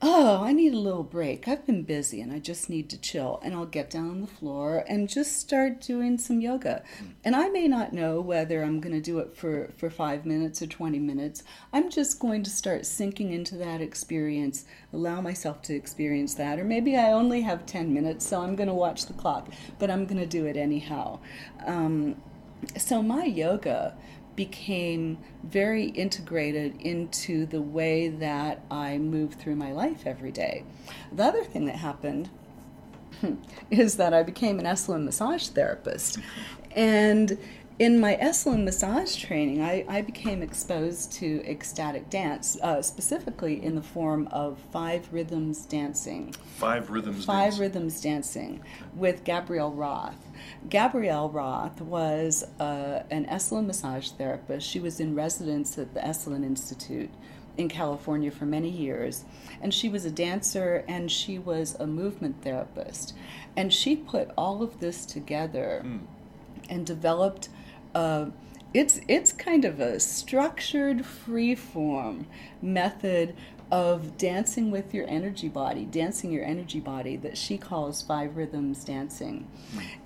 oh, 0.00 0.42
I 0.44 0.52
need 0.52 0.72
a 0.72 0.78
little 0.78 1.02
break. 1.02 1.48
I've 1.48 1.66
been 1.66 1.82
busy 1.82 2.20
and 2.20 2.32
I 2.32 2.38
just 2.38 2.70
need 2.70 2.88
to 2.90 3.00
chill. 3.00 3.40
And 3.42 3.54
I'll 3.54 3.66
get 3.66 3.90
down 3.90 4.10
on 4.10 4.20
the 4.20 4.28
floor 4.28 4.84
and 4.88 5.08
just 5.08 5.38
start 5.38 5.80
doing 5.80 6.18
some 6.18 6.40
yoga. 6.40 6.84
And 7.24 7.34
I 7.34 7.48
may 7.48 7.66
not 7.66 7.92
know 7.92 8.20
whether 8.20 8.62
I'm 8.62 8.80
going 8.80 8.94
to 8.94 9.00
do 9.00 9.18
it 9.18 9.36
for, 9.36 9.72
for 9.76 9.90
five 9.90 10.24
minutes 10.24 10.62
or 10.62 10.66
20 10.66 10.98
minutes. 11.00 11.42
I'm 11.72 11.90
just 11.90 12.20
going 12.20 12.44
to 12.44 12.50
start 12.50 12.86
sinking 12.86 13.32
into 13.32 13.56
that 13.56 13.80
experience, 13.80 14.66
allow 14.92 15.20
myself 15.20 15.62
to 15.62 15.74
experience 15.74 16.34
that. 16.34 16.60
Or 16.60 16.64
maybe 16.64 16.96
I 16.96 17.12
only 17.12 17.40
have 17.40 17.66
10 17.66 17.92
minutes, 17.92 18.26
so 18.26 18.40
I'm 18.42 18.54
going 18.54 18.68
to 18.68 18.74
watch 18.74 19.06
the 19.06 19.14
clock, 19.14 19.48
but 19.78 19.90
I'm 19.90 20.06
going 20.06 20.20
to 20.20 20.26
do 20.26 20.46
it 20.46 20.56
anyhow. 20.56 21.18
Um, 21.66 22.16
so 22.76 23.02
my 23.02 23.24
yoga 23.24 23.96
became 24.38 25.18
very 25.42 25.86
integrated 25.86 26.80
into 26.80 27.44
the 27.44 27.60
way 27.60 28.08
that 28.08 28.62
I 28.70 28.96
move 28.96 29.34
through 29.34 29.56
my 29.56 29.72
life 29.72 30.06
every 30.06 30.30
day. 30.30 30.62
The 31.10 31.24
other 31.24 31.42
thing 31.42 31.64
that 31.64 31.74
happened 31.74 32.30
is 33.72 33.96
that 33.96 34.14
I 34.14 34.22
became 34.22 34.60
an 34.60 34.64
Esalen 34.64 35.02
massage 35.02 35.48
therapist. 35.48 36.20
And 36.70 37.36
in 37.78 38.00
my 38.00 38.16
Esalen 38.16 38.64
massage 38.64 39.14
training, 39.16 39.62
I, 39.62 39.84
I 39.88 40.02
became 40.02 40.42
exposed 40.42 41.12
to 41.12 41.42
ecstatic 41.48 42.10
dance, 42.10 42.58
uh, 42.60 42.82
specifically 42.82 43.62
in 43.62 43.76
the 43.76 43.82
form 43.82 44.26
of 44.32 44.58
five 44.72 45.08
rhythms 45.12 45.64
dancing. 45.64 46.32
Five 46.56 46.90
rhythms 46.90 47.24
Five 47.24 47.50
dancing. 47.50 47.60
rhythms 47.60 48.00
dancing 48.00 48.60
with 48.96 49.22
Gabrielle 49.22 49.70
Roth. 49.72 50.16
Gabrielle 50.68 51.30
Roth 51.30 51.80
was 51.80 52.44
uh, 52.58 53.04
an 53.10 53.26
Esalen 53.26 53.66
massage 53.66 54.10
therapist. 54.10 54.66
She 54.66 54.80
was 54.80 54.98
in 54.98 55.14
residence 55.14 55.78
at 55.78 55.94
the 55.94 56.00
Esalen 56.00 56.44
Institute 56.44 57.10
in 57.56 57.68
California 57.68 58.30
for 58.32 58.44
many 58.46 58.70
years. 58.70 59.24
And 59.62 59.72
she 59.72 59.88
was 59.88 60.04
a 60.04 60.10
dancer 60.10 60.84
and 60.88 61.10
she 61.10 61.38
was 61.38 61.76
a 61.78 61.86
movement 61.86 62.42
therapist. 62.42 63.14
And 63.56 63.72
she 63.72 63.94
put 63.94 64.30
all 64.36 64.62
of 64.62 64.80
this 64.80 65.04
together 65.06 65.84
and 66.68 66.86
developed 66.86 67.48
uh, 67.98 68.30
it's 68.72 69.00
it's 69.08 69.32
kind 69.32 69.64
of 69.64 69.80
a 69.80 69.98
structured 69.98 71.04
free 71.04 71.54
form 71.54 72.26
method 72.62 73.34
of 73.70 74.16
dancing 74.16 74.70
with 74.70 74.94
your 74.94 75.06
energy 75.08 75.48
body, 75.48 75.84
dancing 75.84 76.30
your 76.30 76.44
energy 76.44 76.80
body 76.80 77.16
that 77.16 77.36
she 77.36 77.58
calls 77.58 78.00
five 78.02 78.36
rhythms 78.36 78.84
dancing, 78.84 79.48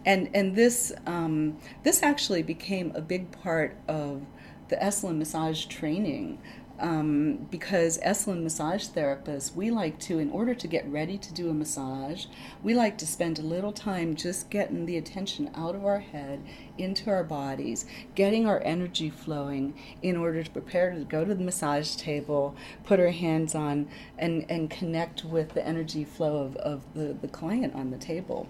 and 0.07 0.31
and 0.33 0.57
this 0.57 0.93
um, 1.07 1.59
this 1.83 2.03
actually 2.03 2.43
became 2.43 2.93
a 2.95 3.03
big 3.03 3.31
part 3.43 3.77
of 3.87 4.23
the 4.69 4.77
Esalen 4.77 5.19
massage 5.19 5.67
training 5.67 6.39
um, 6.83 7.47
because 7.51 7.99
Esalen 7.99 8.43
massage 8.43 8.89
therapists, 8.89 9.55
we 9.55 9.71
like 9.71 9.99
to, 10.01 10.19
in 10.19 10.31
order 10.31 10.53
to 10.55 10.67
get 10.67 10.87
ready 10.91 11.17
to 11.17 11.33
do 11.33 11.49
a 11.49 11.55
massage, 11.55 12.27
we 12.63 12.75
like 12.75 12.99
to 12.99 13.07
spend 13.07 13.39
a 13.39 13.43
little 13.43 13.73
time 13.73 14.17
just 14.17 14.51
getting 14.51 14.85
the 14.85 14.97
attention 14.97 15.51
out 15.55 15.77
of 15.77 15.87
our 15.87 16.01
head 16.01 16.43
into 16.77 17.09
our 17.09 17.23
bodies, 17.23 17.87
getting 18.17 18.47
our 18.47 18.61
energy 18.65 19.09
flowing 19.09 19.75
in 20.03 20.17
order 20.17 20.43
to 20.43 20.51
prepare 20.51 20.93
to 20.93 21.05
go 21.05 21.25
to 21.25 21.35
the 21.35 21.45
massage 21.45 21.95
table, 21.95 22.57
put 22.85 22.99
our 22.99 23.11
hands 23.11 23.55
on, 23.55 23.89
and, 24.19 24.45
and 24.51 24.69
connect 24.69 25.25
with 25.25 25.55
the 25.55 25.65
energy 25.67 26.05
flow 26.05 26.39
of, 26.39 26.57
of 26.57 26.83
the, 26.95 27.17
the 27.23 27.29
client 27.29 27.75
on 27.75 27.93
the 27.93 27.99
table. 27.99 28.49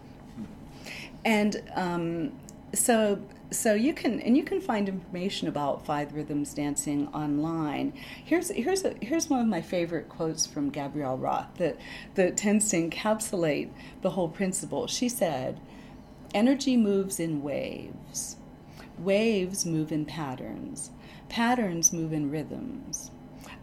And 1.24 1.62
um, 1.74 2.33
so 2.75 3.20
so 3.51 3.75
you 3.75 3.93
can 3.93 4.20
and 4.20 4.37
you 4.37 4.43
can 4.43 4.61
find 4.61 4.89
information 4.89 5.47
about 5.47 5.85
five 5.85 6.14
rhythms 6.14 6.55
dancing 6.55 7.09
online. 7.09 7.93
Here's 8.25 8.49
here's 8.51 8.85
a, 8.85 8.95
here's 9.01 9.29
one 9.29 9.41
of 9.41 9.47
my 9.47 9.61
favorite 9.61 10.09
quotes 10.09 10.47
from 10.47 10.70
gabrielle 10.70 11.18
roth 11.18 11.55
that 11.59 11.79
that 12.14 12.37
tends 12.37 12.68
to 12.70 12.89
encapsulate 12.89 13.70
the 14.01 14.11
whole 14.11 14.29
principle. 14.29 14.87
She 14.87 15.09
said 15.09 15.61
energy 16.35 16.77
moves 16.77 17.20
in 17.20 17.43
waves. 17.43 18.37
Waves 18.99 19.66
move 19.66 19.93
in 19.93 20.07
patterns. 20.07 20.91
Patterns 21.29 21.93
move 21.93 22.12
in 22.12 22.31
rhythms. 22.31 23.11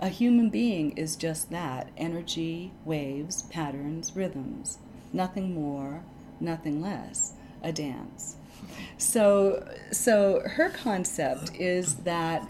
A 0.01 0.09
human 0.09 0.49
being 0.49 0.91
is 0.91 1.15
just 1.15 1.49
that 1.49 1.89
energy 1.97 2.71
waves 2.85 3.43
patterns 3.43 4.15
rhythms. 4.15 4.77
Nothing 5.11 5.53
more 5.53 6.03
nothing 6.39 6.81
less. 6.81 7.33
A 7.61 7.73
dance 7.73 8.37
so, 8.97 9.67
so 9.91 10.41
her 10.45 10.69
concept 10.69 11.55
is 11.55 11.95
that 11.97 12.47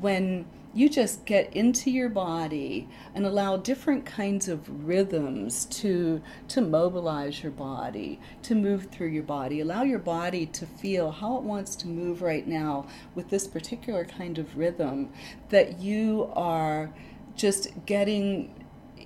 when 0.00 0.46
you 0.72 0.88
just 0.88 1.24
get 1.24 1.52
into 1.54 1.90
your 1.90 2.08
body 2.08 2.88
and 3.14 3.26
allow 3.26 3.56
different 3.56 4.06
kinds 4.06 4.48
of 4.48 4.86
rhythms 4.86 5.64
to 5.66 6.22
to 6.46 6.60
mobilize 6.60 7.42
your 7.42 7.50
body 7.50 8.20
to 8.42 8.54
move 8.54 8.86
through 8.90 9.08
your 9.08 9.22
body 9.22 9.60
allow 9.60 9.82
your 9.82 9.98
body 9.98 10.46
to 10.46 10.64
feel 10.66 11.10
how 11.10 11.36
it 11.36 11.42
wants 11.42 11.74
to 11.74 11.88
move 11.88 12.22
right 12.22 12.46
now 12.46 12.86
with 13.14 13.28
this 13.30 13.48
particular 13.48 14.04
kind 14.04 14.38
of 14.38 14.56
rhythm 14.56 15.10
that 15.48 15.80
you 15.80 16.30
are 16.34 16.92
just 17.34 17.68
getting 17.86 18.54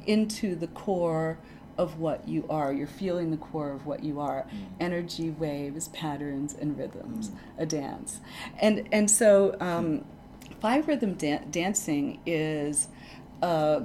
into 0.07 0.55
the 0.55 0.67
core 0.69 1.39
of 1.77 1.99
what 1.99 2.29
you 2.29 2.45
are. 2.49 2.72
You're 2.72 2.87
feeling 2.87 3.31
the 3.31 3.37
core 3.37 3.72
of 3.72 3.87
what 3.87 4.03
you 4.03 4.20
are. 4.20 4.47
Mm. 4.49 4.66
Energy, 4.81 5.31
waves, 5.31 5.89
patterns, 5.89 6.55
and 6.55 6.79
rhythms. 6.79 7.31
Mm. 7.31 7.37
A 7.59 7.66
dance, 7.66 8.20
and 8.61 8.89
and 8.93 9.11
so 9.11 9.57
um, 9.61 10.05
five 10.61 10.89
rhythm 10.89 11.14
da- 11.14 11.45
dancing 11.51 12.20
is. 12.27 12.89
Uh, 13.43 13.83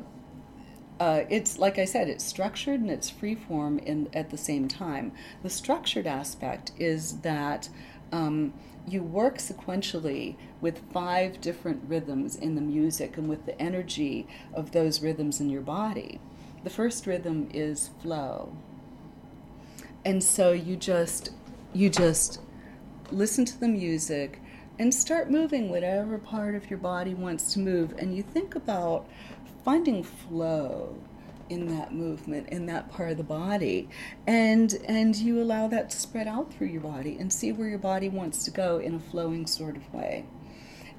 uh, 1.00 1.24
it's 1.30 1.58
like 1.58 1.80
I 1.80 1.86
said, 1.86 2.10
it's 2.10 2.26
structured 2.26 2.82
and 2.82 2.92
it's 2.92 3.10
free 3.10 3.36
form 3.36 3.80
in 3.80 4.10
at 4.14 4.32
the 4.32 4.38
same 4.38 4.68
time. 4.68 5.14
The 5.44 5.50
structured 5.50 6.06
aspect 6.06 6.74
is 6.78 7.20
that 7.20 7.70
um, 8.12 8.54
you 8.88 9.04
work 9.04 9.38
sequentially 9.38 10.36
with 10.62 10.82
five 10.92 11.40
different 11.42 11.84
rhythms 11.88 12.36
in 12.36 12.56
the 12.56 12.62
music 12.62 13.18
and 13.18 13.30
with 13.30 13.46
the 13.46 13.60
energy 13.62 14.28
of 14.54 14.72
those 14.72 15.02
rhythms 15.02 15.40
in 15.40 15.50
your 15.50 15.62
body. 15.62 16.20
The 16.64 16.70
first 16.70 17.08
rhythm 17.08 17.50
is 17.54 17.90
flow. 18.02 18.56
And 20.04 20.24
so 20.24 20.52
you 20.52 20.76
just 20.76 21.32
you 21.74 21.90
just 21.90 22.42
listen 23.12 23.46
to 23.46 23.60
the 23.60 23.68
music 23.68 24.42
and 24.78 24.94
start 24.94 25.30
moving 25.30 25.70
whatever 25.70 26.18
part 26.18 26.56
of 26.56 26.70
your 26.70 26.80
body 26.80 27.14
wants 27.14 27.54
to 27.54 27.60
move. 27.60 27.94
And 27.98 28.16
you 28.16 28.24
think 28.24 28.56
about 28.56 29.08
finding 29.64 30.04
flow 30.04 30.96
in 31.50 31.68
that 31.68 31.94
movement 31.94 32.48
in 32.50 32.66
that 32.68 32.92
part 32.92 33.12
of 33.12 33.18
the 33.18 33.24
body. 33.24 33.90
And 34.28 34.74
and 34.88 35.16
you 35.16 35.42
allow 35.42 35.68
that 35.68 35.90
to 35.90 35.98
spread 35.98 36.28
out 36.28 36.54
through 36.54 36.68
your 36.68 36.82
body 36.82 37.18
and 37.20 37.32
see 37.32 37.52
where 37.52 37.68
your 37.68 37.80
body 37.80 38.10
wants 38.10 38.44
to 38.46 38.52
go 38.52 38.78
in 38.78 38.96
a 38.96 39.00
flowing 39.00 39.48
sort 39.48 39.76
of 39.76 39.94
way 39.94 40.26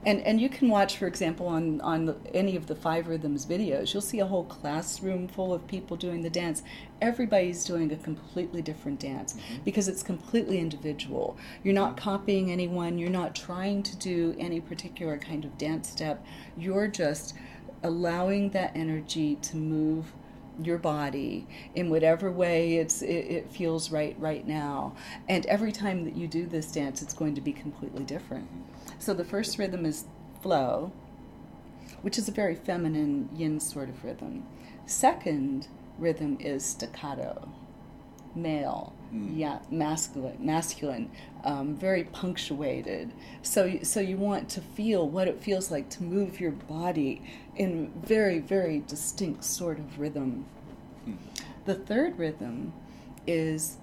and 0.07 0.21
and 0.23 0.41
you 0.41 0.49
can 0.49 0.69
watch, 0.69 0.97
for 0.97 1.07
example, 1.07 1.47
on 1.47 1.81
on 1.83 2.17
any 2.33 2.57
of 2.57 2.67
the 2.67 2.75
Five 2.75 3.07
Rhythms 3.07 3.45
videos, 3.45 3.93
you'll 3.93 4.01
see 4.01 4.21
a 4.21 4.27
whole 4.27 4.45
classroom 4.45 5.29
full 5.29 5.53
of 5.53 5.67
people 5.67 5.97
doing 5.97 6.23
the 6.23 6.31
dance. 6.31 6.63
Everybody's 7.03 7.65
doing 7.65 7.93
a 7.93 7.97
completely 7.97 8.63
different 8.63 9.01
dance 9.01 9.35
mm-hmm. 9.35 9.63
because 9.65 9.89
it's 9.89 10.03
completely 10.03 10.59
individual. 10.59 11.37
You're 11.63 11.75
not 11.75 11.97
copying 11.97 12.51
anyone. 12.51 12.99
You're 12.99 13.11
not 13.11 13.35
trying 13.35 13.83
to 13.83 13.97
do 13.97 14.35
any 14.39 14.61
particular 14.61 15.19
kind 15.19 15.45
of 15.45 15.59
dance 15.59 15.91
step. 15.91 16.25
You're 16.57 16.89
just 16.89 17.35
allowing 17.83 18.51
that 18.51 18.73
energy 18.75 19.37
to 19.37 19.57
move 19.57 20.13
your 20.65 20.79
body 20.79 21.47
in 21.75 21.91
whatever 21.91 22.31
way 22.31 22.77
it's 22.77 23.03
it, 23.03 23.07
it, 23.09 23.53
feels 23.53 23.91
right 23.91 24.17
right 24.19 24.47
now 24.47 24.95
and 25.29 25.47
every 25.47 25.73
time 25.73 26.05
that 26.05 26.17
you 26.17 26.27
do 26.27 26.47
this 26.47 26.71
dance 26.71 27.03
it's 27.03 27.15
going 27.15 27.35
to 27.35 27.41
be 27.41 27.53
completely 27.53 28.05
different 28.05 28.49
so 28.99 29.15
the 29.15 29.25
first 29.25 29.59
rhythm 29.59 29.87
is 29.87 30.05
flow, 30.43 30.93
which 32.03 32.19
is 32.19 32.29
a 32.29 32.33
very 32.33 32.55
feminine 32.55 33.29
yin 33.35 33.61
sort 33.61 33.89
of 33.89 34.05
rhythm. 34.05 34.47
Second 34.87 35.69
rhythm 35.99 36.39
is 36.41 36.65
staccato, 36.65 37.49
male. 38.35 38.95
Yeah, 39.13 39.59
masculine, 39.71 40.37
masculine, 40.39 41.11
um, 41.45 41.75
very 41.75 42.05
punctuated. 42.05 43.13
So, 43.43 43.79
so 43.83 44.01
you 44.01 44.17
want 44.17 44.49
to 44.51 44.61
feel 44.61 45.09
what 45.09 45.27
it 45.27 45.43
feels 45.43 45.71
like 45.71 45.89
to 45.91 46.03
move 46.03 46.41
your 46.41 46.53
body 46.53 47.23
in 47.57 47.93
very, 48.05 48.39
very 48.39 48.85
distinct 48.87 49.45
sort 49.45 49.79
of 49.79 49.99
rhythm. 49.99 50.47
The 51.65 51.75
third 51.75 52.19
rhythm 52.19 52.73
is, 53.27 53.77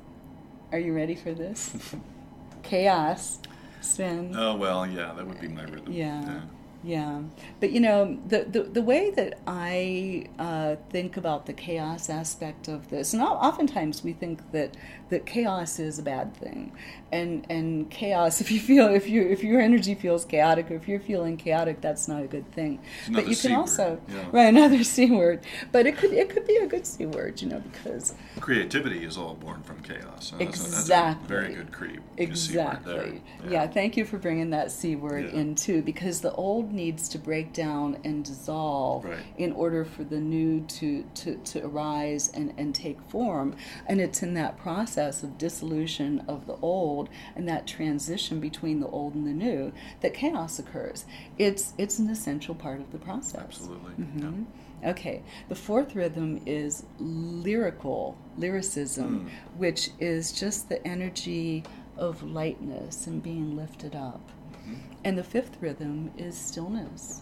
are 0.71 0.79
you 0.79 0.95
ready 0.95 1.15
for 1.15 1.33
this? 1.33 1.75
Chaos. 2.63 3.39
Sven. 3.81 4.35
Oh 4.35 4.55
well, 4.55 4.85
yeah, 4.87 5.13
that 5.13 5.25
would 5.25 5.39
be 5.39 5.47
my 5.47 5.63
rhythm. 5.63 5.91
Yeah. 5.91 6.41
Yeah, 6.83 7.23
but 7.59 7.71
you 7.71 7.79
know 7.79 8.17
the 8.27 8.45
the, 8.45 8.63
the 8.63 8.81
way 8.81 9.09
that 9.11 9.39
I 9.47 10.27
uh, 10.37 10.75
think 10.89 11.17
about 11.17 11.45
the 11.45 11.53
chaos 11.53 12.09
aspect 12.09 12.67
of 12.67 12.89
this, 12.89 13.13
and 13.13 13.21
oftentimes 13.21 14.03
we 14.03 14.13
think 14.13 14.51
that 14.51 14.77
that 15.09 15.25
chaos 15.25 15.79
is 15.79 15.99
a 15.99 16.03
bad 16.03 16.35
thing, 16.35 16.71
and 17.11 17.45
and 17.49 17.89
chaos 17.89 18.41
if 18.41 18.51
you 18.51 18.59
feel 18.59 18.87
if 18.87 19.07
you 19.09 19.21
if 19.27 19.43
your 19.43 19.61
energy 19.61 19.95
feels 19.95 20.25
chaotic, 20.25 20.69
or 20.71 20.75
if 20.75 20.87
you're 20.87 20.99
feeling 20.99 21.37
chaotic, 21.37 21.81
that's 21.81 22.07
not 22.07 22.23
a 22.23 22.27
good 22.27 22.51
thing. 22.53 22.79
But 23.11 23.27
you 23.27 23.35
can 23.35 23.53
also 23.53 23.99
yeah. 24.09 24.25
right 24.31 24.47
another 24.47 24.83
c 24.95 25.09
word, 25.09 25.41
but 25.71 25.85
it 25.85 25.97
could 25.97 26.11
it 26.13 26.29
could 26.29 26.45
be 26.45 26.57
a 26.57 26.67
good 26.67 26.85
c 26.85 27.05
word, 27.05 27.41
you 27.41 27.47
know, 27.49 27.59
because 27.59 28.13
creativity 28.39 29.03
is 29.03 29.17
all 29.17 29.35
born 29.35 29.61
from 29.63 29.81
chaos. 29.81 30.27
So 30.31 30.37
exactly. 30.37 30.45
That's 30.45 30.85
a, 30.85 30.89
that's 30.89 31.23
a 31.23 31.27
very 31.27 31.53
good 31.55 31.71
creep. 31.71 32.01
Exactly. 32.17 33.21
Yeah. 33.45 33.49
yeah. 33.51 33.67
Thank 33.67 33.97
you 33.97 34.05
for 34.05 34.17
bringing 34.17 34.49
that 34.51 34.71
c 34.71 34.95
word 34.95 35.25
Yeah. 35.25 35.39
in 35.39 35.55
too, 35.55 35.81
because 35.81 36.21
the 36.21 36.33
old 36.33 36.71
needs 36.73 37.07
to 37.09 37.17
break 37.17 37.53
down 37.53 37.97
and 38.03 38.23
dissolve 38.25 39.05
Right. 39.05 39.19
in 39.37 39.51
order 39.53 39.85
for 39.85 40.03
the 40.03 40.19
new 40.19 40.61
to, 40.61 41.03
to, 41.15 41.35
to 41.35 41.65
arise 41.65 42.29
and, 42.33 42.53
and 42.57 42.73
take 42.73 42.99
form. 43.09 43.55
And 43.85 44.01
it's 44.01 44.23
in 44.23 44.33
that 44.33 44.57
process 44.57 44.96
of 44.97 45.37
dissolution 45.37 46.23
of 46.27 46.47
the 46.47 46.55
old 46.61 47.09
and 47.35 47.47
that 47.47 47.67
transition 47.67 48.39
between 48.39 48.79
the 48.79 48.87
old 48.87 49.13
and 49.13 49.25
the 49.27 49.31
new 49.31 49.71
that 50.01 50.13
chaos 50.13 50.57
occurs. 50.59 51.05
It's 51.37 51.73
it's 51.77 51.99
an 51.99 52.09
essential 52.09 52.55
part 52.55 52.79
of 52.79 52.91
the 52.91 52.97
process. 52.97 53.41
Absolutely. 53.41 53.93
Mhm. 54.03 54.45
Okay, 54.85 55.23
the 55.49 55.55
fourth 55.55 55.95
rhythm 55.95 56.41
is 56.45 56.83
lyrical, 56.99 58.17
lyricism, 58.37 59.21
Hmm. 59.21 59.57
which 59.59 59.91
is 59.99 60.31
just 60.31 60.69
the 60.69 60.85
energy 60.87 61.63
of 61.97 62.21
lightness 62.23 63.07
and 63.07 63.21
being 63.23 63.55
lifted 63.55 63.95
up. 63.95 64.31
Mm-hmm. 64.53 64.75
And 65.03 65.17
the 65.17 65.23
fifth 65.23 65.57
rhythm 65.61 66.11
is 66.17 66.37
stillness. 66.37 67.21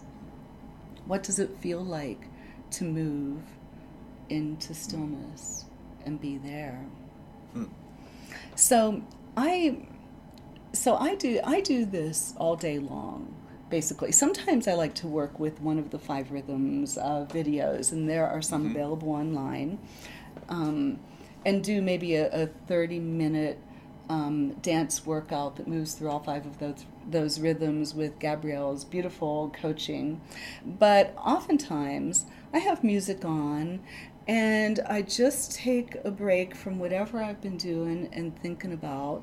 What 1.06 1.22
does 1.22 1.38
it 1.38 1.56
feel 1.58 1.82
like 1.82 2.26
to 2.72 2.84
move 2.84 3.40
into 4.28 4.74
stillness 4.74 5.64
and 6.04 6.20
be 6.20 6.36
there? 6.36 6.84
Hmm. 7.56 7.64
So 8.54 9.02
I 9.36 9.86
so 10.72 10.96
I 10.96 11.14
do 11.14 11.40
I 11.42 11.60
do 11.60 11.84
this 11.84 12.34
all 12.36 12.56
day 12.56 12.78
long 12.78 13.34
basically 13.70 14.12
sometimes 14.12 14.68
I 14.68 14.74
like 14.74 14.94
to 14.96 15.08
work 15.08 15.40
with 15.40 15.60
one 15.60 15.78
of 15.78 15.90
the 15.90 15.98
five 15.98 16.30
rhythms 16.30 16.96
uh, 16.98 17.26
videos 17.28 17.92
and 17.92 18.08
there 18.08 18.26
are 18.26 18.42
some 18.42 18.66
available 18.66 19.10
online 19.10 19.78
um, 20.48 21.00
and 21.44 21.64
do 21.64 21.82
maybe 21.82 22.14
a, 22.14 22.44
a 22.44 22.46
30 22.46 23.00
minute 23.00 23.58
um, 24.08 24.52
dance 24.62 25.04
workout 25.04 25.56
that 25.56 25.66
moves 25.66 25.94
through 25.94 26.10
all 26.10 26.20
five 26.20 26.46
of 26.46 26.58
those 26.58 26.84
those 27.08 27.40
rhythms 27.40 27.94
with 27.94 28.18
Gabrielle's 28.18 28.84
beautiful 28.84 29.52
coaching 29.60 30.20
but 30.64 31.12
oftentimes 31.16 32.26
I 32.52 32.58
have 32.58 32.84
music 32.84 33.24
on 33.24 33.80
and 34.28 34.80
I 34.88 35.02
just 35.02 35.54
take 35.54 35.96
a 36.04 36.10
break 36.10 36.54
from 36.54 36.78
whatever 36.78 37.22
I've 37.22 37.40
been 37.40 37.56
doing 37.56 38.08
and 38.12 38.36
thinking 38.40 38.72
about 38.72 39.22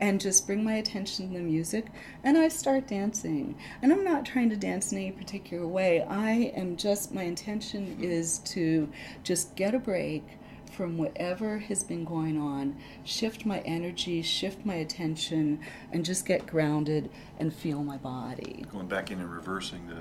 and 0.00 0.20
just 0.20 0.46
bring 0.46 0.64
my 0.64 0.74
attention 0.74 1.28
to 1.28 1.34
the 1.34 1.40
music 1.40 1.86
and 2.24 2.36
I 2.36 2.48
start 2.48 2.88
dancing. 2.88 3.56
And 3.80 3.92
I'm 3.92 4.04
not 4.04 4.26
trying 4.26 4.50
to 4.50 4.56
dance 4.56 4.92
in 4.92 4.98
any 4.98 5.12
particular 5.12 5.66
way. 5.66 6.02
I 6.02 6.52
am 6.56 6.76
just, 6.76 7.14
my 7.14 7.22
intention 7.22 7.96
is 8.00 8.40
to 8.40 8.90
just 9.22 9.54
get 9.56 9.74
a 9.74 9.78
break 9.78 10.24
from 10.72 10.98
whatever 10.98 11.58
has 11.58 11.84
been 11.84 12.04
going 12.04 12.38
on, 12.40 12.76
shift 13.04 13.46
my 13.46 13.60
energy, 13.60 14.22
shift 14.22 14.64
my 14.66 14.74
attention, 14.74 15.60
and 15.92 16.04
just 16.04 16.26
get 16.26 16.46
grounded 16.46 17.10
and 17.38 17.54
feel 17.54 17.84
my 17.84 17.98
body. 17.98 18.64
Going 18.72 18.88
back 18.88 19.10
in 19.10 19.20
and 19.20 19.32
reversing 19.32 19.86
the, 19.86 20.00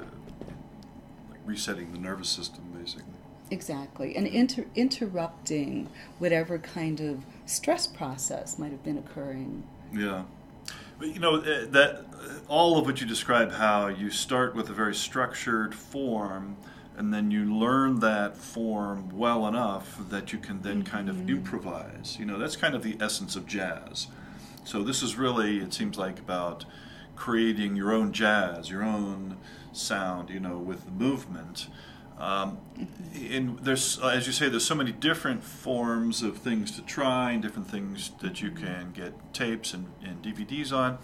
like 1.29 1.39
resetting 1.45 1.91
the 1.91 1.99
nervous 1.99 2.29
system, 2.29 2.63
basically. 2.73 3.20
Exactly. 3.51 4.15
And 4.15 4.25
inter- 4.25 4.65
interrupting 4.75 5.89
whatever 6.19 6.57
kind 6.57 7.01
of 7.01 7.25
stress 7.45 7.85
process 7.85 8.57
might 8.57 8.71
have 8.71 8.83
been 8.83 8.97
occurring. 8.97 9.63
Yeah. 9.93 10.23
But 10.97 11.09
you 11.09 11.19
know 11.19 11.35
uh, 11.35 11.65
that 11.71 12.05
uh, 12.13 12.29
all 12.47 12.77
of 12.77 12.85
what 12.85 13.01
you 13.01 13.07
describe, 13.07 13.51
how 13.51 13.87
you 13.87 14.09
start 14.09 14.55
with 14.55 14.69
a 14.69 14.73
very 14.73 14.95
structured 14.95 15.75
form, 15.75 16.55
and 16.95 17.13
then 17.13 17.29
you 17.29 17.53
learn 17.53 17.99
that 17.99 18.37
form 18.37 19.17
well 19.17 19.47
enough 19.47 19.97
that 20.09 20.31
you 20.31 20.39
can 20.39 20.61
then 20.61 20.83
kind 20.83 21.09
of 21.09 21.29
improvise. 21.29 22.17
You 22.19 22.25
know, 22.25 22.37
that's 22.37 22.55
kind 22.55 22.73
of 22.73 22.83
the 22.83 22.95
essence 23.01 23.35
of 23.35 23.47
jazz. 23.47 24.07
So 24.63 24.83
this 24.83 25.01
is 25.03 25.15
really, 25.15 25.57
it 25.57 25.73
seems 25.73 25.97
like, 25.97 26.19
about 26.19 26.65
creating 27.15 27.75
your 27.75 27.91
own 27.91 28.13
jazz, 28.13 28.69
your 28.69 28.83
own 28.83 29.37
sound. 29.73 30.29
You 30.29 30.39
know, 30.39 30.57
with 30.57 30.85
the 30.85 30.91
movement. 30.91 31.67
Um, 32.21 32.59
and 33.15 33.57
there's, 33.59 33.99
uh, 33.99 34.09
as 34.09 34.27
you 34.27 34.33
say, 34.33 34.47
there's 34.47 34.63
so 34.63 34.75
many 34.75 34.91
different 34.91 35.43
forms 35.43 36.21
of 36.21 36.37
things 36.37 36.69
to 36.73 36.83
try 36.83 37.31
and 37.31 37.41
different 37.41 37.67
things 37.67 38.11
that 38.21 38.43
you 38.43 38.51
can 38.51 38.91
get 38.91 39.33
tapes 39.33 39.73
and, 39.73 39.87
and 40.03 40.21
DVDs 40.21 40.71
on. 40.71 40.99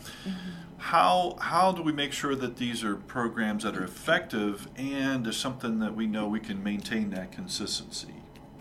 How 0.78 1.36
how 1.42 1.72
do 1.72 1.82
we 1.82 1.92
make 1.92 2.14
sure 2.14 2.36
that 2.36 2.58
these 2.58 2.84
are 2.84 2.96
programs 2.96 3.64
that 3.64 3.76
are 3.76 3.84
effective 3.84 4.68
and 4.78 5.26
there's 5.26 5.38
something 5.38 5.80
that 5.80 5.96
we 5.96 6.06
know 6.06 6.28
we 6.28 6.40
can 6.40 6.64
maintain 6.64 7.10
that 7.10 7.32
consistency? 7.32 8.14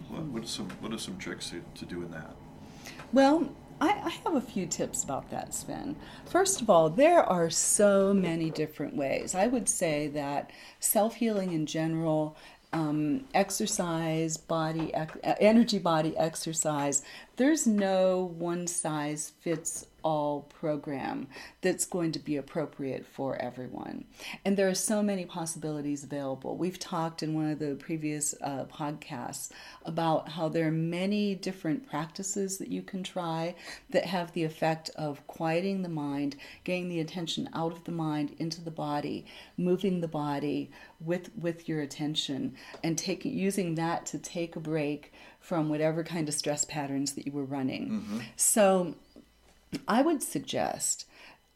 What, 0.08 0.22
what 0.22 0.42
are 0.44 0.46
some 0.46 0.70
what 0.80 0.94
are 0.94 0.98
some 0.98 1.18
tricks 1.18 1.50
to, 1.50 1.62
to 1.74 1.84
doing 1.84 2.10
that? 2.12 2.34
Well, 3.12 3.54
I, 3.80 3.88
I 4.04 4.10
have 4.24 4.34
a 4.34 4.40
few 4.40 4.66
tips 4.66 5.04
about 5.04 5.30
that, 5.30 5.54
Sven. 5.54 5.96
First 6.26 6.60
of 6.62 6.70
all, 6.70 6.88
there 6.88 7.22
are 7.22 7.50
so 7.50 8.14
many 8.14 8.50
different 8.50 8.96
ways. 8.96 9.34
I 9.34 9.46
would 9.46 9.68
say 9.68 10.08
that 10.08 10.50
self 10.80 11.16
healing 11.16 11.52
in 11.52 11.66
general, 11.66 12.36
um, 12.72 13.24
exercise, 13.34 14.36
body, 14.36 14.90
ec- 14.94 15.18
energy 15.22 15.78
body 15.78 16.16
exercise, 16.16 17.02
there's 17.36 17.66
no 17.66 18.32
one 18.38 18.66
size 18.66 19.32
fits 19.40 19.86
all 20.06 20.42
program 20.42 21.26
that's 21.62 21.84
going 21.84 22.12
to 22.12 22.20
be 22.20 22.36
appropriate 22.36 23.04
for 23.04 23.34
everyone. 23.42 24.04
And 24.44 24.56
there 24.56 24.68
are 24.68 24.74
so 24.74 25.02
many 25.02 25.24
possibilities 25.24 26.04
available. 26.04 26.56
We've 26.56 26.78
talked 26.78 27.24
in 27.24 27.34
one 27.34 27.50
of 27.50 27.58
the 27.58 27.74
previous 27.74 28.32
uh, 28.40 28.66
podcasts 28.66 29.50
about 29.84 30.28
how 30.28 30.48
there 30.48 30.68
are 30.68 30.70
many 30.70 31.34
different 31.34 31.90
practices 31.90 32.58
that 32.58 32.68
you 32.68 32.82
can 32.82 33.02
try 33.02 33.56
that 33.90 34.04
have 34.06 34.32
the 34.32 34.44
effect 34.44 34.90
of 34.94 35.26
quieting 35.26 35.82
the 35.82 35.88
mind, 35.88 36.36
getting 36.62 36.88
the 36.88 37.00
attention 37.00 37.48
out 37.52 37.72
of 37.72 37.82
the 37.82 37.90
mind 37.90 38.36
into 38.38 38.60
the 38.60 38.70
body, 38.70 39.26
moving 39.56 40.00
the 40.00 40.08
body 40.08 40.70
with 41.00 41.30
with 41.36 41.68
your 41.68 41.80
attention 41.80 42.54
and 42.84 42.96
taking 42.96 43.36
using 43.36 43.74
that 43.74 44.06
to 44.06 44.18
take 44.18 44.54
a 44.54 44.60
break 44.60 45.12
from 45.40 45.68
whatever 45.68 46.04
kind 46.04 46.28
of 46.28 46.34
stress 46.34 46.64
patterns 46.64 47.12
that 47.14 47.26
you 47.26 47.32
were 47.32 47.44
running. 47.44 48.22
So 48.36 48.94
I 49.86 50.02
would 50.02 50.22
suggest 50.22 51.06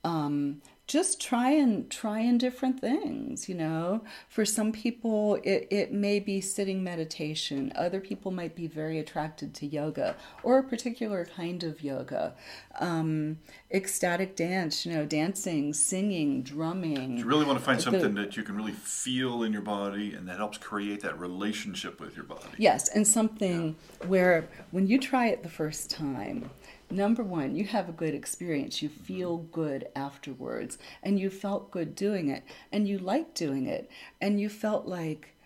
um, 0.05 0.63
just 0.87 1.21
trying 1.21 1.89
trying 1.89 2.37
different 2.39 2.81
things. 2.81 3.49
You 3.49 3.55
know, 3.55 4.03
for 4.29 4.45
some 4.45 4.73
people 4.73 5.37
it, 5.45 5.69
it 5.71 5.93
may 5.93 6.19
be 6.19 6.41
sitting 6.41 6.83
meditation. 6.83 7.73
Other 7.77 8.01
people 8.01 8.33
might 8.33 8.57
be 8.57 8.67
very 8.67 8.99
attracted 8.99 9.55
to 9.55 9.67
yoga 9.67 10.17
or 10.43 10.59
a 10.59 10.65
particular 10.65 11.27
kind 11.27 11.63
of 11.63 11.83
yoga. 11.85 12.35
Um, 12.81 13.39
ecstatic 13.71 14.35
dance, 14.35 14.85
you 14.85 14.93
know, 14.93 15.05
dancing, 15.05 15.73
singing, 15.75 16.43
drumming. 16.43 17.19
You 17.19 17.25
really 17.25 17.45
want 17.45 17.59
to 17.59 17.65
find 17.65 17.79
The- 17.79 17.83
something 17.83 18.15
that 18.15 18.37
you 18.37 18.43
can 18.43 18.57
really 18.57 18.73
feel 18.73 19.45
in 19.45 19.53
your 19.53 19.63
body 19.63 20.15
and 20.15 20.27
that 20.29 20.39
helps 20.39 20.59
create 20.59 21.03
that 21.03 21.21
relationship 21.21 22.01
with 22.01 22.17
your 22.17 22.25
body. 22.25 22.49
Yes, 22.59 22.89
and 22.89 23.07
something 23.07 23.77
where 24.09 24.49
when 24.73 24.89
you 24.89 24.99
try 24.99 25.27
it 25.27 25.45
the 25.45 25.49
first 25.49 25.89
time, 25.91 26.51
number 26.91 27.23
one, 27.23 27.57
you 27.57 27.65
have 27.65 27.89
a 27.89 27.93
good 27.93 28.15
experience. 28.15 28.83
You 28.83 28.89
feel 28.89 29.39
good 29.39 29.89
afterwards, 29.95 30.79
and 31.03 31.19
you 31.19 31.31
felt 31.31 31.71
good 31.71 31.95
doing 31.95 32.29
it, 32.29 32.45
and 32.73 32.89
you 32.89 32.99
liked 32.99 33.35
doing 33.35 33.67
it, 33.67 33.91
and 34.21 34.41
you 34.41 34.49
felt 34.49 34.87
like, 34.87 35.37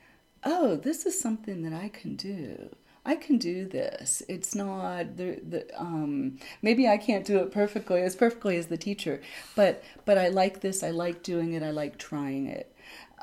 oh, 0.43 0.77
this 0.77 1.07
is 1.07 1.21
something 1.21 1.63
that 1.63 1.73
I 1.73 1.89
can 1.89 2.17
do. 2.17 2.75
I 3.07 3.17
can 3.17 3.37
do 3.37 3.67
this. 3.67 4.23
It's 4.29 4.55
not 4.55 5.17
the 5.19 5.41
the 5.47 5.67
um 5.79 6.39
maybe 6.63 6.89
I 6.89 6.97
can't 6.97 7.27
do 7.27 7.39
it 7.39 7.53
perfectly 7.53 8.01
as 8.01 8.17
perfectly 8.17 8.57
as 8.57 8.69
the 8.69 8.79
teacher, 8.79 9.21
but 9.55 9.83
but 10.07 10.17
I 10.17 10.29
like 10.29 10.61
this. 10.61 10.83
I 10.83 10.91
like 10.91 11.23
doing 11.23 11.53
it. 11.53 11.63
I 11.63 11.71
like 11.71 11.99
trying 11.99 12.47
it. 12.47 12.74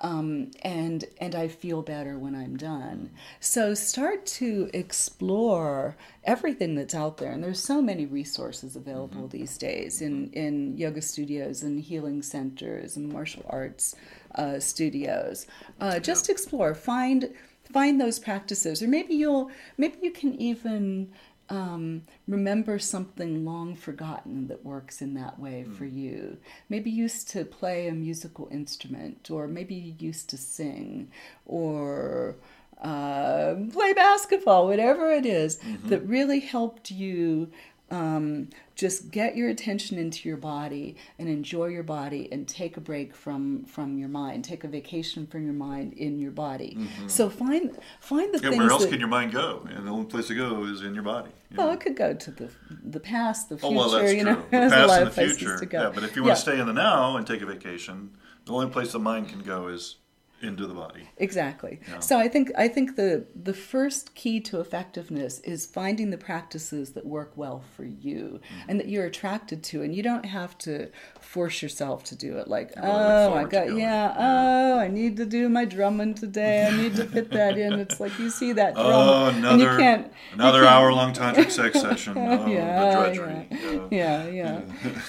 Um, 0.02 0.52
and 0.64 1.06
and 1.20 1.36
I 1.36 1.48
feel 1.48 1.82
better 1.82 2.18
when 2.18 2.36
I'm 2.36 2.58
done. 2.58 3.12
So 3.40 3.74
start 3.74 4.26
to 4.28 4.70
explore 4.74 5.96
everything 6.24 6.76
that's 6.76 6.96
out 6.96 7.18
there, 7.18 7.32
and 7.32 7.44
there's 7.44 7.64
so 7.64 7.82
many 7.82 8.06
resources 8.06 8.76
available 8.76 9.02
Mm-hmm. 9.12 9.38
these 9.38 9.58
days 9.58 10.02
in 10.02 10.30
in 10.34 10.78
yoga 10.78 11.02
studios 11.02 11.64
and 11.64 11.80
healing 11.80 12.22
centers 12.22 12.98
and 12.98 13.12
martial 13.12 13.46
arts 13.50 13.96
uh, 14.36 14.60
studios. 14.60 15.48
Uh, 15.80 16.00
just 16.00 16.30
explore, 16.30 16.74
find 16.76 17.30
find 17.64 18.02
those 18.02 18.20
practices, 18.20 18.82
or 18.82 18.88
maybe 18.88 19.14
you'll 19.16 19.50
maybe 19.78 19.98
you 20.02 20.12
can 20.12 20.34
even 20.36 21.12
um, 21.52 22.04
remember 22.30 22.80
something 22.80 23.44
long 23.44 23.76
forgotten 23.76 24.48
that 24.48 24.64
works 24.64 25.02
in 25.02 25.16
that 25.16 25.38
way 25.38 25.66
for 25.66 25.84
you. 25.84 26.38
Maybe 26.70 26.90
you 26.90 27.04
used 27.04 27.30
to 27.32 27.44
play 27.44 27.88
a 27.88 27.92
musical 27.92 28.48
instrument, 28.52 29.30
or 29.30 29.48
maybe 29.48 29.76
you 29.76 29.94
used 30.00 30.30
to 30.30 30.38
sing, 30.38 31.12
or 31.46 32.38
uh, 32.82 33.56
play 33.74 33.92
basketball, 33.94 34.66
whatever 34.66 35.12
it 35.12 35.26
is 35.26 35.60
that 35.86 36.08
really 36.08 36.40
helped 36.40 36.90
you 36.90 37.52
um, 37.92 38.50
just 38.76 39.12
get 39.12 39.36
your 39.36 39.50
attention 39.50 39.98
into 40.00 40.28
your 40.28 40.38
body 40.38 40.96
and 41.20 41.28
enjoy 41.30 41.66
your 41.68 41.84
body 41.84 42.28
and 42.32 42.48
take 42.48 42.78
a 42.78 42.82
break 42.82 43.14
from 43.14 43.66
from 43.66 43.98
your 44.00 44.10
mind 44.10 44.44
take 44.46 44.64
a 44.64 44.68
vacation 44.68 45.28
from 45.28 45.44
your 45.44 45.54
mind 45.54 45.94
in 45.94 46.18
your 46.18 46.32
body 46.32 46.78
so 47.08 47.30
find 47.30 47.78
find 48.00 48.34
the 48.34 48.40
Yeah, 48.42 48.50
things 48.52 48.58
where 48.60 48.72
else 48.72 48.84
that, 48.84 48.90
can 48.92 49.00
your 49.00 49.10
mind 49.10 49.34
go? 49.34 49.68
And 49.70 49.86
the 49.86 49.92
only 49.92 50.06
place 50.06 50.28
to 50.28 50.36
go 50.36 50.64
is 50.64 50.82
in 50.82 50.94
your 50.96 51.04
body. 51.04 51.30
you 51.52 51.58
well 51.58 51.68
know. 51.68 51.74
it 51.74 51.82
could 51.82 51.96
go 51.98 52.14
to 52.14 52.32
the 52.32 52.50
the 52.84 53.00
past 53.00 53.50
the 53.50 53.56
Oh 53.56 53.60
future 53.60 53.76
well, 53.76 53.90
that's 53.90 54.14
you 54.14 54.24
true. 54.24 54.32
know 54.34 54.42
The 54.42 54.48
there's 54.52 54.72
a 54.72 54.76
past 54.76 54.88
lot 54.90 55.02
and 55.02 55.08
the 55.12 55.12
future. 55.12 55.60
to 55.60 55.66
go 55.66 55.82
Yeah, 55.84 55.92
but 55.94 56.04
if 56.04 56.16
you 56.16 56.24
want 56.24 56.30
Yeah. 56.32 56.36
to 56.36 56.42
stay 56.42 56.60
in 56.60 56.66
the 56.68 56.74
now 56.74 57.18
and 57.18 57.28
take 57.28 57.42
a 57.42 57.46
vacation, 57.46 58.12
the 58.46 58.54
only 58.54 58.70
place 58.72 58.94
the 58.94 59.00
mind 59.00 59.30
can 59.30 59.42
go 59.42 59.68
is 59.68 59.98
into 60.42 60.66
the 60.68 60.74
body. 60.74 61.08
Exactly. 61.18 61.80
Yeah. 61.88 62.00
So 62.00 62.18
I 62.20 62.28
think 62.28 62.52
I 62.58 62.68
think 62.68 62.96
the 62.96 63.26
the 63.36 63.54
first 63.54 64.16
key 64.16 64.40
to 64.42 64.60
effectiveness 64.60 65.40
is 65.42 65.66
finding 65.66 66.10
the 66.10 66.18
practices 66.18 66.92
that 66.94 67.06
work 67.06 67.32
well 67.36 67.64
for 67.76 67.84
you 67.84 68.40
Mm-hmm. 68.42 68.70
and 68.70 68.80
that 68.80 68.88
you're 68.90 69.06
attracted 69.06 69.64
to, 69.66 69.82
and 69.84 69.96
you 69.96 70.04
don't 70.04 70.26
have 70.26 70.58
to 70.60 70.90
force 71.20 71.62
yourself 71.62 72.04
to 72.06 72.16
do 72.16 72.38
it. 72.38 72.48
Like, 72.48 72.74
really 72.76 72.88
oh, 72.90 73.34
I 73.34 73.44
got 73.46 73.68
yeah, 73.68 73.76
Yeah. 73.76 74.16
oh, 74.18 74.80
I 74.80 74.88
need 74.88 75.18
to 75.18 75.26
do 75.26 75.48
my 75.50 75.66
drumming 75.66 76.14
today. 76.16 76.66
I 76.68 76.76
need 76.76 76.96
to 76.96 77.06
fit 77.06 77.30
that 77.32 77.58
in. 77.58 77.74
It's 77.74 78.00
like 78.00 78.18
you 78.20 78.30
see 78.30 78.52
that 78.54 78.74
drum, 78.74 78.86
Oh, 78.88 79.28
and 79.28 79.38
you 79.38 79.50
another 79.68 79.78
can't 79.78 80.08
you 80.08 80.14
another 80.36 80.62
can't- 80.64 80.72
hour 80.74 80.94
long 80.94 81.14
tantric 81.14 81.52
sex 81.52 81.80
session. 81.80 82.14
Oh, 82.18 82.48
Yeah, 82.48 82.86
the 82.86 82.96
drudgery. 83.14 83.48
yeah. 83.52 83.88
Yeah. 83.92 84.28
yeah, 84.28 84.28
yeah, 84.30 84.62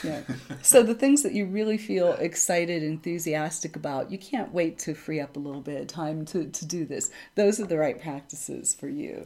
yeah. 0.05 0.21
So 0.63 0.83
the 0.83 0.95
things 0.95 1.23
that 1.23 1.33
you 1.33 1.47
really 1.47 1.79
feel 1.79 2.13
excited, 2.15 2.83
enthusiastic 2.83 3.77
about, 3.77 4.11
you 4.11 4.19
can't 4.19 4.53
wait 4.53 4.79
to 4.81 4.95
free 4.95 5.21
up 5.23 5.37
a 5.37 5.41
little 5.41 5.61
bit 5.61 5.81
of 5.81 5.87
time 5.87 6.25
to, 6.27 6.47
to 6.47 6.67
do 6.67 6.85
this. 6.85 7.11
Those 7.35 7.61
are 7.61 7.67
the 7.67 7.79
right 7.79 8.01
practices 8.01 8.75
for 8.75 8.89
you. 8.89 9.25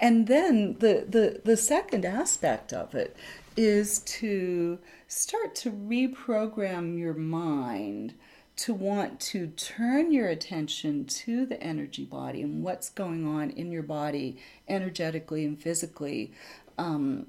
And 0.00 0.26
then 0.26 0.76
the, 0.80 1.04
the, 1.08 1.40
the 1.44 1.56
second 1.56 2.04
aspect 2.04 2.72
of 2.72 2.94
it 2.94 3.16
is 3.56 4.00
to 4.00 4.78
start 5.06 5.54
to 5.56 5.70
reprogram 5.70 6.98
your 6.98 7.14
mind 7.14 8.14
to 8.58 8.74
want 8.74 9.20
to 9.20 9.46
turn 9.48 10.12
your 10.12 10.28
attention 10.28 11.04
to 11.04 11.46
the 11.46 11.62
energy 11.62 12.04
body 12.04 12.42
and 12.42 12.62
what's 12.62 12.90
going 12.90 13.24
on 13.24 13.50
in 13.50 13.70
your 13.70 13.84
body 13.84 14.36
energetically 14.66 15.44
and 15.44 15.62
physically 15.62 16.32
um, 16.76 17.26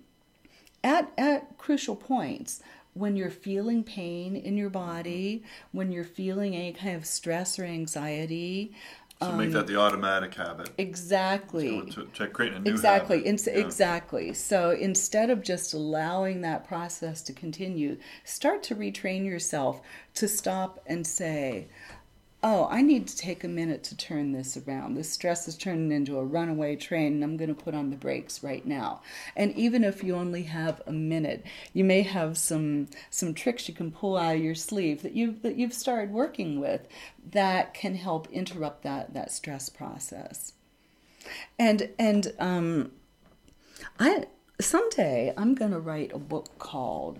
at, 0.83 1.11
at 1.17 1.55
crucial 1.57 1.95
points 1.95 2.61
when 2.93 3.15
you're 3.15 3.29
feeling 3.29 3.83
pain 3.83 4.35
in 4.35 4.57
your 4.57 4.69
body 4.69 5.43
when 5.71 5.91
you're 5.91 6.03
feeling 6.03 6.55
any 6.55 6.73
kind 6.73 6.95
of 6.95 7.05
stress 7.05 7.57
or 7.59 7.63
anxiety 7.65 8.73
So 9.21 9.31
make 9.33 9.51
that 9.51 9.59
um, 9.61 9.65
the 9.67 9.75
automatic 9.79 10.33
habit. 10.33 10.69
exactly 10.77 11.81
To, 11.81 12.05
to, 12.05 12.05
to 12.13 12.27
create 12.27 12.53
a 12.53 12.59
new 12.59 12.71
exactly 12.71 13.17
habit. 13.17 13.29
Ins- 13.29 13.47
Yeah. 13.47 13.53
exactly 13.57 14.33
so 14.33 14.71
instead 14.71 15.29
of 15.29 15.41
just 15.43 15.73
allowing 15.73 16.41
that 16.41 16.67
process 16.67 17.21
to 17.23 17.33
continue 17.33 17.97
start 18.23 18.63
to 18.63 18.75
retrain 18.75 19.25
yourself 19.25 19.81
to 20.15 20.27
stop 20.27 20.79
and 20.87 21.05
say 21.05 21.67
oh 22.41 22.67
i 22.71 22.81
need 22.81 23.07
to 23.07 23.17
take 23.17 23.43
a 23.43 23.47
minute 23.47 23.83
to 23.83 23.97
turn 23.97 24.31
this 24.31 24.57
around. 24.57 24.95
This 24.95 25.11
stress 25.11 25.47
is 25.47 25.57
turning 25.57 25.91
into 25.91 26.17
a 26.17 26.23
runaway 26.23 26.75
train 26.75 27.13
and 27.13 27.23
i'm 27.23 27.37
going 27.37 27.53
to 27.53 27.63
put 27.63 27.75
on 27.75 27.89
the 27.89 27.95
brakes 27.95 28.43
right 28.43 28.65
now. 28.65 29.01
And 29.35 29.55
even 29.55 29.83
if 29.83 30.03
you 30.03 30.15
only 30.15 30.43
have 30.43 30.81
a 30.87 30.91
minute 30.91 31.45
you 31.73 31.83
may 31.83 32.01
have 32.03 32.37
some 32.37 32.87
some 33.09 33.33
tricks 33.33 33.67
you 33.67 33.73
can 33.73 33.91
pull 33.91 34.17
out 34.17 34.35
of 34.35 34.41
your 34.41 34.55
sleeve 34.55 35.01
that 35.01 35.13
you 35.13 35.37
that 35.41 35.55
you've 35.55 35.73
started 35.73 36.11
working 36.11 36.59
with 36.59 36.87
that 37.31 37.73
can 37.73 37.95
help 37.95 38.29
interrupt 38.31 38.83
that 38.83 39.13
that 39.13 39.31
stress 39.31 39.69
process. 39.69 40.53
And 41.57 41.89
and 41.99 42.33
um, 42.39 42.91
I 43.99 44.27
someday 44.59 45.33
I'm 45.37 45.55
going 45.55 45.71
to 45.71 45.79
write 45.79 46.11
a 46.13 46.19
book 46.19 46.57
called 46.59 47.19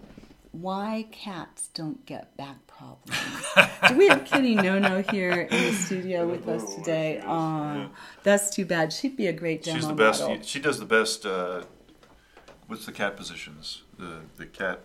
"Why 0.52 1.08
Cats 1.12 1.68
Don't 1.74 2.06
Get 2.06 2.36
Back 2.38 2.66
Problems." 2.80 3.20
Do 3.88 3.98
we 3.98 4.08
have 4.08 4.26
Kitty 4.26 4.56
No 4.56 4.80
No 4.80 5.02
here 5.12 5.42
in 5.42 5.50
the 5.50 5.74
studio 5.74 6.28
with 6.28 6.48
us 6.48 6.76
today? 6.76 7.22
Oh, 7.26 7.90
that's 8.24 8.50
too 8.50 8.66
bad. 8.66 8.92
She'd 8.94 9.16
be 9.18 9.28
a 9.28 9.34
great 9.34 9.64
demo 9.64 9.78
She's 9.78 9.88
the 9.88 9.94
best. 9.94 10.22
model. 10.22 10.42
She 10.42 10.60
does 10.60 10.80
the 10.80 10.86
best. 10.86 11.26
Uh, 11.26 11.64
what's 12.68 12.86
the 12.86 12.92
cat 12.92 13.18
positions? 13.18 13.84
The 13.98 14.20
the 14.38 14.46
cat, 14.46 14.80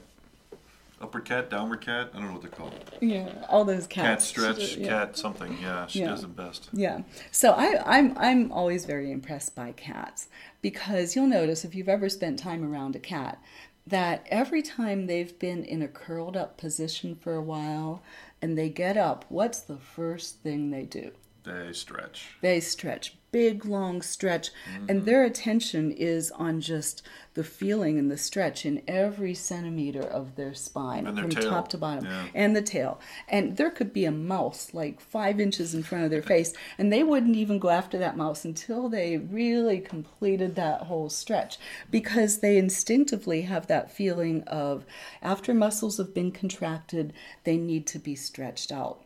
upward 1.00 1.24
cat, 1.24 1.50
downward 1.50 1.80
cat. 1.82 2.10
I 2.14 2.18
don't 2.18 2.26
know 2.28 2.32
what 2.32 2.42
they're 2.42 2.50
called. 2.50 2.74
Yeah, 3.00 3.28
all 3.48 3.64
those 3.64 3.86
cats. 3.86 4.06
Cat 4.06 4.22
stretch, 4.56 4.62
She- 4.70 4.80
yeah. 4.82 4.88
cat 4.88 5.16
something. 5.16 5.56
Yeah, 5.62 5.86
she 5.86 6.00
Yeah. 6.00 6.08
does 6.08 6.22
them 6.22 6.32
best. 6.32 6.68
Yeah. 6.72 7.02
So 7.30 7.52
I, 7.52 7.80
I'm 7.86 8.16
I'm 8.18 8.50
always 8.52 8.86
very 8.86 9.10
impressed 9.12 9.54
by 9.54 9.72
cats 9.72 10.28
because 10.62 11.14
you'll 11.14 11.26
notice 11.26 11.64
if 11.64 11.74
you've 11.74 11.88
ever 11.88 12.08
spent 12.08 12.38
time 12.38 12.64
around 12.64 12.96
a 12.96 13.00
cat 13.00 13.38
that 13.86 14.26
every 14.30 14.62
time 14.62 15.06
they've 15.06 15.38
been 15.38 15.64
in 15.64 15.82
a 15.82 15.88
curled 15.88 16.36
up 16.36 16.56
position 16.56 17.14
for 17.14 17.34
a 17.34 17.42
while 17.42 18.02
and 18.40 18.56
they 18.56 18.68
get 18.68 18.96
up, 18.96 19.24
what's 19.28 19.60
the 19.60 19.76
first 19.76 20.42
thing 20.42 20.70
they 20.70 20.84
do? 20.84 21.12
They 21.44 21.74
stretch. 21.74 22.38
They 22.40 22.60
stretch, 22.60 23.18
big 23.30 23.66
long 23.66 24.00
stretch, 24.00 24.50
and 24.74 24.88
mm-hmm. 24.88 25.04
their 25.04 25.24
attention 25.24 25.92
is 25.92 26.30
on 26.30 26.62
just 26.62 27.02
the 27.34 27.44
feeling 27.44 27.98
and 27.98 28.10
the 28.10 28.16
stretch 28.16 28.64
in 28.64 28.80
every 28.86 29.34
centimeter 29.34 30.00
of 30.00 30.36
their 30.36 30.54
spine, 30.54 31.04
their 31.04 31.14
from 31.14 31.30
tail, 31.30 31.50
top 31.50 31.68
to 31.68 31.76
bottom, 31.76 32.04
yeah. 32.04 32.26
and 32.34 32.54
the 32.54 32.62
tail. 32.62 33.00
And 33.28 33.56
there 33.56 33.70
could 33.70 33.92
be 33.92 34.04
a 34.04 34.12
mouse 34.12 34.72
like 34.72 35.00
five 35.00 35.40
inches 35.40 35.74
in 35.74 35.82
front 35.82 36.04
of 36.04 36.10
their 36.10 36.22
face, 36.22 36.54
and 36.78 36.92
they 36.92 37.02
wouldn't 37.02 37.36
even 37.36 37.58
go 37.58 37.70
after 37.70 37.98
that 37.98 38.16
mouse 38.16 38.44
until 38.44 38.88
they 38.88 39.18
really 39.18 39.80
completed 39.80 40.54
that 40.54 40.82
whole 40.82 41.10
stretch, 41.10 41.58
because 41.90 42.38
they 42.38 42.56
instinctively 42.56 43.42
have 43.42 43.66
that 43.66 43.90
feeling 43.90 44.42
of 44.44 44.84
after 45.20 45.52
muscles 45.52 45.98
have 45.98 46.14
been 46.14 46.30
contracted, 46.30 47.12
they 47.42 47.56
need 47.56 47.86
to 47.88 47.98
be 47.98 48.14
stretched 48.14 48.70
out. 48.70 49.00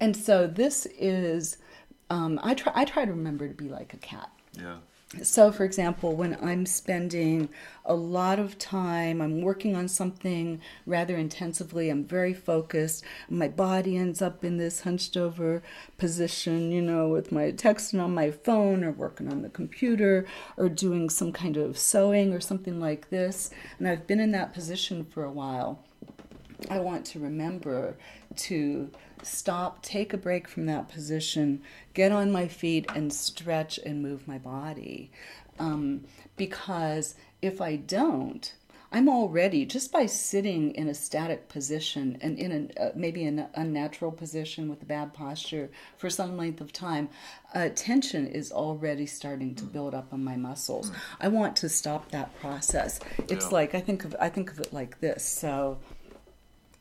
And 0.00 0.16
so 0.16 0.48
this 0.48 0.86
is, 0.98 1.58
um, 2.10 2.40
I 2.42 2.54
try. 2.54 2.72
I 2.74 2.84
try 2.84 3.04
to 3.04 3.12
remember 3.12 3.46
to 3.46 3.54
be 3.54 3.68
like 3.68 3.94
a 3.94 3.98
cat. 3.98 4.28
Yeah. 4.52 4.78
So, 5.22 5.50
for 5.50 5.64
example, 5.64 6.14
when 6.14 6.36
I'm 6.42 6.66
spending 6.66 7.48
a 7.86 7.94
lot 7.94 8.38
of 8.38 8.58
time, 8.58 9.22
I'm 9.22 9.40
working 9.40 9.74
on 9.74 9.88
something 9.88 10.60
rather 10.84 11.16
intensively, 11.16 11.88
I'm 11.88 12.04
very 12.04 12.34
focused, 12.34 13.04
my 13.30 13.48
body 13.48 13.96
ends 13.96 14.20
up 14.20 14.44
in 14.44 14.58
this 14.58 14.82
hunched 14.82 15.16
over 15.16 15.62
position, 15.96 16.70
you 16.70 16.82
know, 16.82 17.08
with 17.08 17.32
my 17.32 17.52
texting 17.52 18.04
on 18.04 18.12
my 18.12 18.30
phone 18.30 18.84
or 18.84 18.92
working 18.92 19.32
on 19.32 19.40
the 19.40 19.48
computer 19.48 20.26
or 20.58 20.68
doing 20.68 21.08
some 21.08 21.32
kind 21.32 21.56
of 21.56 21.78
sewing 21.78 22.34
or 22.34 22.40
something 22.40 22.78
like 22.78 23.08
this. 23.08 23.50
And 23.78 23.88
I've 23.88 24.06
been 24.06 24.20
in 24.20 24.32
that 24.32 24.52
position 24.52 25.06
for 25.06 25.24
a 25.24 25.32
while. 25.32 25.82
I 26.68 26.80
want 26.80 27.06
to 27.06 27.20
remember 27.20 27.96
to 28.36 28.90
stop, 29.26 29.82
take 29.82 30.12
a 30.12 30.18
break 30.18 30.48
from 30.48 30.66
that 30.66 30.88
position, 30.88 31.62
get 31.94 32.12
on 32.12 32.30
my 32.30 32.48
feet, 32.48 32.86
and 32.94 33.12
stretch 33.12 33.78
and 33.78 34.02
move 34.02 34.26
my 34.28 34.38
body. 34.38 35.10
Um, 35.58 36.04
because 36.36 37.14
if 37.42 37.60
I 37.60 37.76
don't, 37.76 38.52
I'm 38.90 39.08
already 39.08 39.66
just 39.66 39.92
by 39.92 40.06
sitting 40.06 40.70
in 40.74 40.88
a 40.88 40.94
static 40.94 41.48
position 41.50 42.16
and 42.22 42.38
in 42.38 42.72
a 42.78 42.82
uh, 42.82 42.92
maybe 42.94 43.24
an 43.24 43.46
unnatural 43.54 44.10
position 44.10 44.70
with 44.70 44.82
a 44.82 44.86
bad 44.86 45.12
posture 45.12 45.68
for 45.98 46.08
some 46.08 46.38
length 46.38 46.62
of 46.62 46.72
time, 46.72 47.10
uh, 47.54 47.68
tension 47.74 48.26
is 48.26 48.50
already 48.50 49.04
starting 49.04 49.54
to 49.56 49.64
build 49.64 49.94
up 49.94 50.12
on 50.12 50.24
my 50.24 50.36
muscles. 50.36 50.90
I 51.20 51.28
want 51.28 51.54
to 51.56 51.68
stop 51.68 52.10
that 52.12 52.34
process. 52.40 52.98
It's 53.28 53.46
Yeah. 53.46 53.50
like 53.50 53.74
I 53.74 53.80
think 53.80 54.06
of 54.06 54.16
I 54.18 54.30
think 54.30 54.50
of 54.50 54.58
it 54.58 54.72
like 54.72 55.00
this. 55.00 55.22
So 55.22 55.78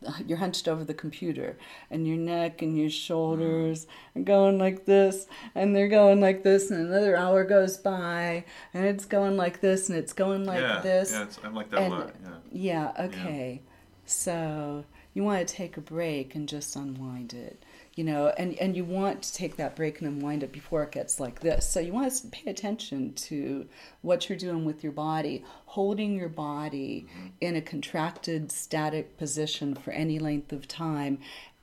you're 0.27 0.37
hunched 0.37 0.67
over 0.67 0.83
the 0.83 0.93
computer 0.93 1.57
and 1.89 2.07
your 2.07 2.17
neck 2.17 2.61
and 2.61 2.77
your 2.77 2.89
mm. 2.89 2.91
shoulders 2.91 3.87
are 4.15 4.21
going 4.21 4.57
like 4.57 4.85
this 4.85 5.27
and 5.55 5.75
they're 5.75 5.87
going 5.87 6.21
like 6.21 6.43
this 6.43 6.69
and 6.71 6.87
another 6.87 7.15
hour 7.15 7.43
goes 7.43 7.77
by 7.77 8.43
and 8.73 8.85
it's 8.85 9.05
going 9.05 9.37
like 9.37 9.61
this 9.61 9.89
and 9.89 9.97
it's 9.97 10.13
going 10.13 10.45
like 10.45 10.61
yeah. 10.61 10.79
this 10.81 11.11
Yeah. 11.11 11.23
It's, 11.23 11.39
I'm 11.43 11.55
like 11.55 11.69
that 11.71 11.81
and- 11.81 11.93
a 11.93 11.97
lot. 11.97 12.15
Yeah. 12.51 12.91
yeah 12.95 13.05
okay 13.05 13.61
so 14.05 14.85
you 15.13 15.23
want 15.23 15.47
to 15.47 15.53
take 15.53 15.77
a 15.77 15.81
break 15.81 16.35
and 16.35 16.47
just 16.47 16.75
unwind 16.75 17.33
it 17.33 17.63
you 17.97 18.03
know, 18.03 18.31
and, 18.37 18.53
and 18.59 18.77
you 18.77 18.85
want 18.85 19.23
to 19.23 19.33
take 19.33 19.55
that 19.55 19.75
break 19.75 19.99
and 19.99 20.07
unwind 20.07 20.43
it 20.43 20.51
before 20.51 20.83
it 20.83 20.91
gets 20.91 21.19
like 21.19 21.39
this. 21.39 21.67
So 21.67 21.79
you 21.79 21.91
want 21.91 22.13
to 22.13 22.27
pay 22.27 22.51
attention 22.51 23.13
to 23.13 23.67
what 24.03 24.29
you're 24.29 24.37
doing 24.37 24.65
with 24.65 24.83
your 24.83 24.91
body, 24.91 25.43
holding 25.65 26.13
your 26.13 26.29
body 26.29 27.07
mm-hmm. 27.09 27.27
in 27.41 27.55
a 27.55 27.61
contracted, 27.61 28.51
static 28.51 29.17
position 29.17 29.73
for 29.73 29.89
any 29.89 30.19
length 30.19 30.53
of 30.53 30.67
time, 30.67 31.17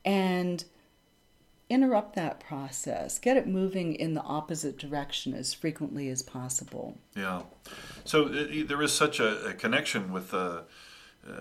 and 0.05 0.65
interrupt 1.71 2.17
that 2.17 2.41
process. 2.41 3.21
Get 3.21 3.37
it 3.37 3.47
moving 3.47 3.95
in 3.95 4.15
the 4.15 4.23
opposite 4.23 4.77
direction 4.77 5.35
as 5.35 5.55
frequently 5.55 6.09
as 6.09 6.21
possible. 6.21 6.99
Yeah. 7.17 7.43
So 8.05 8.25
uh, 8.25 8.47
there 8.67 8.83
is 8.83 8.93
such 8.93 9.21
a, 9.21 9.51
a 9.51 9.53
connection 9.53 10.13
with 10.13 10.35
uh, 10.35 10.63
uh, 11.25 11.33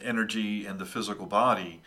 energy 0.00 0.64
and 0.64 0.78
the 0.78 0.86
physical 0.86 1.26
body 1.26 1.82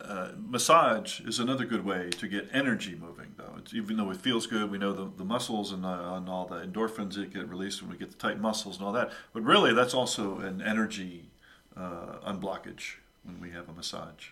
uh, 0.00 0.28
massage 0.36 1.20
is 1.20 1.38
another 1.38 1.64
good 1.64 1.84
way 1.84 2.10
to 2.10 2.28
get 2.28 2.48
energy 2.52 2.94
moving, 2.94 3.34
though. 3.36 3.54
It's, 3.58 3.74
even 3.74 3.96
though 3.96 4.10
it 4.10 4.18
feels 4.18 4.46
good, 4.46 4.70
we 4.70 4.78
know 4.78 4.92
the, 4.92 5.10
the 5.16 5.24
muscles 5.24 5.72
and, 5.72 5.84
uh, 5.84 6.14
and 6.14 6.28
all 6.28 6.46
the 6.46 6.64
endorphins 6.64 7.14
that 7.14 7.32
get 7.34 7.48
released 7.48 7.82
when 7.82 7.90
we 7.90 7.96
get 7.96 8.10
the 8.10 8.16
tight 8.16 8.40
muscles 8.40 8.76
and 8.76 8.86
all 8.86 8.92
that. 8.92 9.10
But 9.32 9.42
really, 9.42 9.74
that's 9.74 9.94
also 9.94 10.38
an 10.38 10.62
energy 10.62 11.30
uh, 11.76 12.18
unblockage 12.24 12.98
when 13.24 13.40
we 13.40 13.50
have 13.50 13.68
a 13.68 13.72
massage. 13.72 14.30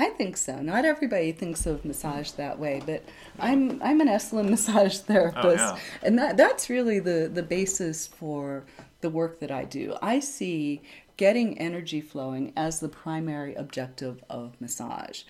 I 0.00 0.10
think 0.10 0.36
so. 0.36 0.60
Not 0.62 0.84
everybody 0.84 1.32
thinks 1.32 1.66
of 1.66 1.84
massage 1.84 2.30
that 2.32 2.56
way, 2.60 2.80
but 2.86 3.02
I'm 3.40 3.82
I'm 3.82 4.00
an 4.00 4.06
Esalen 4.06 4.48
massage 4.50 4.98
therapist, 4.98 5.44
oh, 5.44 5.74
yeah. 5.74 5.78
and 6.04 6.16
that 6.20 6.36
that's 6.36 6.70
really 6.70 7.00
the 7.00 7.28
the 7.32 7.42
basis 7.42 8.06
for 8.06 8.64
the 9.00 9.10
work 9.10 9.40
that 9.40 9.50
I 9.50 9.64
do. 9.64 9.96
I 10.00 10.20
see 10.20 10.82
getting 11.18 11.58
energy 11.58 12.00
flowing 12.00 12.54
as 12.56 12.80
the 12.80 12.88
primary 12.88 13.54
objective 13.54 14.24
of 14.30 14.58
massage. 14.60 15.24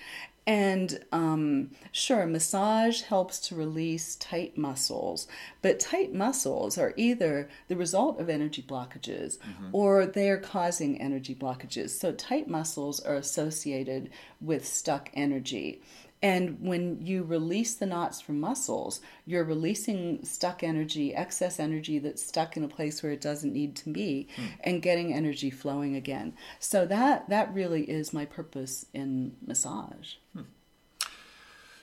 And 0.47 1.05
um, 1.13 1.73
sure, 1.93 2.25
massage 2.27 3.03
helps 3.03 3.39
to 3.49 3.55
release 3.55 4.17
tight 4.17 4.57
muscles, 4.57 5.29
but 5.61 5.79
tight 5.79 6.15
muscles 6.15 6.79
are 6.79 6.95
either 6.97 7.51
the 7.67 7.77
result 7.77 8.19
of 8.19 8.31
energy 8.31 8.63
blockages 8.67 9.37
mm-hmm. 9.37 9.69
or 9.73 10.07
they 10.07 10.31
are 10.31 10.39
causing 10.39 10.99
energy 10.99 11.35
blockages. 11.35 11.91
So, 11.91 12.13
tight 12.13 12.49
muscles 12.49 12.99
are 13.01 13.17
associated 13.17 14.09
with 14.41 14.67
stuck 14.67 15.11
energy. 15.13 15.83
And 16.21 16.61
when 16.61 17.01
you 17.01 17.23
release 17.23 17.75
the 17.75 17.87
knots 17.87 18.21
from 18.21 18.41
muscles, 18.41 19.01
you're 19.25 19.45
releasing 19.45 20.25
stuck 20.25 20.65
energy, 20.65 21.15
excess 21.15 21.61
energy 21.61 21.99
that's 22.01 22.27
stuck 22.27 22.57
in 22.57 22.65
a 22.65 22.69
place 22.69 23.03
where 23.03 23.13
it 23.13 23.21
doesn't 23.21 23.53
need 23.53 23.77
to 23.77 23.91
be, 23.91 24.29
hmm. 24.35 24.47
and 24.61 24.83
getting 24.83 25.15
energy 25.15 25.51
flowing 25.51 25.95
again. 25.95 26.35
So 26.59 26.87
that 26.87 27.29
that 27.29 27.55
really 27.55 27.85
is 27.85 28.13
my 28.13 28.25
purpose 28.25 28.87
in 28.93 29.37
massage. 29.47 30.15
Hmm. 30.35 30.43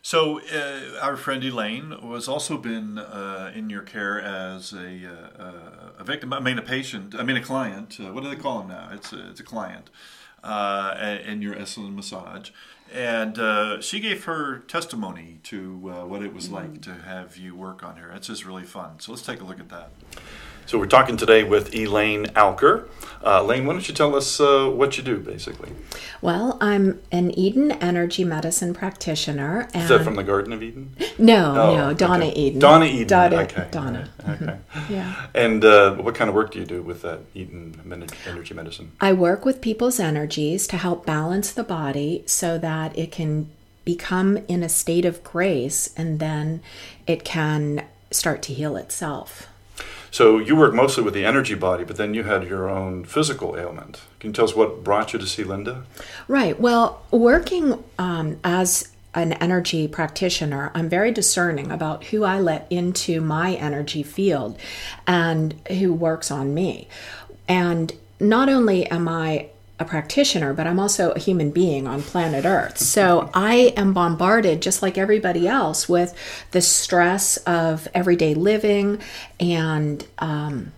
So 0.02 0.40
uh, 0.42 1.00
our 1.02 1.16
friend 1.18 1.44
Elaine 1.44 1.92
has 1.92 2.28
also 2.28 2.58
been 2.58 3.00
uh, 3.00 3.52
in 3.56 3.72
your 3.72 3.82
care 3.82 4.22
as 4.22 4.72
a, 4.72 5.10
uh, 5.40 5.94
a 5.98 6.04
victim. 6.04 6.32
I 6.32 6.40
mean, 6.40 6.60
a 6.60 6.62
patient. 6.62 7.16
I 7.16 7.24
mean, 7.24 7.38
a 7.38 7.42
client. 7.42 7.98
Uh, 8.00 8.14
what 8.14 8.24
do 8.24 8.30
they 8.30 8.36
call 8.36 8.62
him 8.62 8.68
now? 8.68 8.90
It's 8.92 9.14
a, 9.14 9.30
it's 9.32 9.40
a 9.40 9.44
client 9.44 9.90
uh, 10.44 11.18
in 11.26 11.42
your 11.42 11.56
Esalen 11.56 11.96
massage 11.96 12.52
and 12.94 13.40
uh, 13.40 13.82
she 13.82 14.00
gave 14.00 14.26
her 14.26 14.60
testimony 14.60 15.40
to 15.44 15.92
uh, 15.94 16.06
what 16.06 16.22
it 16.22 16.34
was 16.34 16.50
like 16.50 16.82
to 16.84 16.94
have 16.94 17.38
you 17.38 17.56
work 17.56 17.84
on 17.84 17.98
her. 17.98 18.12
It's 18.12 18.28
just 18.28 18.46
really 18.46 18.64
fun. 18.64 19.00
So 19.00 19.12
let's 19.12 19.24
take 19.24 19.42
a 19.42 19.44
look 19.44 19.60
at 19.60 19.70
that. 19.70 19.90
So 20.68 20.80
we're 20.80 20.88
talking 20.88 21.16
today 21.16 21.44
with 21.44 21.76
Elaine 21.76 22.26
Alker. 22.28 22.88
Uh, 23.24 23.42
Elaine, 23.44 23.68
why 23.68 23.74
don't 23.74 23.88
you 23.88 23.94
tell 23.94 24.16
us 24.16 24.40
uh, 24.40 24.68
what 24.68 24.98
you 24.98 25.04
do, 25.04 25.20
basically? 25.20 25.70
Well, 26.24 26.58
I'm 26.60 27.02
an 27.12 27.38
Eden 27.38 27.72
energy 27.74 28.24
medicine 28.24 28.74
practitioner. 28.74 29.70
Is 29.76 29.90
that 29.90 30.04
from 30.04 30.16
the 30.16 30.24
Garden 30.24 30.54
of 30.54 30.64
Eden? 30.64 30.96
No, 31.20 31.56
oh, 31.56 31.76
no, 31.76 31.94
Donna 31.94 32.26
okay. 32.26 32.40
Eden. 32.40 32.60
Donna 32.60 32.86
Eden. 32.86 33.08
Donna. 33.08 33.36
Okay. 33.44 33.68
Donna. 33.70 34.10
Okay. 34.28 34.58
Yeah. 34.90 35.28
And 35.36 35.64
uh, 35.64 35.94
what 35.98 36.16
kind 36.16 36.30
of 36.30 36.36
work 36.36 36.52
do 36.52 36.60
you 36.60 36.66
do 36.66 36.82
with 36.82 37.04
that 37.04 37.20
Eden 37.36 37.80
energy 38.26 38.54
medicine? 38.56 38.92
I 39.00 39.14
work 39.14 39.46
with 39.46 39.62
people's 39.62 40.00
energies 40.00 40.66
to 40.68 40.78
help 40.78 41.06
balance 41.06 41.52
the 41.52 41.64
body 41.64 42.24
so 42.26 42.58
that 42.58 42.98
it 42.98 43.12
can 43.12 43.52
become 43.84 44.38
in 44.48 44.64
a 44.64 44.70
state 44.70 45.06
of 45.06 45.24
grace 45.24 45.94
and 45.96 46.20
then 46.20 46.62
it 47.06 47.24
can 47.24 47.86
start 48.10 48.42
to 48.44 48.54
heal 48.54 48.78
itself. 48.78 49.48
So 50.16 50.40
you 50.40 50.56
work 50.56 50.74
mostly 50.74 51.04
with 51.04 51.14
the 51.14 51.26
energy 51.26 51.56
body, 51.56 51.84
but 51.84 51.98
then 51.98 52.14
you 52.14 52.24
had 52.24 52.48
your 52.48 52.70
own 52.70 53.04
physical 53.04 53.58
ailment. 53.58 54.00
Can 54.22 54.30
you 54.30 54.34
tell 54.34 54.46
us 54.46 54.56
what 54.56 54.82
brought 54.82 55.12
you 55.12 55.20
to 55.20 55.28
see 55.28 55.44
Linda? 55.44 55.84
Right. 56.30 56.58
Well, 56.58 57.04
working 57.12 57.84
um, 58.00 58.40
as 58.42 58.94
an 59.14 59.34
energy 59.34 59.90
practitioner, 59.90 60.72
I'm 60.74 60.88
very 60.88 61.12
discerning 61.12 61.70
about 61.70 62.06
who 62.06 62.24
I 62.24 62.40
let 62.40 62.66
into 62.70 63.20
my 63.20 63.56
energy 63.56 64.04
field 64.04 64.58
and 65.06 65.54
who 65.68 65.94
works 65.94 66.32
on 66.32 66.54
me. 66.54 66.88
And 67.50 67.92
not 68.18 68.48
only 68.48 68.86
am 68.86 69.10
I 69.10 69.50
a 69.78 69.86
practitioner, 69.86 70.54
but 70.54 70.68
I'm 70.68 70.80
also 70.80 71.12
a 71.12 71.20
human 71.20 71.52
being 71.52 71.86
on 71.86 72.02
planet 72.02 72.46
Earth. 72.46 72.78
So 72.78 73.30
I 73.34 73.74
am 73.76 73.94
bombarded, 73.94 74.62
just 74.62 74.82
like 74.82 74.98
everybody 74.98 75.48
else, 75.48 75.90
with 75.90 76.14
the 76.52 76.62
stress 76.62 77.38
of 77.38 77.88
everyday 77.94 78.34
living 78.34 79.02
and 79.40 80.06
um, 80.20 80.72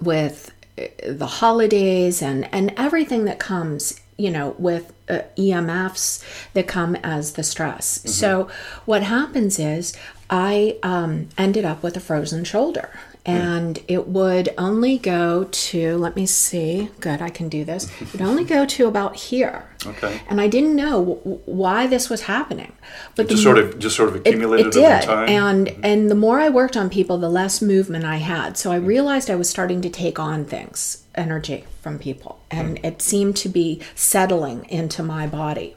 with 0.00 0.52
uh, 0.76 0.86
the 1.06 1.26
holidays 1.26 2.22
and, 2.22 2.52
and 2.52 2.74
everything 2.76 3.24
that 3.26 3.38
comes, 3.38 4.00
you 4.16 4.30
know, 4.30 4.56
with 4.58 4.92
uh, 5.08 5.20
EMFs 5.36 6.24
that 6.54 6.66
come 6.66 6.96
as 6.96 7.34
the 7.34 7.44
stress. 7.44 7.98
Mm-hmm. 7.98 8.08
So 8.08 8.50
what 8.84 9.04
happens 9.04 9.60
is 9.60 9.96
I 10.28 10.76
um, 10.82 11.28
ended 11.38 11.64
up 11.64 11.84
with 11.84 11.96
a 11.96 12.00
frozen 12.00 12.42
shoulder 12.42 12.90
and 13.26 13.82
it 13.88 14.08
would 14.08 14.48
only 14.56 14.98
go 14.98 15.44
to 15.50 15.96
let 15.96 16.16
me 16.16 16.26
see 16.26 16.90
good 17.00 17.20
i 17.20 17.28
can 17.28 17.48
do 17.48 17.64
this. 17.64 17.90
It 18.00 18.12
would 18.12 18.22
only 18.22 18.44
go 18.44 18.64
to 18.64 18.86
about 18.86 19.16
here. 19.16 19.68
Okay. 19.84 20.20
And 20.28 20.40
i 20.40 20.48
didn't 20.48 20.76
know 20.76 21.04
w- 21.04 21.40
why 21.44 21.86
this 21.86 22.08
was 22.08 22.22
happening. 22.22 22.72
But 23.14 23.26
it 23.26 23.30
just 23.30 23.42
sort 23.42 23.58
of 23.58 23.78
just 23.78 23.96
sort 23.96 24.08
of 24.08 24.16
accumulated 24.16 24.66
it, 24.66 24.78
it 24.78 25.00
did. 25.02 25.08
and 25.08 25.66
mm-hmm. 25.66 25.84
and 25.84 26.10
the 26.10 26.14
more 26.14 26.40
i 26.40 26.48
worked 26.48 26.76
on 26.76 26.88
people 26.88 27.18
the 27.18 27.28
less 27.28 27.60
movement 27.60 28.04
i 28.04 28.16
had. 28.16 28.56
So 28.56 28.70
i 28.70 28.78
mm-hmm. 28.78 28.86
realized 28.86 29.30
i 29.30 29.36
was 29.36 29.50
starting 29.50 29.82
to 29.82 29.90
take 29.90 30.18
on 30.18 30.44
things 30.44 31.04
energy 31.16 31.64
from 31.80 31.98
people. 31.98 32.40
And 32.50 32.76
mm-hmm. 32.76 32.86
it 32.86 33.02
seemed 33.02 33.36
to 33.38 33.48
be 33.48 33.80
settling 33.94 34.64
into 34.68 35.02
my 35.02 35.26
body. 35.26 35.76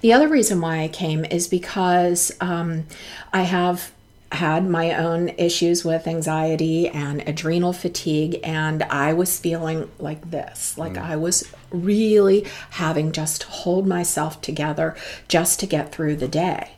The 0.00 0.12
other 0.12 0.28
reason 0.28 0.60
why 0.60 0.80
I 0.80 0.88
came 0.88 1.24
is 1.24 1.48
because 1.48 2.30
um, 2.40 2.86
I 3.32 3.42
have 3.42 3.90
had 4.34 4.68
my 4.68 4.94
own 4.94 5.30
issues 5.30 5.84
with 5.84 6.06
anxiety 6.06 6.88
and 6.88 7.26
adrenal 7.26 7.72
fatigue, 7.72 8.40
and 8.44 8.82
I 8.84 9.12
was 9.12 9.38
feeling 9.38 9.90
like 9.98 10.30
this 10.30 10.76
like 10.76 10.94
mm. 10.94 11.02
I 11.02 11.16
was 11.16 11.50
really 11.70 12.46
having 12.70 13.12
just 13.12 13.42
to 13.42 13.46
hold 13.48 13.86
myself 13.86 14.40
together 14.40 14.96
just 15.28 15.60
to 15.60 15.66
get 15.66 15.92
through 15.92 16.16
the 16.16 16.28
day. 16.28 16.70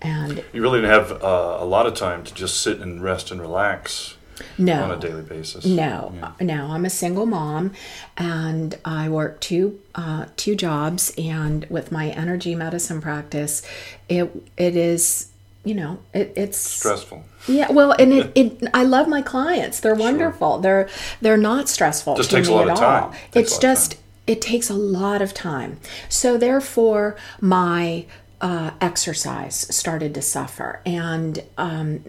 And 0.00 0.44
you 0.52 0.62
really 0.62 0.80
didn't 0.80 0.94
have 0.94 1.22
uh, 1.22 1.56
a 1.60 1.64
lot 1.64 1.86
of 1.86 1.94
time 1.94 2.22
to 2.24 2.34
just 2.34 2.60
sit 2.60 2.78
and 2.78 3.02
rest 3.02 3.30
and 3.30 3.40
relax. 3.40 4.14
No, 4.56 4.84
on 4.84 4.90
a 4.92 5.00
daily 5.00 5.22
basis. 5.22 5.66
No, 5.66 6.14
yeah. 6.14 6.32
no. 6.40 6.66
I'm 6.66 6.84
a 6.84 6.90
single 6.90 7.26
mom, 7.26 7.72
and 8.16 8.78
I 8.84 9.08
work 9.08 9.40
two 9.40 9.80
uh, 9.96 10.26
two 10.36 10.54
jobs. 10.54 11.12
And 11.18 11.66
with 11.68 11.90
my 11.90 12.10
energy 12.10 12.54
medicine 12.54 13.00
practice, 13.00 13.62
it 14.08 14.30
it 14.56 14.76
is 14.76 15.32
you 15.68 15.74
know 15.74 15.98
it, 16.14 16.32
it's 16.34 16.56
stressful. 16.56 17.22
Yeah 17.46 17.70
well 17.70 17.92
and 17.92 18.12
it, 18.12 18.32
it 18.36 18.62
i 18.72 18.84
love 18.84 19.06
my 19.06 19.20
clients. 19.20 19.80
They're 19.80 19.94
wonderful. 19.94 20.54
Sure. 20.54 20.62
they're 20.62 20.88
they're 21.20 21.36
not 21.36 21.68
stressful 21.68 22.16
just 22.16 22.30
takes 22.30 22.48
a 22.48 22.52
lot 22.52 22.70
of 22.70 22.78
time. 22.78 23.12
It 23.34 23.40
it's 23.40 23.58
just 23.58 23.92
time. 23.92 24.00
it 24.26 24.40
takes 24.40 24.70
a 24.70 24.74
lot 24.74 25.20
of 25.20 25.34
time. 25.34 25.78
So 26.08 26.38
therefore 26.38 27.16
my 27.40 28.06
uh, 28.40 28.70
exercise 28.80 29.56
started 29.74 30.14
to 30.14 30.22
suffer 30.22 30.80
and 30.86 31.42
um, 31.58 32.04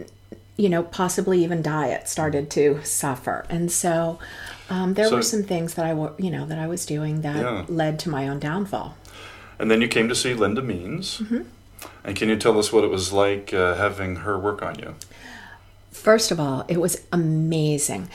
you 0.56 0.70
know 0.70 0.84
possibly 0.84 1.44
even 1.44 1.62
diet 1.62 2.08
started 2.08 2.50
to 2.52 2.80
suffer. 2.86 3.46
And 3.50 3.70
so 3.70 4.20
um, 4.70 4.94
there 4.94 5.10
so, 5.10 5.18
were 5.18 5.24
some 5.24 5.44
things 5.44 5.74
that 5.74 5.86
i 5.86 5.92
you 6.18 6.32
know 6.32 6.46
that 6.46 6.60
i 6.60 6.68
was 6.68 6.86
doing 6.86 7.22
that 7.22 7.42
yeah. 7.42 7.66
led 7.68 8.00
to 8.00 8.10
my 8.10 8.30
own 8.30 8.40
downfall. 8.40 8.96
And 9.58 9.70
then 9.70 9.82
you 9.82 9.90
came 9.90 10.08
to 10.08 10.16
see 10.16 10.34
linda 10.34 10.62
means. 10.62 11.20
Mm-hmm 11.20 11.42
and 12.04 12.16
can 12.16 12.30
you 12.30 12.36
tell 12.36 12.58
us 12.58 12.72
what 12.72 12.84
it 12.84 12.90
was 12.90 13.12
like 13.12 13.54
uh, 13.54 13.76
having 13.76 14.18
her 14.18 14.38
work 14.38 14.62
on 14.62 14.80
you? 14.80 14.96
First 15.92 16.32
of 16.32 16.40
all, 16.40 16.66
it 16.68 16.80
was 16.80 17.02
amazing. 17.12 18.10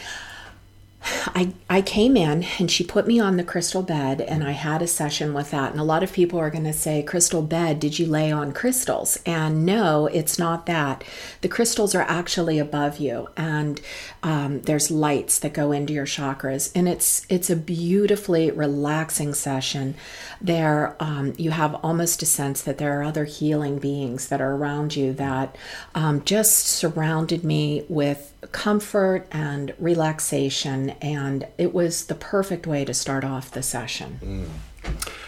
I, 1.05 1.53
I 1.69 1.83
came 1.83 2.17
in 2.17 2.45
and 2.59 2.71
she 2.71 2.85
put 2.85 3.07
me 3.07 3.21
on 3.21 3.37
the 3.37 3.45
crystal 3.45 3.83
bed 3.83 4.21
and 4.21 4.43
I 4.43 4.53
had 4.53 4.81
a 4.81 4.87
session 4.87 5.35
with 5.35 5.51
that. 5.51 5.73
And 5.73 5.81
a 5.81 5.85
lot 5.85 6.03
of 6.03 6.13
people 6.13 6.39
are 6.39 6.51
going 6.51 6.65
to 6.65 6.73
say, 6.73 7.03
Crystal 7.03 7.43
bed, 7.43 7.81
did 7.81 7.99
you 7.99 8.07
lay 8.07 8.33
on 8.33 8.53
crystals? 8.53 9.19
And 9.27 9.67
no, 9.67 10.07
it's 10.07 10.39
not 10.39 10.67
that. 10.67 11.05
The 11.43 11.49
crystals 11.49 11.95
are 11.95 12.03
actually 12.03 12.59
above 12.59 12.99
you 12.99 13.29
and 13.37 13.81
um, 14.23 14.63
there's 14.63 14.91
lights 14.91 15.39
that 15.41 15.53
go 15.53 15.73
into 15.73 15.93
your 15.93 16.07
chakras. 16.07 16.73
And 16.75 16.89
it's, 16.89 17.27
it's 17.29 17.51
a 17.51 17.57
beautifully 17.57 18.51
relaxing 18.51 19.35
session. 19.35 19.97
There, 20.41 20.97
um, 21.01 21.35
you 21.37 21.51
have 21.51 21.75
almost 21.77 22.23
a 22.23 22.27
sense 22.27 22.63
that 22.63 22.79
there 22.79 22.99
are 22.99 23.05
other 23.05 23.25
healing 23.25 23.79
beings 23.79 24.29
that 24.29 24.41
are 24.41 24.55
around 24.55 24.97
you 24.97 25.13
that 25.15 25.57
um, 25.95 26.23
just 26.25 26.67
surrounded 26.67 27.45
me 27.45 27.85
with 27.89 28.35
comfort 28.53 29.27
and 29.31 29.75
relaxation, 29.79 30.94
and 31.01 31.47
it 31.59 31.73
was 31.73 32.07
the 32.07 32.15
perfect 32.15 32.67
way 32.67 32.85
to 32.85 32.95
start 32.95 33.25
off 33.25 33.51
the 33.51 33.63
session. 33.63 34.19
Mm. 34.23 34.47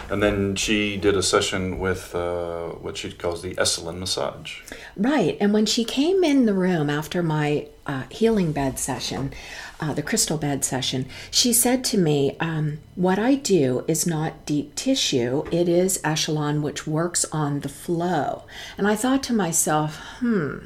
And 0.08 0.22
then 0.22 0.54
she 0.54 0.96
did 0.96 1.16
a 1.16 1.22
session 1.22 1.78
with 1.78 2.14
uh, 2.14 2.68
what 2.68 2.96
she 2.96 3.10
calls 3.10 3.42
the 3.42 3.54
Esalen 3.56 3.98
massage. 3.98 4.60
Right. 4.96 5.36
And 5.40 5.52
when 5.52 5.66
she 5.66 5.84
came 5.84 6.22
in 6.22 6.46
the 6.46 6.54
room 6.54 6.88
after 6.88 7.22
my 7.22 7.66
uh, 7.86 8.04
healing 8.10 8.52
bed 8.52 8.78
session, 8.78 9.32
uh, 9.80 9.94
the 9.94 10.02
crystal 10.02 10.38
bed 10.38 10.64
session, 10.64 11.06
she 11.30 11.52
said 11.52 11.82
to 11.84 11.98
me, 11.98 12.36
um, 12.38 12.78
What 12.94 13.18
I 13.18 13.34
do 13.34 13.84
is 13.88 14.06
not 14.06 14.46
deep 14.46 14.76
tissue, 14.76 15.44
it 15.50 15.68
is 15.68 15.98
Esalen, 16.02 16.62
which 16.62 16.86
works 16.86 17.24
on 17.32 17.60
the 17.60 17.68
flow. 17.68 18.44
And 18.78 18.86
I 18.86 18.94
thought 18.94 19.24
to 19.24 19.32
myself, 19.32 19.96
hmm, 20.20 20.58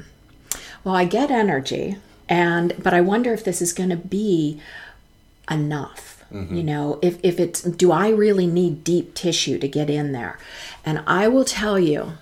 well, 0.83 0.95
I 0.95 1.05
get 1.05 1.31
energy, 1.31 1.97
and 2.29 2.73
but 2.81 2.93
I 2.93 3.01
wonder 3.01 3.33
if 3.33 3.43
this 3.43 3.61
is 3.61 3.73
going 3.73 3.89
to 3.89 3.97
be 3.97 4.61
enough. 5.51 6.23
Mm-hmm. 6.31 6.55
You 6.55 6.63
know, 6.63 6.99
if 7.01 7.19
if 7.23 7.39
it's 7.39 7.61
do 7.61 7.91
I 7.91 8.09
really 8.09 8.47
need 8.47 8.83
deep 8.83 9.13
tissue 9.13 9.59
to 9.59 9.67
get 9.67 9.89
in 9.89 10.13
there? 10.13 10.39
And 10.85 11.03
I 11.05 11.27
will 11.27 11.45
tell 11.45 11.77
you 11.77 12.13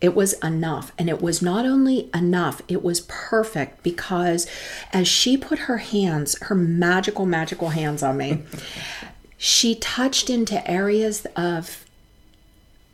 it 0.00 0.14
was 0.14 0.32
enough. 0.34 0.92
And 0.98 1.08
it 1.08 1.20
was 1.20 1.42
not 1.42 1.66
only 1.66 2.08
enough, 2.14 2.62
it 2.68 2.82
was 2.82 3.02
perfect 3.02 3.82
because 3.82 4.46
as 4.92 5.06
she 5.06 5.36
put 5.36 5.60
her 5.60 5.78
hands, 5.78 6.38
her 6.42 6.54
magical, 6.54 7.26
magical 7.26 7.68
hands 7.70 8.02
on 8.02 8.16
me, 8.16 8.42
she 9.36 9.74
touched 9.74 10.30
into 10.30 10.68
areas 10.68 11.26
of 11.36 11.84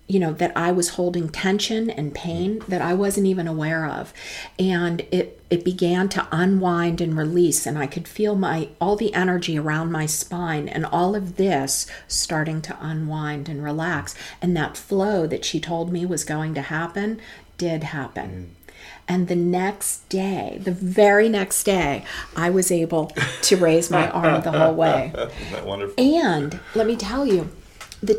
you 0.09 0.21
know 0.21 0.33
that 0.33 0.57
I 0.57 0.71
was 0.73 0.91
holding 0.91 1.29
tension 1.29 1.91
and 1.91 2.15
pain 2.15 2.63
that 2.69 2.81
I 2.81 2.95
wasn't 2.95 3.27
even 3.27 3.49
aware 3.49 3.87
of 3.87 4.13
and 4.59 5.01
it 5.11 5.41
it 5.51 5.65
began 5.65 6.09
to 6.11 6.27
unwind 6.31 7.01
and 7.01 7.17
release 7.17 7.67
and 7.67 7.79
I 7.79 7.87
could 7.87 8.07
feel 8.07 8.37
my 8.37 8.69
all 8.81 8.97
the 8.97 9.13
energy 9.15 9.59
around 9.59 9.91
my 9.91 10.07
spine 10.07 10.69
and 10.69 10.87
all 10.87 11.15
of 11.15 11.37
this 11.37 11.87
starting 12.07 12.63
to 12.63 12.77
unwind 12.81 13.49
and 13.49 13.63
relax 13.63 14.15
and 14.41 14.57
that 14.57 14.77
flow 14.77 15.27
that 15.27 15.45
she 15.45 15.61
told 15.61 15.93
me 15.93 16.07
was 16.07 16.25
going 16.25 16.55
to 16.55 16.63
happen 16.63 17.21
did 17.59 17.85
happen. 17.85 18.51
Mm. 18.53 18.67
And 19.09 19.29
the 19.29 19.37
next 19.37 20.09
day, 20.09 20.59
the 20.61 20.73
very 20.73 21.29
next 21.29 21.63
day, 21.63 22.05
I 22.35 22.51
was 22.51 22.73
able 22.73 23.13
to 23.43 23.57
raise 23.57 23.91
my 23.91 24.11
arm 24.11 24.43
the 24.43 24.53
whole 24.53 24.75
way. 24.75 25.13
That 25.53 25.65
wonderful? 25.65 26.03
And 26.03 26.59
let 26.75 26.87
me 26.87 26.97
tell 26.97 27.25
you, 27.25 27.51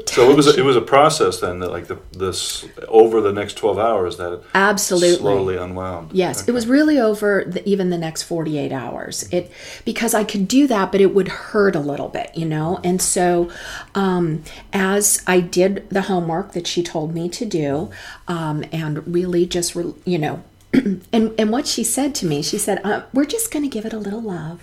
so 0.08 0.30
it 0.30 0.36
was 0.36 0.48
a, 0.48 0.60
it 0.60 0.64
was 0.64 0.76
a 0.76 0.82
process 0.82 1.40
then 1.40 1.60
that 1.60 1.70
like 1.70 1.88
the 1.88 2.00
this 2.12 2.66
over 2.88 3.22
the 3.22 3.32
next 3.32 3.58
12 3.58 3.78
hours 3.78 4.18
that 4.18 4.42
absolutely. 4.56 5.18
slowly 5.18 5.58
unwound. 5.58 6.12
Yes 6.14 6.42
okay. 6.42 6.52
it 6.52 6.54
was 6.54 6.68
really 6.68 7.00
over 7.00 7.44
the, 7.46 7.68
even 7.68 7.90
the 7.90 7.98
next 7.98 8.24
48 8.24 8.72
hours. 8.72 9.30
It 9.32 9.52
because 9.86 10.14
i 10.14 10.24
could 10.24 10.48
do 10.48 10.68
that 10.68 10.92
but 10.92 11.00
it 11.00 11.14
would 11.14 11.28
hurt 11.28 11.76
a 11.76 11.80
little 11.80 12.10
bit 12.10 12.32
you 12.36 12.46
know? 12.46 12.80
And 12.84 13.02
so 13.02 13.52
um, 13.94 14.44
as 14.74 15.22
i 15.28 15.40
did 15.40 15.88
the 15.90 16.04
homework 16.04 16.54
that 16.54 16.66
she 16.66 16.82
told 16.82 17.14
me 17.14 17.30
to 17.30 17.46
do 17.46 17.90
um, 18.28 18.64
and 18.72 19.08
really 19.08 19.46
just 19.46 19.76
re, 19.76 19.94
you 20.06 20.18
know 20.18 20.44
and 20.74 21.34
and 21.40 21.52
what 21.52 21.66
she 21.66 21.84
said 21.84 22.14
to 22.16 22.26
me, 22.26 22.42
she 22.42 22.58
said, 22.58 22.82
uh, 22.84 23.04
"We're 23.14 23.26
just 23.26 23.52
going 23.52 23.64
to 23.64 23.70
give 23.70 23.86
it 23.86 23.94
a 23.94 23.98
little 23.98 24.22
love. 24.22 24.62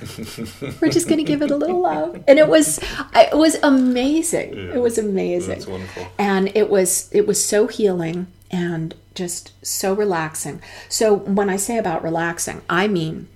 We're 0.81 0.91
just 0.91 1.09
going 1.09 1.19
to 1.19 1.25
give 1.25 1.43
it 1.43 1.51
a 1.51 1.57
little 1.57 1.81
love." 1.81 2.23
And 2.29 2.39
it 2.39 2.49
was 2.49 2.79
it 3.15 3.37
was 3.37 3.57
amazing. 3.63 4.55
Yeah. 4.55 4.75
It 4.75 4.83
was 4.83 4.99
amazing. 4.99 5.55
That's 5.55 5.67
wonderful. 5.67 6.07
And 6.19 6.55
it 6.55 6.69
was 6.69 7.09
it 7.13 7.27
was 7.27 7.45
so 7.45 7.69
healing 7.69 8.27
and 8.51 8.95
just 9.15 9.53
so 9.65 9.95
relaxing. 9.95 10.61
So 10.89 11.15
when 11.15 11.49
I 11.49 11.57
say 11.57 11.79
about 11.79 12.03
relaxing, 12.03 12.61
I 12.69 12.87
mean 12.87 13.29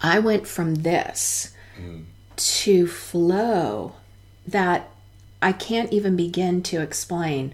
I 0.00 0.18
went 0.18 0.46
from 0.46 0.76
this 0.76 1.52
mm. 1.78 2.04
to 2.36 2.86
flow 2.86 3.94
that 4.46 4.90
I 5.42 5.52
can't 5.52 5.92
even 5.92 6.16
begin 6.16 6.62
to 6.64 6.80
explain 6.80 7.52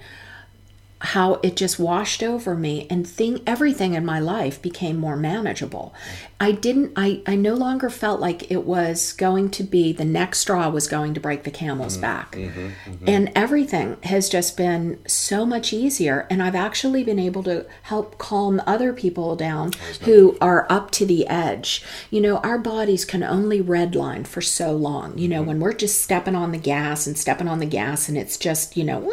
how 1.01 1.35
it 1.43 1.57
just 1.57 1.79
washed 1.79 2.23
over 2.23 2.55
me 2.55 2.87
and 2.91 3.07
thing 3.07 3.41
everything 3.47 3.95
in 3.95 4.05
my 4.05 4.21
life 4.21 4.61
became 4.61 4.97
more 4.97 5.17
manageable. 5.17 5.95
I 6.39 6.53
didn't 6.53 6.93
i 6.97 7.23
i 7.27 7.37
no 7.37 7.55
longer 7.55 7.91
felt 7.91 8.21
like 8.21 8.51
it 8.51 8.65
was 8.65 9.13
going 9.13 9.51
to 9.51 9.63
be 9.63 9.93
the 9.93 10.05
next 10.05 10.41
straw 10.41 10.69
was 10.71 10.87
going 10.87 11.15
to 11.15 11.21
break 11.21 11.45
the 11.45 11.51
camel's 11.51 11.95
mm-hmm, 11.95 12.03
back. 12.03 12.33
mm-hmm, 12.33 12.69
mm-hmm. 12.91 13.05
and 13.07 13.31
everything 13.35 13.99
has 14.05 14.29
just 14.29 14.57
been 14.57 14.99
so 15.07 15.45
much 15.45 15.73
easier 15.73 16.27
and 16.31 16.43
i've 16.43 16.55
actually 16.55 17.05
been 17.05 17.19
able 17.19 17.43
to 17.43 17.67
help 17.83 18.17
calm 18.19 18.63
other 18.67 18.93
people 18.93 19.37
down 19.37 19.73
who 20.03 20.37
are 20.41 20.67
up 20.71 20.91
to 20.93 21.07
the 21.07 21.27
edge. 21.27 21.85
You 22.11 22.21
know 22.21 22.39
our 22.39 22.59
bodies 22.59 23.05
can 23.05 23.23
only 23.23 23.63
redline 23.63 24.27
for 24.27 24.41
so 24.41 24.73
long. 24.73 25.19
You 25.19 25.29
know 25.29 25.41
mm-hmm. 25.41 25.49
when 25.49 25.61
we're 25.61 25.73
just 25.73 26.03
stepping 26.03 26.35
on 26.35 26.53
the 26.53 26.59
gas 26.59 27.07
and 27.07 27.19
stepping 27.19 27.49
on 27.49 27.59
the 27.59 27.67
gas 27.67 28.09
and 28.09 28.17
it's 28.17 28.37
just 28.37 28.77
you 28.77 28.85
know 28.85 29.11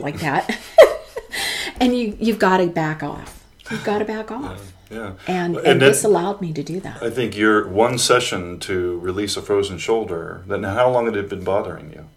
like 0.00 0.20
that 0.20 0.58
and 1.80 1.96
you 1.96 2.16
you've 2.20 2.38
got 2.38 2.58
to 2.58 2.66
back 2.66 3.02
off. 3.02 3.44
You've 3.70 3.84
got 3.84 3.98
to 3.98 4.04
back 4.04 4.30
off. 4.30 4.72
Yeah. 4.90 4.96
yeah. 4.96 5.12
And, 5.26 5.56
and, 5.56 5.66
and 5.66 5.80
this 5.80 6.04
allowed 6.04 6.40
me 6.40 6.52
to 6.52 6.62
do 6.62 6.80
that. 6.80 7.02
I 7.02 7.10
think 7.10 7.36
your 7.36 7.68
one 7.68 7.98
session 7.98 8.58
to 8.60 8.98
release 8.98 9.36
a 9.36 9.42
frozen 9.42 9.78
shoulder. 9.78 10.42
Then 10.46 10.62
how 10.64 10.90
long 10.90 11.06
had 11.06 11.16
it 11.16 11.28
been 11.28 11.44
bothering 11.44 11.92
you? 11.92 12.08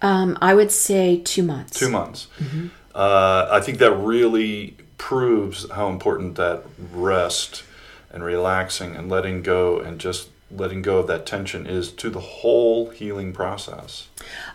Um, 0.00 0.36
I 0.40 0.54
would 0.54 0.72
say 0.72 1.20
two 1.24 1.42
months. 1.42 1.78
Two 1.78 1.90
months. 1.90 2.26
Mm-hmm. 2.38 2.68
Uh, 2.94 3.48
I 3.50 3.60
think 3.60 3.78
that 3.78 3.92
really 3.92 4.76
proves 4.98 5.70
how 5.70 5.88
important 5.88 6.36
that 6.36 6.64
rest 6.92 7.64
and 8.12 8.22
relaxing 8.22 8.94
and 8.94 9.08
letting 9.08 9.42
go 9.42 9.78
and 9.78 9.98
just 9.98 10.28
letting 10.50 10.82
go 10.82 10.98
of 10.98 11.06
that 11.06 11.24
tension 11.24 11.66
is 11.66 11.90
to 11.92 12.10
the 12.10 12.20
whole 12.20 12.90
healing 12.90 13.32
process. 13.32 14.08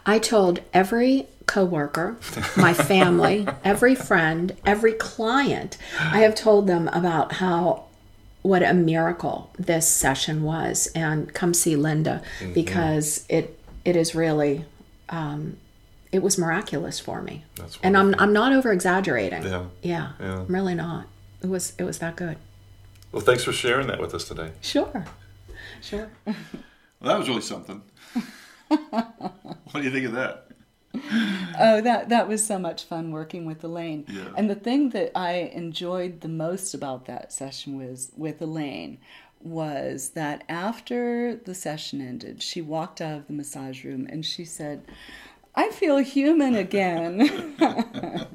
I 0.06 0.20
told 0.20 0.62
every 0.74 1.28
coworker, 1.48 2.18
my 2.56 2.74
family, 2.74 3.48
every 3.64 3.96
friend, 3.96 4.56
every 4.66 4.94
client, 4.94 5.78
I 6.00 6.20
have 6.20 6.36
told 6.36 6.68
them 6.68 6.88
about 6.90 7.34
how 7.34 7.86
what 8.44 8.64
a 8.64 8.74
miracle 8.74 9.50
this 9.58 9.88
session 9.88 10.44
was 10.44 10.88
and 10.96 11.34
come 11.34 11.54
see 11.54 11.76
Linda 11.76 12.22
mm-hmm. 12.40 12.54
because 12.54 13.26
it 13.28 13.60
it 13.84 13.96
is 13.96 14.14
really 14.14 14.66
um, 15.10 15.58
it 16.12 16.24
was 16.24 16.38
miraculous 16.38 17.00
for 17.00 17.22
me. 17.22 17.44
and 17.84 17.98
I'm 17.98 18.16
I'm 18.20 18.34
not 18.34 18.54
over 18.54 18.72
exaggerating. 18.72 19.44
Yeah. 19.44 19.66
yeah. 19.82 20.12
Yeah. 20.20 20.40
I'm 20.40 20.48
really 20.48 20.76
not. 20.76 21.08
It 21.42 21.48
was 21.48 21.74
it 21.78 21.84
was 21.84 22.00
that 22.00 22.16
good. 22.16 22.38
Well, 23.12 23.22
thanks 23.22 23.44
for 23.44 23.54
sharing 23.54 23.88
that 23.88 24.00
with 24.00 24.14
us 24.14 24.26
today. 24.26 24.52
Sure. 24.62 25.06
Sure. 25.82 26.10
well, 26.26 26.36
that 27.02 27.20
was 27.20 27.28
really 27.28 27.42
something. 27.42 27.82
what 28.68 29.74
do 29.74 29.82
you 29.82 29.92
think 29.92 30.06
of 30.06 30.14
that? 30.14 30.47
oh, 31.60 31.82
that 31.82 32.10
that 32.10 32.28
was 32.28 32.46
so 32.46 32.58
much 32.58 32.84
fun 32.84 33.12
working 33.12 33.46
with 33.46 33.64
Elaine. 33.64 34.06
Yeah. 34.08 34.30
And 34.36 34.50
the 34.50 34.56
thing 34.56 34.90
that 34.92 35.12
I 35.16 35.52
enjoyed 35.54 36.22
the 36.22 36.28
most 36.28 36.74
about 36.74 37.06
that 37.06 37.32
session 37.32 37.78
was 37.78 38.12
with 38.16 38.42
Elaine 38.42 38.98
was 39.42 40.10
that 40.10 40.44
after 40.50 41.36
the 41.36 41.54
session 41.54 42.02
ended, 42.02 42.42
she 42.42 42.62
walked 42.62 43.02
out 43.02 43.18
of 43.18 43.28
the 43.28 43.34
massage 43.34 43.84
room 43.84 44.08
and 44.10 44.26
she 44.26 44.44
said, 44.44 44.84
I 45.56 45.70
feel 45.70 45.98
human 45.98 46.56
again. 46.56 47.56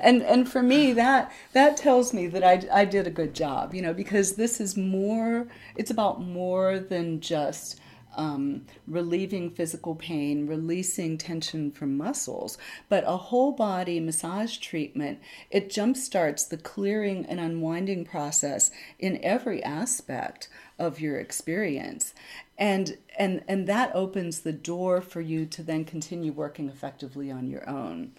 and 0.00 0.22
and 0.22 0.48
for 0.48 0.62
me 0.62 0.92
that 0.92 1.32
that 1.52 1.76
tells 1.76 2.12
me 2.12 2.26
that 2.28 2.44
I, 2.44 2.80
I 2.80 2.84
did 2.84 3.06
a 3.06 3.10
good 3.10 3.34
job, 3.34 3.74
you 3.74 3.82
know, 3.82 3.94
because 3.94 4.34
this 4.34 4.60
is 4.60 4.76
more 4.76 5.48
it's 5.76 5.90
about 5.90 6.20
more 6.20 6.78
than 6.78 7.20
just 7.20 7.80
um, 8.18 8.66
relieving 8.86 9.48
physical 9.48 9.94
pain, 9.94 10.46
releasing 10.46 11.16
tension 11.16 11.70
from 11.70 11.96
muscles, 11.96 12.58
but 12.88 13.04
a 13.06 13.16
whole 13.16 13.52
body 13.52 14.00
massage 14.00 14.58
treatment, 14.58 15.20
it 15.50 15.70
jumpstarts 15.70 16.46
the 16.46 16.58
clearing 16.58 17.24
and 17.26 17.38
unwinding 17.38 18.04
process 18.04 18.70
in 18.98 19.20
every 19.22 19.62
aspect 19.62 20.48
of 20.78 21.00
your 21.00 21.18
experience. 21.18 22.12
And, 22.58 22.98
and, 23.16 23.44
and 23.46 23.68
that 23.68 23.94
opens 23.94 24.40
the 24.40 24.52
door 24.52 25.00
for 25.00 25.20
you 25.20 25.46
to 25.46 25.62
then 25.62 25.84
continue 25.84 26.32
working 26.32 26.68
effectively 26.68 27.30
on 27.30 27.48
your 27.48 27.68
own. 27.68 28.12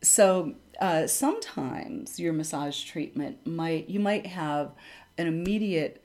So 0.00 0.54
uh, 0.80 1.08
sometimes 1.08 2.20
your 2.20 2.32
massage 2.32 2.84
treatment 2.84 3.44
might, 3.46 3.88
you 3.88 3.98
might 3.98 4.26
have 4.26 4.70
an 5.18 5.26
immediate 5.26 6.02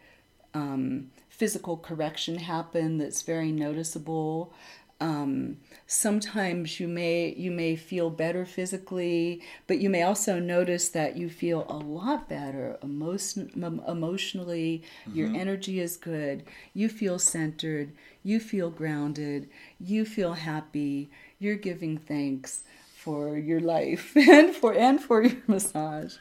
um, 0.55 1.11
physical 1.35 1.75
correction 1.75 2.37
happen 2.37 2.97
that's 2.97 3.21
very 3.21 3.51
noticeable. 3.51 4.53
Um, 5.01 5.57
sometimes 5.85 6.79
you 6.79 6.87
may 6.87 7.33
you 7.33 7.51
may 7.51 7.75
feel 7.75 8.09
better 8.09 8.45
physically, 8.45 9.41
but 9.67 9.79
you 9.79 9.89
may 9.89 10.03
also 10.03 10.39
notice 10.39 10.87
that 10.89 11.17
you 11.17 11.29
feel 11.29 11.65
a 11.67 11.75
lot 11.75 12.29
better 12.29 12.77
emotion, 12.81 13.51
emotionally. 13.85 14.83
Mm-hmm. 15.05 15.17
Your 15.17 15.35
energy 15.35 15.81
is 15.81 15.97
good. 15.97 16.43
You 16.73 16.87
feel 16.87 17.19
centered. 17.19 17.91
You 18.23 18.39
feel 18.39 18.69
grounded. 18.69 19.49
You 19.77 20.05
feel 20.05 20.33
happy. 20.33 21.09
You're 21.39 21.57
giving 21.57 21.97
thanks 21.97 22.63
for 23.05 23.37
your 23.37 23.59
life 23.59 24.17
and 24.17 24.55
for 24.55 24.73
and 24.73 24.99
for 24.99 25.21
your 25.21 25.37
massage. 25.45 26.15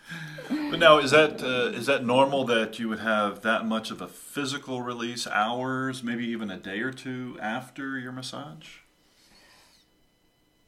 But 0.49 0.79
now, 0.79 0.99
is 0.99 1.13
that 1.13 1.43
uh, 1.43 1.79
is 1.79 1.87
that 1.87 2.05
normal 2.05 2.45
that 2.45 2.79
you 2.79 2.91
would 2.91 3.01
have 3.01 3.41
that 3.41 3.65
much 3.65 3.91
of 3.91 4.03
a 4.03 4.07
physical 4.07 4.83
release, 4.83 5.27
hours, 5.27 6.03
maybe 6.03 6.27
even 6.27 6.51
a 6.51 6.59
day 6.59 6.81
or 6.81 6.93
two 6.93 7.39
after 7.41 7.99
your 7.99 8.13
massage? 8.13 8.84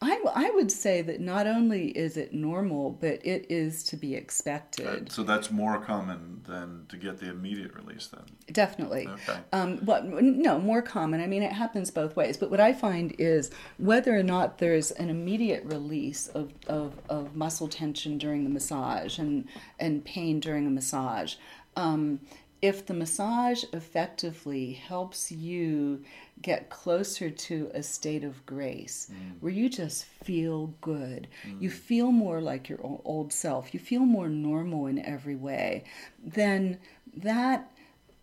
I, 0.02 0.20
I 0.34 0.50
would 0.50 0.70
say 0.70 1.00
that 1.02 1.20
not 1.20 1.46
only 1.46 1.88
is 1.88 2.18
it 2.18 2.34
normal, 2.34 2.90
but 2.90 3.24
it 3.24 3.46
is 3.48 3.82
to 3.84 3.96
be 3.96 4.14
expected. 4.14 4.86
Right. 4.86 5.12
So 5.12 5.22
that's 5.22 5.50
more 5.50 5.80
common 5.80 6.42
than 6.46 6.84
to 6.90 6.98
get 6.98 7.18
the 7.18 7.30
immediate 7.30 7.74
release, 7.74 8.08
then. 8.08 8.24
Definitely. 8.52 9.08
Okay. 9.08 9.38
Um, 9.54 9.76
but 9.82 10.04
no, 10.06 10.58
more 10.58 10.82
common. 10.82 11.22
I 11.22 11.26
mean, 11.26 11.42
it 11.42 11.52
happens 11.52 11.90
both 11.90 12.14
ways. 12.14 12.36
But 12.36 12.50
what 12.50 12.60
I 12.60 12.74
find 12.74 13.14
is 13.18 13.50
whether 13.78 14.14
or 14.14 14.22
not 14.22 14.58
there's 14.58 14.90
an 14.90 15.08
immediate 15.08 15.64
release 15.64 16.28
of, 16.28 16.52
of, 16.66 17.00
of 17.08 17.34
muscle 17.34 17.68
tension 17.68 18.18
during 18.18 18.44
the 18.44 18.50
massage 18.50 19.18
and 19.18 19.48
and 19.78 20.04
pain 20.04 20.40
during 20.40 20.66
a 20.66 20.70
massage. 20.70 21.36
Um, 21.74 22.20
if 22.62 22.86
the 22.86 22.94
massage 22.94 23.64
effectively 23.72 24.72
helps 24.72 25.30
you 25.30 26.02
get 26.40 26.70
closer 26.70 27.30
to 27.30 27.70
a 27.74 27.82
state 27.82 28.24
of 28.24 28.44
grace 28.46 29.10
mm. 29.12 29.40
where 29.40 29.52
you 29.52 29.68
just 29.68 30.04
feel 30.04 30.74
good, 30.80 31.28
mm. 31.46 31.60
you 31.60 31.70
feel 31.70 32.12
more 32.12 32.40
like 32.40 32.68
your 32.68 32.80
old 32.82 33.32
self, 33.32 33.74
you 33.74 33.80
feel 33.80 34.00
more 34.00 34.28
normal 34.28 34.86
in 34.86 34.98
every 34.98 35.36
way, 35.36 35.84
then 36.22 36.78
that 37.14 37.70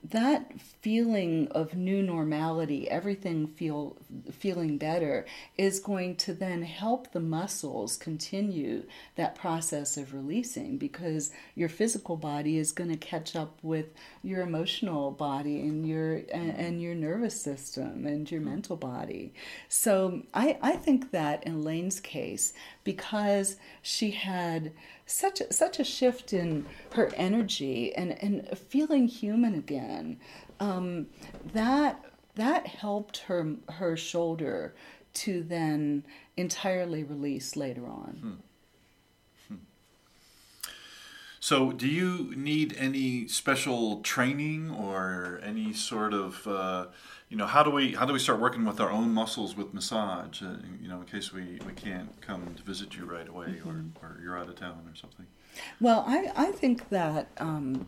that 0.09 0.51
feeling 0.81 1.47
of 1.51 1.75
new 1.75 2.03
normality, 2.03 2.89
everything 2.89 3.47
feel 3.47 3.95
feeling 4.31 4.77
better, 4.77 5.25
is 5.57 5.79
going 5.79 6.15
to 6.17 6.33
then 6.33 6.63
help 6.63 7.11
the 7.11 7.19
muscles 7.19 7.97
continue 7.97 8.83
that 9.15 9.35
process 9.35 9.97
of 9.97 10.13
releasing 10.13 10.77
because 10.77 11.31
your 11.55 11.69
physical 11.69 12.17
body 12.17 12.57
is 12.57 12.71
going 12.71 12.89
to 12.89 12.97
catch 12.97 13.35
up 13.35 13.57
with 13.61 13.87
your 14.23 14.41
emotional 14.41 15.11
body 15.11 15.61
and 15.61 15.87
your 15.87 16.15
and, 16.33 16.51
and 16.57 16.81
your 16.81 16.95
nervous 16.95 17.39
system 17.39 18.05
and 18.05 18.29
your 18.31 18.41
mental 18.41 18.75
body. 18.75 19.33
So 19.69 20.23
I, 20.33 20.57
I 20.61 20.73
think 20.73 21.11
that 21.11 21.43
in 21.43 21.55
Elaine's 21.55 21.99
case, 21.99 22.53
because 22.83 23.57
she 23.81 24.11
had 24.11 24.71
such 25.05 25.41
a, 25.41 25.51
such 25.51 25.79
a 25.79 25.83
shift 25.83 26.33
in 26.33 26.65
her 26.93 27.11
energy 27.15 27.93
and, 27.95 28.11
and 28.23 28.57
feeling 28.57 29.07
human 29.07 29.53
again. 29.55 30.19
Um, 30.59 31.07
that 31.53 32.03
that 32.35 32.67
helped 32.67 33.17
her 33.19 33.55
her 33.69 33.95
shoulder 33.97 34.73
to 35.13 35.43
then 35.43 36.05
entirely 36.35 37.03
release 37.03 37.55
later 37.55 37.85
on. 37.85 38.41
Hmm. 39.49 39.53
Hmm. 39.53 39.61
So, 41.39 41.71
do 41.71 41.87
you 41.87 42.33
need 42.35 42.75
any 42.77 43.27
special 43.27 44.01
training 44.01 44.71
or 44.71 45.39
any 45.43 45.73
sort 45.73 46.13
of 46.13 46.47
uh, 46.47 46.87
you 47.33 47.39
know, 47.39 47.47
how 47.47 47.63
do 47.63 47.71
we 47.71 47.93
how 47.93 48.05
do 48.05 48.13
we 48.13 48.19
start 48.19 48.39
working 48.39 48.63
with 48.63 48.79
our 48.79 48.91
own 48.91 49.11
muscles 49.11 49.57
with 49.57 49.73
massage? 49.73 50.43
Uh, 50.43 50.57
you 50.79 50.87
know, 50.87 50.99
in 50.99 51.05
case 51.07 51.33
we, 51.33 51.59
we 51.65 51.73
can't 51.73 52.21
come 52.21 52.53
to 52.55 52.61
visit 52.61 52.95
you 52.95 53.05
right 53.05 53.27
away, 53.27 53.47
mm-hmm. 53.47 53.69
or, 53.69 54.07
or 54.07 54.21
you're 54.21 54.37
out 54.37 54.49
of 54.49 54.55
town 54.55 54.83
or 54.87 54.95
something. 54.95 55.25
Well, 55.79 56.03
I, 56.07 56.31
I 56.35 56.51
think 56.51 56.89
that 56.89 57.29
um, 57.37 57.87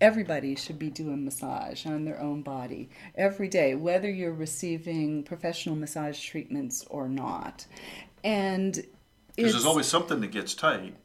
everybody 0.00 0.54
should 0.56 0.78
be 0.78 0.90
doing 0.90 1.24
massage 1.24 1.86
on 1.86 2.04
their 2.04 2.20
own 2.20 2.42
body 2.42 2.90
every 3.14 3.48
day, 3.48 3.74
whether 3.74 4.10
you're 4.10 4.32
receiving 4.32 5.22
professional 5.22 5.76
massage 5.76 6.22
treatments 6.22 6.84
or 6.90 7.08
not. 7.08 7.66
And 8.24 8.84
because 9.36 9.52
there's 9.52 9.66
always 9.66 9.86
something 9.86 10.20
that 10.20 10.30
gets 10.30 10.54
tight 10.54 10.96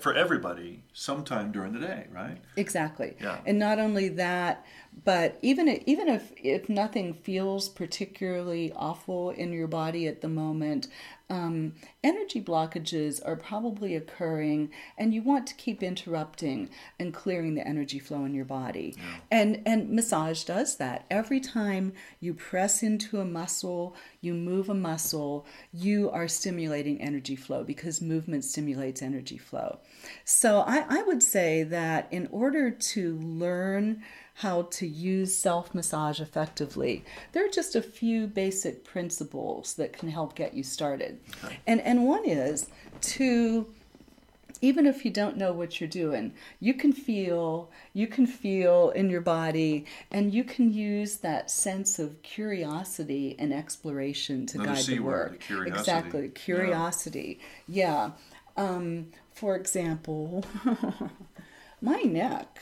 for 0.00 0.14
everybody 0.14 0.82
sometime 0.92 1.52
during 1.52 1.72
the 1.72 1.80
day, 1.80 2.06
right? 2.12 2.38
Exactly. 2.56 3.16
Yeah. 3.20 3.38
And 3.44 3.58
not 3.58 3.78
only 3.78 4.08
that, 4.10 4.64
but 5.02 5.38
even 5.42 5.66
if, 5.66 5.82
even 5.86 6.08
if 6.08 6.32
if 6.36 6.68
nothing 6.68 7.14
feels 7.14 7.68
particularly 7.68 8.72
awful 8.76 9.30
in 9.30 9.52
your 9.52 9.66
body 9.66 10.06
at 10.06 10.20
the 10.20 10.28
moment, 10.28 10.86
um, 11.28 11.72
energy 12.02 12.40
blockages 12.40 13.20
are 13.26 13.34
probably 13.34 13.96
occurring, 13.96 14.70
and 14.96 15.12
you 15.12 15.22
want 15.22 15.46
to 15.48 15.54
keep 15.54 15.82
interrupting 15.82 16.70
and 17.00 17.12
clearing 17.12 17.54
the 17.54 17.66
energy 17.66 17.98
flow 17.98 18.24
in 18.24 18.34
your 18.34 18.44
body. 18.44 18.94
Yeah. 18.96 19.02
And 19.32 19.62
and 19.66 19.90
massage 19.90 20.44
does 20.44 20.76
that. 20.76 21.06
Every 21.10 21.40
time 21.40 21.92
you 22.20 22.32
press 22.32 22.82
into 22.82 23.20
a 23.20 23.24
muscle, 23.24 23.96
you 24.20 24.32
move 24.32 24.68
a 24.68 24.74
muscle, 24.74 25.44
you 25.72 26.08
are 26.10 26.28
stimulating 26.28 27.00
energy 27.00 27.36
flow 27.36 27.64
because 27.64 28.00
movement 28.00 28.44
stimulates 28.44 29.02
energy 29.02 29.38
flow. 29.38 29.80
So 30.24 30.60
I, 30.60 30.84
I 30.88 31.02
would 31.02 31.22
say 31.22 31.64
that 31.64 32.06
in 32.12 32.28
order 32.30 32.70
to 32.70 33.18
learn 33.18 34.02
how 34.38 34.62
to 34.62 34.86
use 34.86 35.34
self 35.34 35.74
massage 35.74 36.20
effectively. 36.20 37.04
There 37.32 37.44
are 37.44 37.50
just 37.50 37.76
a 37.76 37.82
few 37.82 38.26
basic 38.26 38.84
principles 38.84 39.74
that 39.74 39.92
can 39.92 40.08
help 40.08 40.34
get 40.34 40.54
you 40.54 40.62
started. 40.62 41.20
Okay. 41.44 41.58
And, 41.66 41.80
and 41.80 42.04
one 42.04 42.24
is 42.24 42.68
to 43.02 43.66
even 44.60 44.86
if 44.86 45.04
you 45.04 45.10
don't 45.10 45.36
know 45.36 45.52
what 45.52 45.78
you're 45.80 45.88
doing 45.88 46.32
you 46.60 46.72
can 46.72 46.92
feel 46.92 47.70
you 47.92 48.06
can 48.06 48.26
feel 48.26 48.90
in 48.90 49.10
your 49.10 49.20
body 49.20 49.84
and 50.10 50.32
you 50.32 50.42
can 50.44 50.72
use 50.72 51.16
that 51.18 51.50
sense 51.50 51.98
of 51.98 52.22
curiosity 52.22 53.34
and 53.38 53.52
exploration 53.52 54.46
to 54.46 54.58
Another 54.58 54.74
guide 54.74 54.84
C 54.84 54.94
the 54.96 55.00
work 55.02 55.30
work 55.32 55.40
curiosity. 55.40 55.80
exactly 55.80 56.28
curiosity 56.30 57.40
yeah, 57.66 58.10
yeah. 58.56 58.64
Um, 58.64 59.08
for 59.34 59.56
example 59.56 60.44
my 61.82 62.00
neck 62.02 62.60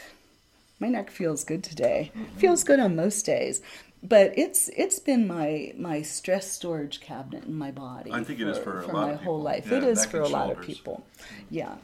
my 0.82 0.88
neck 0.88 1.10
feels 1.10 1.44
good 1.44 1.62
today. 1.64 2.10
Mm-hmm. 2.14 2.38
Feels 2.38 2.64
good 2.64 2.80
on 2.80 2.94
most 2.94 3.24
days. 3.24 3.62
But 4.02 4.36
it's 4.36 4.68
it's 4.76 4.98
been 4.98 5.28
my 5.28 5.72
my 5.78 6.02
stress 6.02 6.50
storage 6.50 7.00
cabinet 7.00 7.44
in 7.44 7.54
my 7.56 7.70
body. 7.70 8.10
I 8.10 8.24
think 8.24 8.40
for, 8.40 8.48
it 8.48 8.50
is 8.50 8.58
for, 8.58 8.82
for 8.82 8.92
my 8.92 9.14
whole 9.14 9.40
life. 9.40 9.68
Yeah, 9.70 9.78
it 9.78 9.84
is 9.84 10.04
for 10.04 10.20
a 10.20 10.28
lot 10.28 10.50
of 10.50 10.60
people. 10.60 11.06
Yeah. 11.50 11.76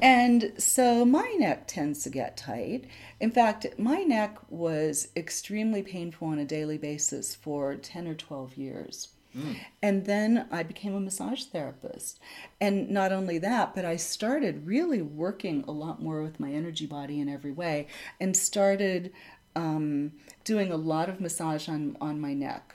And 0.00 0.52
so 0.56 1.04
my 1.04 1.34
neck 1.36 1.66
tends 1.66 2.04
to 2.04 2.10
get 2.10 2.36
tight. 2.36 2.84
In 3.18 3.32
fact, 3.32 3.66
my 3.76 4.04
neck 4.04 4.38
was 4.50 5.08
extremely 5.16 5.82
painful 5.82 6.28
on 6.28 6.38
a 6.38 6.44
daily 6.44 6.78
basis 6.78 7.34
for 7.34 7.74
10 7.74 8.06
or 8.06 8.14
12 8.14 8.56
years. 8.56 9.08
Mm. 9.36 9.56
And 9.82 10.04
then 10.06 10.46
I 10.50 10.62
became 10.62 10.94
a 10.94 11.00
massage 11.00 11.44
therapist. 11.44 12.20
And 12.60 12.90
not 12.90 13.12
only 13.12 13.38
that, 13.38 13.74
but 13.74 13.84
I 13.84 13.96
started 13.96 14.66
really 14.66 15.02
working 15.02 15.64
a 15.66 15.72
lot 15.72 16.02
more 16.02 16.22
with 16.22 16.40
my 16.40 16.52
energy 16.52 16.86
body 16.86 17.20
in 17.20 17.28
every 17.28 17.52
way 17.52 17.88
and 18.20 18.36
started 18.36 19.12
um, 19.56 20.12
doing 20.44 20.70
a 20.70 20.76
lot 20.76 21.08
of 21.08 21.20
massage 21.20 21.68
on, 21.68 21.96
on 22.00 22.20
my 22.20 22.34
neck. 22.34 22.74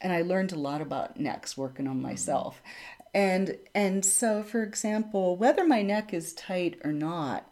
And 0.00 0.12
I 0.12 0.22
learned 0.22 0.52
a 0.52 0.58
lot 0.58 0.80
about 0.80 1.18
necks 1.18 1.56
working 1.56 1.86
on 1.86 2.02
myself. 2.02 2.56
Mm. 2.56 2.88
And 3.14 3.58
and 3.74 4.04
so 4.04 4.42
for 4.42 4.62
example, 4.62 5.36
whether 5.36 5.66
my 5.66 5.82
neck 5.82 6.14
is 6.14 6.32
tight 6.32 6.80
or 6.82 6.92
not, 6.92 7.46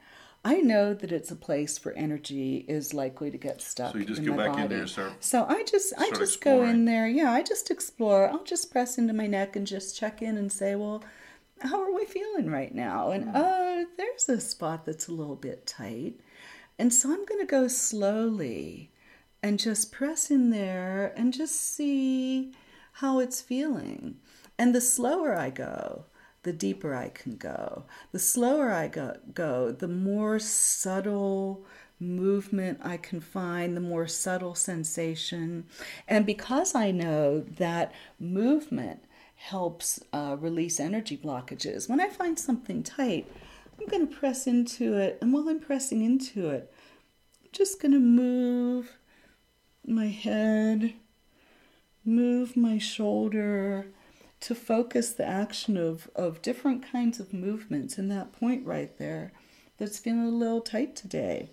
I 0.45 0.61
know 0.61 0.95
that 0.95 1.13
it's 1.13 1.31
a 1.31 1.37
place 1.37 1.85
where 1.85 1.97
energy 1.99 2.65
is 2.67 2.95
likely 2.95 3.31
to 3.31 3.37
get 3.37 3.61
stuck. 3.61 3.93
So 3.93 3.99
you 3.99 4.07
just 4.07 4.21
in 4.21 4.27
go 4.27 4.37
back 4.37 4.53
body. 4.53 4.63
in 4.63 4.69
there, 4.71 4.87
start. 4.87 5.13
So 5.21 5.45
I 5.47 5.65
just 5.65 5.93
I 5.99 6.09
just 6.11 6.37
exploring. 6.37 6.63
go 6.63 6.69
in 6.69 6.85
there. 6.87 7.07
Yeah, 7.09 7.31
I 7.31 7.43
just 7.43 7.71
explore. 7.71 8.29
I'll 8.29 8.45
just 8.45 8.71
press 8.73 8.97
into 8.97 9.13
my 9.13 9.27
neck 9.27 9.55
and 9.55 9.67
just 9.67 9.99
check 9.99 10.23
in 10.23 10.39
and 10.39 10.51
say, 10.51 10.75
well, 10.77 11.05
how 11.61 11.83
are 11.83 11.93
we 11.93 12.07
feeling 12.07 12.51
right 12.51 12.75
now? 12.75 13.11
And 13.11 13.31
oh, 13.35 13.85
there's 13.99 14.29
a 14.31 14.41
spot 14.41 14.87
that's 14.87 15.09
a 15.09 15.13
little 15.13 15.37
bit 15.37 15.67
tight, 15.67 16.21
and 16.79 16.93
so 16.93 17.11
I'm 17.11 17.27
going 17.27 17.41
to 17.41 17.47
go 17.47 17.69
slowly 17.69 18.91
and 19.43 19.59
just 19.59 19.93
press 19.93 20.31
in 20.31 20.51
there 20.51 21.13
and 21.17 21.35
just 21.35 21.57
see 21.57 22.53
how 22.93 23.19
it's 23.19 23.41
feeling. 23.43 24.17
And 24.59 24.75
the 24.75 24.81
slower 24.81 25.37
I 25.37 25.51
go, 25.51 26.05
the 26.43 26.53
deeper 26.53 26.95
I 26.95 27.09
can 27.09 27.37
go. 27.37 27.85
The 28.13 28.19
slower 28.19 28.71
I 28.71 28.89
go, 28.89 29.17
go, 29.35 29.73
the 29.73 29.89
more 29.89 30.39
subtle 30.39 31.65
movement 31.99 32.81
I 32.83 32.97
can 32.97 33.21
find, 33.21 33.77
the 33.77 33.81
more 33.81 34.07
subtle 34.07 34.55
sensation. 34.55 35.67
And 36.09 36.25
because 36.25 36.75
I 36.75 36.91
know 36.91 37.41
that 37.41 37.93
movement 38.19 39.05
helps 39.37 40.01
uh, 40.13 40.37
release 40.39 40.81
energy 40.81 41.17
blockages, 41.17 41.89
when 41.89 42.01
I 42.01 42.09
find 42.09 42.39
something 42.39 42.83
tight, 42.83 43.31
I'm 43.79 43.87
going 43.87 44.09
to 44.09 44.15
press 44.15 44.47
into 44.47 44.97
it. 44.97 45.19
And 45.21 45.33
while 45.33 45.49
I'm 45.49 45.61
pressing 45.61 46.03
into 46.03 46.49
it, 46.49 46.73
I'm 47.43 47.51
just 47.53 47.81
going 47.81 47.93
to 47.93 48.01
move 48.01 48.97
my 49.87 50.09
head, 50.09 50.95
move 52.05 52.57
my 52.57 52.79
shoulder 52.79 53.87
to 54.41 54.55
focus 54.55 55.11
the 55.13 55.27
action 55.27 55.77
of, 55.77 56.11
of 56.15 56.43
different 56.43 56.85
kinds 56.91 57.21
of 57.21 57.33
movements 57.33 57.99
in 57.99 58.09
that 58.09 58.33
point 58.33 58.67
right 58.67 58.97
there 58.99 59.33
that's 59.79 59.99
feeling 59.99 60.27
a 60.27 60.31
little 60.31 60.61
tight 60.61 60.97
today. 60.97 61.51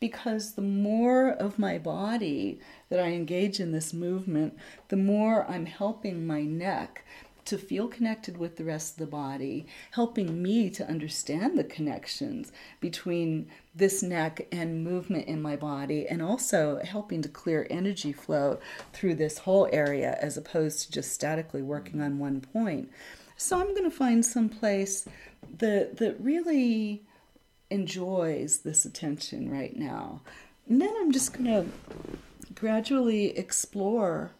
Because 0.00 0.52
the 0.52 0.62
more 0.62 1.28
of 1.30 1.58
my 1.58 1.78
body 1.78 2.60
that 2.88 3.00
I 3.00 3.08
engage 3.08 3.60
in 3.60 3.72
this 3.72 3.92
movement, 3.92 4.56
the 4.88 4.96
more 4.96 5.48
I'm 5.48 5.66
helping 5.66 6.26
my 6.26 6.42
neck 6.42 7.04
to 7.48 7.58
feel 7.58 7.88
connected 7.88 8.36
with 8.36 8.56
the 8.56 8.64
rest 8.64 8.92
of 8.92 8.98
the 8.98 9.10
body, 9.10 9.66
helping 9.92 10.42
me 10.42 10.70
to 10.70 10.88
understand 10.88 11.58
the 11.58 11.64
connections 11.64 12.52
between 12.80 13.48
this 13.74 14.02
neck 14.02 14.46
and 14.52 14.84
movement 14.84 15.26
in 15.26 15.40
my 15.40 15.56
body, 15.56 16.06
and 16.06 16.22
also 16.22 16.80
helping 16.84 17.22
to 17.22 17.28
clear 17.28 17.66
energy 17.70 18.12
flow 18.12 18.58
through 18.92 19.14
this 19.14 19.38
whole 19.38 19.68
area 19.72 20.18
as 20.20 20.36
opposed 20.36 20.82
to 20.82 20.92
just 20.92 21.12
statically 21.12 21.62
working 21.62 22.00
on 22.00 22.18
one 22.18 22.40
point. 22.40 22.90
So 23.36 23.58
I'm 23.58 23.74
going 23.74 23.84
to 23.84 23.96
find 23.96 24.24
some 24.24 24.48
place 24.48 25.06
that 25.58 25.96
that 25.98 26.16
really 26.20 27.04
enjoys 27.70 28.58
this 28.58 28.84
attention 28.84 29.50
right 29.50 29.76
now. 29.76 30.20
And 30.68 30.80
then 30.80 30.92
I'm 31.00 31.12
just 31.12 31.32
going 31.32 31.46
to 31.46 31.66
gradually 32.54 33.36
explore 33.38 34.32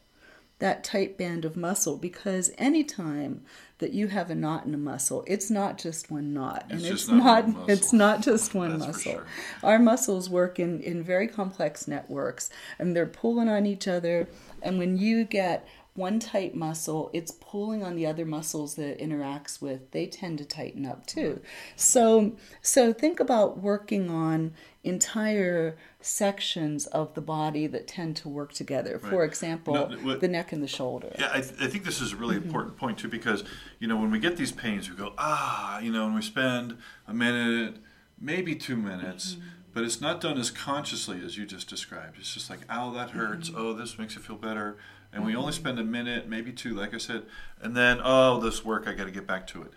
that 0.58 0.82
tight 0.82 1.16
band 1.16 1.44
of 1.44 1.56
muscle 1.56 1.96
because 1.96 2.50
anytime 2.58 3.42
that 3.78 3.92
you 3.92 4.08
have 4.08 4.28
a 4.28 4.34
knot 4.34 4.66
in 4.66 4.74
a 4.74 4.78
muscle, 4.78 5.22
it's 5.26 5.50
not 5.50 5.78
just 5.78 6.10
one 6.10 6.34
knot, 6.34 6.64
It's 6.68 6.72
and 6.84 6.92
it's 6.92 7.08
not 7.08 7.48
not, 7.48 7.68
it's 7.70 7.92
not 7.92 8.22
just 8.22 8.54
one 8.54 8.78
muscle. 8.78 9.12
sure. 9.12 9.26
Our 9.62 9.78
muscles 9.78 10.28
work 10.28 10.58
in 10.58 10.80
in 10.80 11.02
very 11.02 11.28
complex 11.28 11.86
networks, 11.86 12.50
and 12.78 12.96
they're 12.96 13.06
pulling 13.06 13.48
on 13.48 13.66
each 13.66 13.86
other. 13.86 14.28
And 14.62 14.78
when 14.78 14.96
you 14.98 15.24
get 15.24 15.66
one 15.94 16.20
tight 16.20 16.54
muscle, 16.54 17.10
it's 17.12 17.32
pulling 17.32 17.82
on 17.82 17.96
the 17.96 18.06
other 18.06 18.24
muscles 18.24 18.76
that 18.76 18.86
it 18.88 19.00
interacts 19.00 19.60
with. 19.60 19.90
They 19.90 20.06
tend 20.06 20.38
to 20.38 20.44
tighten 20.44 20.86
up 20.86 21.06
too. 21.06 21.40
So 21.76 22.32
so 22.62 22.92
think 22.92 23.20
about 23.20 23.58
working 23.58 24.10
on 24.10 24.54
entire 24.88 25.76
sections 26.00 26.86
of 26.86 27.14
the 27.14 27.20
body 27.20 27.66
that 27.66 27.86
tend 27.86 28.16
to 28.16 28.28
work 28.28 28.52
together. 28.52 28.98
For 28.98 29.24
example, 29.24 29.74
No, 29.74 29.86
what- 30.02 30.20
the 30.20 30.28
neck 30.28 30.52
and 30.52 30.62
the 30.62 30.68
shoulder. 30.68 31.10
Yeah, 31.18 31.30
I, 31.32 31.40
th- 31.40 31.60
I 31.60 31.66
think 31.66 31.84
this 31.84 32.00
is 32.00 32.12
a 32.12 32.16
really 32.16 32.36
Mm-hmm. 32.36 32.46
important 32.46 32.76
point 32.76 32.98
too 32.98 33.08
because 33.08 33.44
you 33.78 33.88
know 33.88 33.96
when 33.96 34.10
we 34.10 34.18
get 34.18 34.36
these 34.36 34.52
pains, 34.52 34.88
we 34.90 34.96
go 34.96 35.12
ah, 35.18 35.78
you 35.80 35.90
know, 35.92 36.06
and 36.06 36.14
we 36.14 36.22
spend 36.22 36.76
a 37.06 37.14
minute, 37.14 37.76
maybe 38.20 38.54
two 38.54 38.76
minutes, 38.76 39.34
Mm-hmm. 39.34 39.48
but 39.74 39.84
it's 39.84 40.00
not 40.00 40.20
done 40.20 40.38
as 40.38 40.50
consciously 40.50 41.20
as 41.24 41.36
you 41.36 41.44
just 41.46 41.68
described. 41.68 42.16
It's 42.18 42.32
just 42.34 42.48
like, 42.50 42.60
ow, 42.70 42.90
that 42.92 43.10
hurts. 43.10 43.50
Mm-hmm. 43.50 43.60
Oh, 43.60 43.72
this 43.74 43.98
makes 43.98 44.16
it 44.16 44.22
feel 44.22 44.36
better, 44.36 44.76
and 45.12 45.24
we 45.26 45.34
only 45.36 45.52
spend 45.52 45.78
a 45.78 45.84
minute, 45.84 46.28
maybe 46.28 46.52
two, 46.52 46.74
like 46.74 46.94
I 46.94 46.98
said, 46.98 47.24
and 47.60 47.76
then 47.76 48.00
oh, 48.02 48.40
this 48.40 48.64
work, 48.64 48.86
I 48.86 48.94
got 48.94 49.04
to 49.04 49.10
get 49.10 49.26
back 49.26 49.46
to 49.48 49.62
it. 49.62 49.70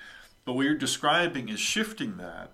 But 0.45 0.53
what 0.53 0.63
you're 0.65 0.75
describing 0.75 1.49
is 1.49 1.59
shifting 1.59 2.17
that. 2.17 2.51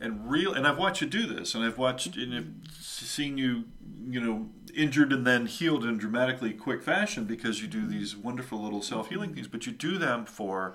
And 0.00 0.30
real, 0.30 0.52
and 0.52 0.66
I've 0.66 0.78
watched 0.78 1.00
you 1.00 1.08
do 1.08 1.26
this, 1.26 1.54
and 1.54 1.64
I've 1.64 1.78
watched, 1.78 2.16
and 2.16 2.34
I've 2.34 2.72
seen 2.80 3.36
you, 3.36 3.64
you 4.08 4.20
know, 4.20 4.48
injured 4.74 5.12
and 5.12 5.26
then 5.26 5.46
healed 5.46 5.84
in 5.84 5.98
dramatically 5.98 6.52
quick 6.52 6.82
fashion 6.82 7.24
because 7.24 7.60
you 7.60 7.68
do 7.68 7.80
mm-hmm. 7.80 7.90
these 7.90 8.16
wonderful 8.16 8.62
little 8.62 8.82
self 8.82 9.08
healing 9.08 9.34
things. 9.34 9.48
But 9.48 9.66
you 9.66 9.72
do 9.72 9.98
them 9.98 10.24
for 10.24 10.74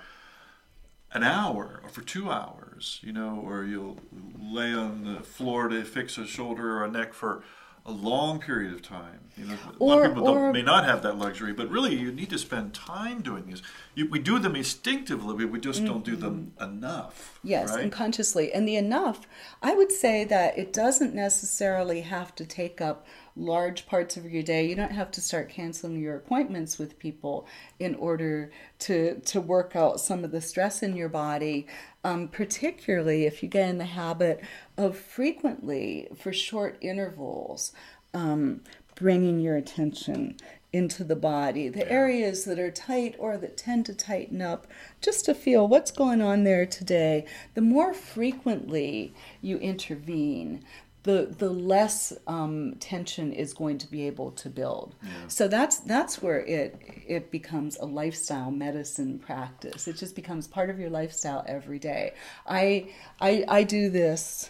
an 1.14 1.24
hour 1.24 1.80
or 1.84 1.90
for 1.90 2.02
two 2.02 2.32
hours, 2.32 3.00
you 3.02 3.14
know, 3.14 3.42
or 3.44 3.64
you'll 3.64 3.98
lay 4.40 4.74
on 4.74 5.06
the 5.06 5.22
floor 5.22 5.68
to 5.68 5.84
fix 5.84 6.18
a 6.18 6.26
shoulder 6.26 6.78
or 6.78 6.84
a 6.84 6.92
neck 6.92 7.14
for 7.14 7.44
a 7.86 7.92
long 7.92 8.40
period 8.40 8.74
of 8.74 8.82
time. 8.82 9.20
You 9.38 9.46
know, 9.46 9.58
a 9.80 9.84
lot 9.84 10.04
of 10.04 10.12
people 10.12 10.26
don't, 10.26 10.38
or- 10.38 10.54
may 10.54 10.62
not 10.62 10.86
have 10.86 11.02
that 11.04 11.18
luxury, 11.18 11.54
but 11.54 11.70
really 11.70 11.96
you 11.96 12.12
need 12.12 12.30
to 12.30 12.38
spend 12.38 12.74
time 12.74 13.22
doing 13.22 13.46
these. 13.48 13.62
You, 13.96 14.08
we 14.08 14.20
do 14.20 14.40
them 14.40 14.56
instinctively, 14.56 15.46
we 15.46 15.60
just 15.60 15.84
don't 15.84 16.06
do 16.06 16.16
them 16.16 16.54
mm-hmm. 16.58 16.76
enough. 16.78 17.40
Yes, 17.44 17.72
right? 17.72 17.82
and 17.82 17.92
consciously. 17.92 18.54
And 18.54 18.68
the 18.68 18.76
enough, 18.76 19.28
I 19.62 19.74
would 19.76 19.92
say 19.92 20.24
that 20.26 20.58
it 20.58 20.72
doesn't 20.72 21.14
necessarily 21.14 22.02
have 22.02 22.36
to 22.36 22.46
take 22.46 22.80
up 22.80 23.06
large 23.36 23.86
parts 23.86 24.16
of 24.18 24.30
your 24.30 24.44
day. 24.44 24.68
You 24.68 24.76
don't 24.76 24.92
have 24.92 25.12
to 25.12 25.22
start 25.22 25.50
canceling 25.50 26.00
your 26.00 26.16
appointments 26.16 26.78
with 26.78 27.00
people 27.00 27.48
in 27.80 27.96
order 27.96 28.52
to 28.80 29.20
to 29.20 29.42
work 29.42 29.76
out 29.76 30.00
some 30.00 30.24
of 30.24 30.32
the 30.32 30.42
stress 30.42 30.84
in 30.84 30.96
your 30.96 31.10
body. 31.10 31.68
Um, 32.04 32.28
particularly 32.28 33.26
if 33.26 33.42
you 33.42 33.50
get 33.50 33.70
in 33.70 33.78
the 33.78 33.86
habit 33.86 34.42
of 34.78 34.98
frequently, 34.98 36.10
for 36.18 36.34
short 36.34 36.78
intervals, 36.82 37.72
um, 38.14 38.62
bringing 38.96 39.40
your 39.40 39.56
attention 39.56 40.36
into 40.74 41.04
the 41.04 41.16
body, 41.16 41.70
the 41.70 41.90
areas 41.90 42.46
that 42.46 42.58
are 42.58 42.72
tight 42.72 43.16
or 43.20 43.38
that 43.38 43.56
tend 43.56 43.86
to 43.86 43.94
tighten 43.94 44.42
up, 44.42 44.68
just 45.02 45.24
to 45.26 45.36
feel 45.36 45.68
what's 45.68 45.92
going 45.92 46.22
on 46.22 46.44
there 46.44 46.66
today. 46.66 47.26
The 47.54 47.62
more 47.62 47.94
frequently 47.94 49.14
you 49.40 49.58
intervene, 49.58 50.66
the 51.04 51.34
the 51.38 51.50
less 51.50 52.14
um, 52.28 52.76
tension 52.80 53.34
is 53.34 53.54
going 53.54 53.78
to 53.78 53.88
be 53.92 54.08
able 54.08 54.32
to 54.32 54.50
build. 54.50 54.96
So 55.28 55.48
that's 55.48 55.80
that's 55.80 56.22
where 56.22 56.40
it 56.40 56.80
it 57.06 57.30
becomes 57.32 57.78
a 57.78 57.86
lifestyle 57.86 58.52
medicine 58.52 59.20
practice. 59.20 59.88
It 59.88 59.98
just 59.98 60.16
becomes 60.16 60.48
part 60.48 60.70
of 60.70 60.80
your 60.80 60.90
lifestyle 60.90 61.44
every 61.48 61.80
day. 61.80 62.14
I 62.48 62.90
I 63.20 63.44
I 63.48 63.64
do 63.64 63.90
this 63.90 64.50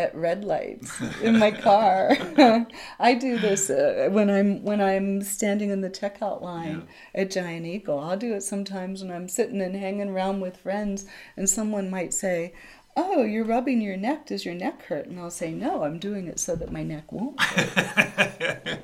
at 0.00 0.14
red 0.14 0.44
lights 0.44 0.98
in 1.22 1.38
my 1.38 1.50
car. 1.50 2.16
I 2.98 3.14
do 3.14 3.38
this 3.38 3.68
uh, 3.68 4.08
when 4.10 4.30
I'm 4.30 4.62
when 4.62 4.80
I'm 4.80 5.20
standing 5.22 5.70
in 5.70 5.82
the 5.82 5.90
checkout 5.90 6.40
line 6.40 6.88
at 7.14 7.30
Giant 7.30 7.66
Eagle. 7.66 7.98
I'll 7.98 8.16
do 8.16 8.32
it 8.34 8.42
sometimes 8.42 9.02
when 9.02 9.12
I'm 9.12 9.28
sitting 9.28 9.60
and 9.60 9.76
hanging 9.76 10.08
around 10.08 10.40
with 10.40 10.56
friends, 10.56 11.04
and 11.36 11.48
someone 11.48 11.90
might 11.90 12.14
say. 12.14 12.54
Oh, 13.02 13.24
you're 13.24 13.44
rubbing 13.44 13.80
your 13.80 13.96
neck. 13.96 14.26
Does 14.26 14.44
your 14.44 14.54
neck 14.54 14.82
hurt? 14.82 15.06
And 15.06 15.18
I'll 15.18 15.30
say, 15.30 15.52
No, 15.52 15.84
I'm 15.84 15.98
doing 15.98 16.26
it 16.26 16.38
so 16.38 16.54
that 16.56 16.70
my 16.70 16.82
neck 16.82 17.10
won't 17.10 17.40
hurt. 17.40 18.78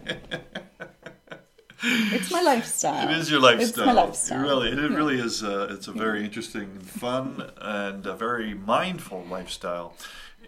it's 1.82 2.30
my 2.30 2.40
lifestyle. 2.40 3.08
It 3.08 3.16
is 3.16 3.30
your 3.30 3.40
lifestyle. 3.40 3.68
It's 3.68 3.76
my 3.78 3.92
lifestyle. 3.92 4.40
It 4.40 4.42
really, 4.42 4.68
it 4.70 4.90
really 4.90 5.20
is. 5.20 5.42
Uh, 5.44 5.68
it's 5.70 5.88
a 5.88 5.92
very 5.92 6.24
interesting, 6.24 6.78
fun, 6.80 7.50
and 7.60 8.06
a 8.06 8.14
very 8.16 8.54
mindful 8.54 9.24
lifestyle. 9.30 9.94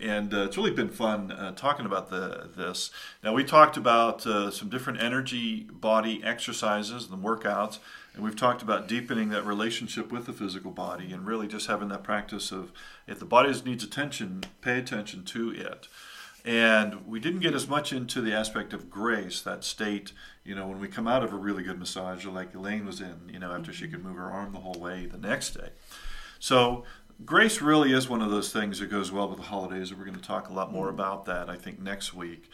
And 0.01 0.33
uh, 0.33 0.45
it's 0.45 0.57
really 0.57 0.71
been 0.71 0.89
fun 0.89 1.33
uh, 1.33 1.53
talking 1.53 1.85
about 1.85 2.09
the 2.09 2.49
this. 2.57 2.91
Now 3.23 3.35
we 3.35 3.45
talked 3.45 3.77
about 3.77 4.27
uh, 4.27 4.51
some 4.51 4.69
different 4.69 5.03
energy 5.03 5.67
body 5.71 6.23
exercises 6.25 7.09
and 7.11 7.23
workouts, 7.23 7.79
and 8.19 8.25
we've 8.25 8.35
talked 8.35 8.63
about 8.63 8.89
deepening 8.89 9.29
that 9.29 9.47
relationship 9.47 10.11
with 10.11 10.27
the 10.27 10.33
physical 10.33 10.73
body, 10.73 11.13
and 11.13 11.25
really 11.25 11.47
just 11.47 11.69
having 11.69 11.87
that 11.91 12.03
practice 12.03 12.51
of 12.51 12.73
if 13.07 13.21
the 13.21 13.25
body 13.25 13.55
needs 13.65 13.85
attention, 13.85 14.43
pay 14.61 14.77
attention 14.77 15.25
to 15.27 15.53
it. 15.53 15.87
And 16.45 17.07
we 17.07 17.21
didn't 17.21 17.39
get 17.39 17.55
as 17.55 17.69
much 17.69 17.93
into 17.93 18.21
the 18.21 18.33
aspect 18.33 18.73
of 18.73 18.91
grace, 18.91 19.41
that 19.43 19.63
state, 19.63 20.11
you 20.43 20.57
know, 20.57 20.67
when 20.67 20.81
we 20.81 20.89
come 20.89 21.07
out 21.07 21.23
of 21.23 21.33
a 21.33 21.37
really 21.37 21.63
good 21.63 21.79
massage, 21.79 22.27
like 22.27 22.53
Elaine 22.55 22.87
was 22.87 23.01
in, 23.01 23.31
you 23.33 23.39
know, 23.39 23.53
after 23.53 23.73
she 23.73 23.87
could 23.87 24.03
move 24.03 24.17
her 24.17 24.33
arm 24.33 24.51
the 24.51 24.59
whole 24.59 24.81
way 24.81 25.07
the 25.07 25.17
next 25.17 25.51
day. 25.51 25.69
So, 26.41 26.83
grace 27.25 27.63
really 27.63 27.93
is 27.93 28.09
one 28.09 28.21
of 28.21 28.33
those 28.33 28.53
things 28.53 28.81
that 28.81 28.91
goes 28.91 29.13
well 29.13 29.29
with 29.29 29.39
the 29.39 29.45
holidays. 29.45 29.95
We're 29.95 30.05
going 30.05 30.17
to 30.17 30.21
talk 30.21 30.49
a 30.49 30.53
lot 30.53 30.73
more 30.73 30.89
about 30.89 31.25
that, 31.27 31.49
I 31.49 31.55
think, 31.55 31.79
next 31.79 32.15
week. 32.15 32.51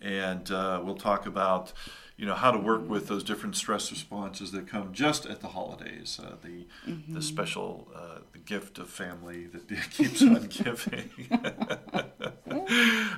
And 0.00 0.48
uh, 0.52 0.80
we'll 0.84 0.94
talk 0.94 1.26
about, 1.26 1.72
you 2.18 2.26
know, 2.26 2.34
how 2.34 2.50
to 2.50 2.58
work 2.58 2.86
with 2.88 3.06
those 3.06 3.22
different 3.22 3.54
stress 3.54 3.92
responses 3.92 4.50
that 4.50 4.66
come 4.66 4.92
just 4.92 5.24
at 5.24 5.40
the 5.40 5.48
holidays. 5.48 6.20
Uh, 6.22 6.34
the 6.42 6.66
the 7.08 7.22
special 7.22 7.88
uh, 7.94 8.18
the 8.32 8.38
gift 8.40 8.78
of 8.78 8.90
family 8.90 9.46
that 9.46 9.68
keeps 9.92 10.20
on 10.20 10.46
giving. 10.50 11.10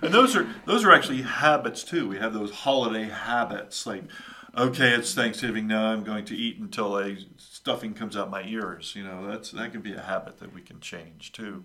and 0.02 0.12
those 0.12 0.36
are 0.36 0.46
those 0.66 0.84
are 0.84 0.92
actually 0.92 1.22
habits 1.22 1.82
too. 1.82 2.06
We 2.06 2.18
have 2.18 2.34
those 2.34 2.50
holiday 2.50 3.08
habits 3.08 3.86
like, 3.86 4.04
okay, 4.54 4.90
it's 4.90 5.14
Thanksgiving 5.14 5.66
now. 5.66 5.86
I'm 5.92 6.04
going 6.04 6.26
to 6.26 6.36
eat 6.36 6.58
until 6.58 6.98
a 6.98 7.16
stuffing 7.38 7.94
comes 7.94 8.18
out 8.18 8.28
my 8.30 8.42
ears. 8.42 8.92
You 8.94 9.04
know, 9.04 9.26
that's 9.26 9.50
that 9.52 9.72
can 9.72 9.80
be 9.80 9.94
a 9.94 10.02
habit 10.02 10.40
that 10.40 10.54
we 10.54 10.60
can 10.60 10.78
change 10.80 11.32
too. 11.32 11.64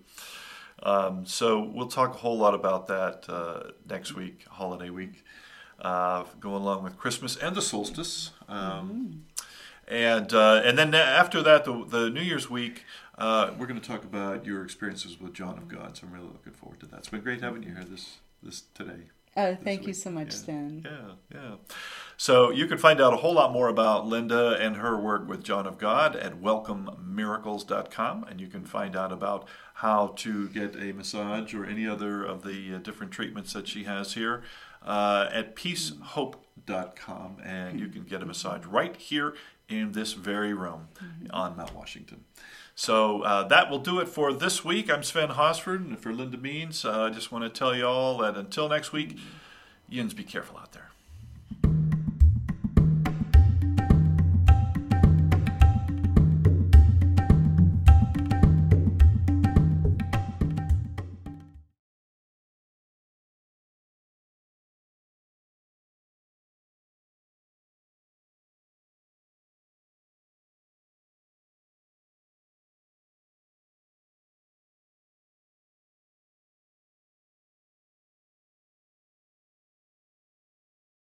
Um, 0.84 1.26
so 1.26 1.60
we'll 1.62 1.88
talk 1.88 2.16
a 2.16 2.18
whole 2.18 2.38
lot 2.38 2.54
about 2.54 2.88
that 2.88 3.26
uh, 3.30 3.72
next 3.90 4.14
week, 4.14 4.46
holiday 4.50 4.90
week, 4.90 5.24
uh, 5.86 6.24
going 6.40 6.64
along 6.64 6.84
with 6.84 6.98
Christmas 6.98 7.38
and 7.38 7.56
the 7.56 7.62
solstice. 7.62 8.32
Um, 8.48 9.26
And 9.88 10.34
uh, 10.34 10.64
and 10.66 10.80
then 10.80 10.96
after 10.96 11.44
that, 11.44 11.64
the, 11.64 11.86
the 11.86 12.10
New 12.10 12.22
Year's 12.22 12.50
week, 12.50 12.86
uh, 13.20 13.52
we're 13.56 13.68
going 13.68 13.80
to 13.80 13.88
talk 13.88 14.04
about 14.04 14.44
your 14.44 14.64
experiences 14.64 15.22
with 15.22 15.34
John 15.34 15.60
of 15.60 15.68
God. 15.68 15.96
So 15.96 16.08
I'm 16.08 16.14
really 16.14 16.26
looking 16.26 16.54
forward 16.54 16.80
to 16.80 16.88
that. 16.88 16.98
It's 16.98 17.10
been 17.10 17.22
great 17.22 17.42
having 17.42 17.62
you 17.62 17.70
here 17.76 17.86
this 17.88 18.18
this 18.42 18.64
today. 18.74 19.12
Oh, 19.38 19.54
thank 19.54 19.86
you 19.86 19.94
so 19.94 20.10
much, 20.10 20.32
Yeah. 20.32 20.40
Stan. 20.44 20.88
Yeah, 20.92 21.12
yeah. 21.38 21.56
So 22.18 22.50
you 22.50 22.66
can 22.66 22.80
find 22.80 23.00
out 23.00 23.14
a 23.14 23.18
whole 23.18 23.34
lot 23.34 23.52
more 23.52 23.68
about 23.68 24.08
Linda 24.08 24.58
and 24.60 24.78
her 24.78 24.98
work 24.98 25.28
with 25.28 25.44
John 25.44 25.68
of 25.68 25.78
God 25.78 26.16
at 26.16 26.42
welcomemiracles.com. 26.42 28.24
And 28.24 28.42
you 28.42 28.48
can 28.48 28.66
find 28.66 28.96
out 28.96 29.12
about 29.12 29.48
how 29.76 30.14
to 30.18 30.48
get 30.50 30.76
a 30.76 30.94
massage 30.94 31.54
or 31.54 31.66
any 31.66 31.86
other 31.86 32.24
of 32.24 32.44
the 32.44 32.76
uh, 32.76 32.80
different 32.80 33.12
treatments 33.12 33.54
that 33.54 33.68
she 33.68 33.84
has 33.84 34.14
here 34.14 34.42
uh, 34.86 35.30
at 35.32 35.56
peacehope.com, 35.56 37.38
and 37.44 37.80
you 37.80 37.88
can 37.88 38.04
get 38.04 38.22
a 38.22 38.26
massage 38.26 38.66
right 38.66 38.96
here 38.96 39.36
in 39.68 39.92
this 39.94 40.14
very 40.14 40.54
room 40.54 40.88
on 41.32 41.58
Mount 41.58 41.74
Washington. 41.74 42.24
So 42.76 43.22
uh, 43.24 43.48
that 43.48 43.70
will 43.70 43.80
do 43.80 44.00
it 44.00 44.08
for 44.08 44.32
this 44.34 44.64
week. 44.64 44.92
I'm 44.92 45.02
Sven 45.02 45.30
Hosford, 45.30 45.82
and 45.82 45.98
for 45.98 46.14
Linda 46.14 46.38
Means, 46.38 46.86
uh, 46.86 47.04
I 47.04 47.10
just 47.10 47.32
want 47.32 47.44
to 47.44 47.50
tell 47.50 47.76
you 47.76 47.86
all 47.88 48.18
that 48.20 48.36
until 48.38 48.70
next 48.70 48.92
week, 48.92 49.18
yins, 49.90 50.14
be 50.14 50.24
careful 50.24 50.58
out 50.58 50.74
there. 50.74 50.85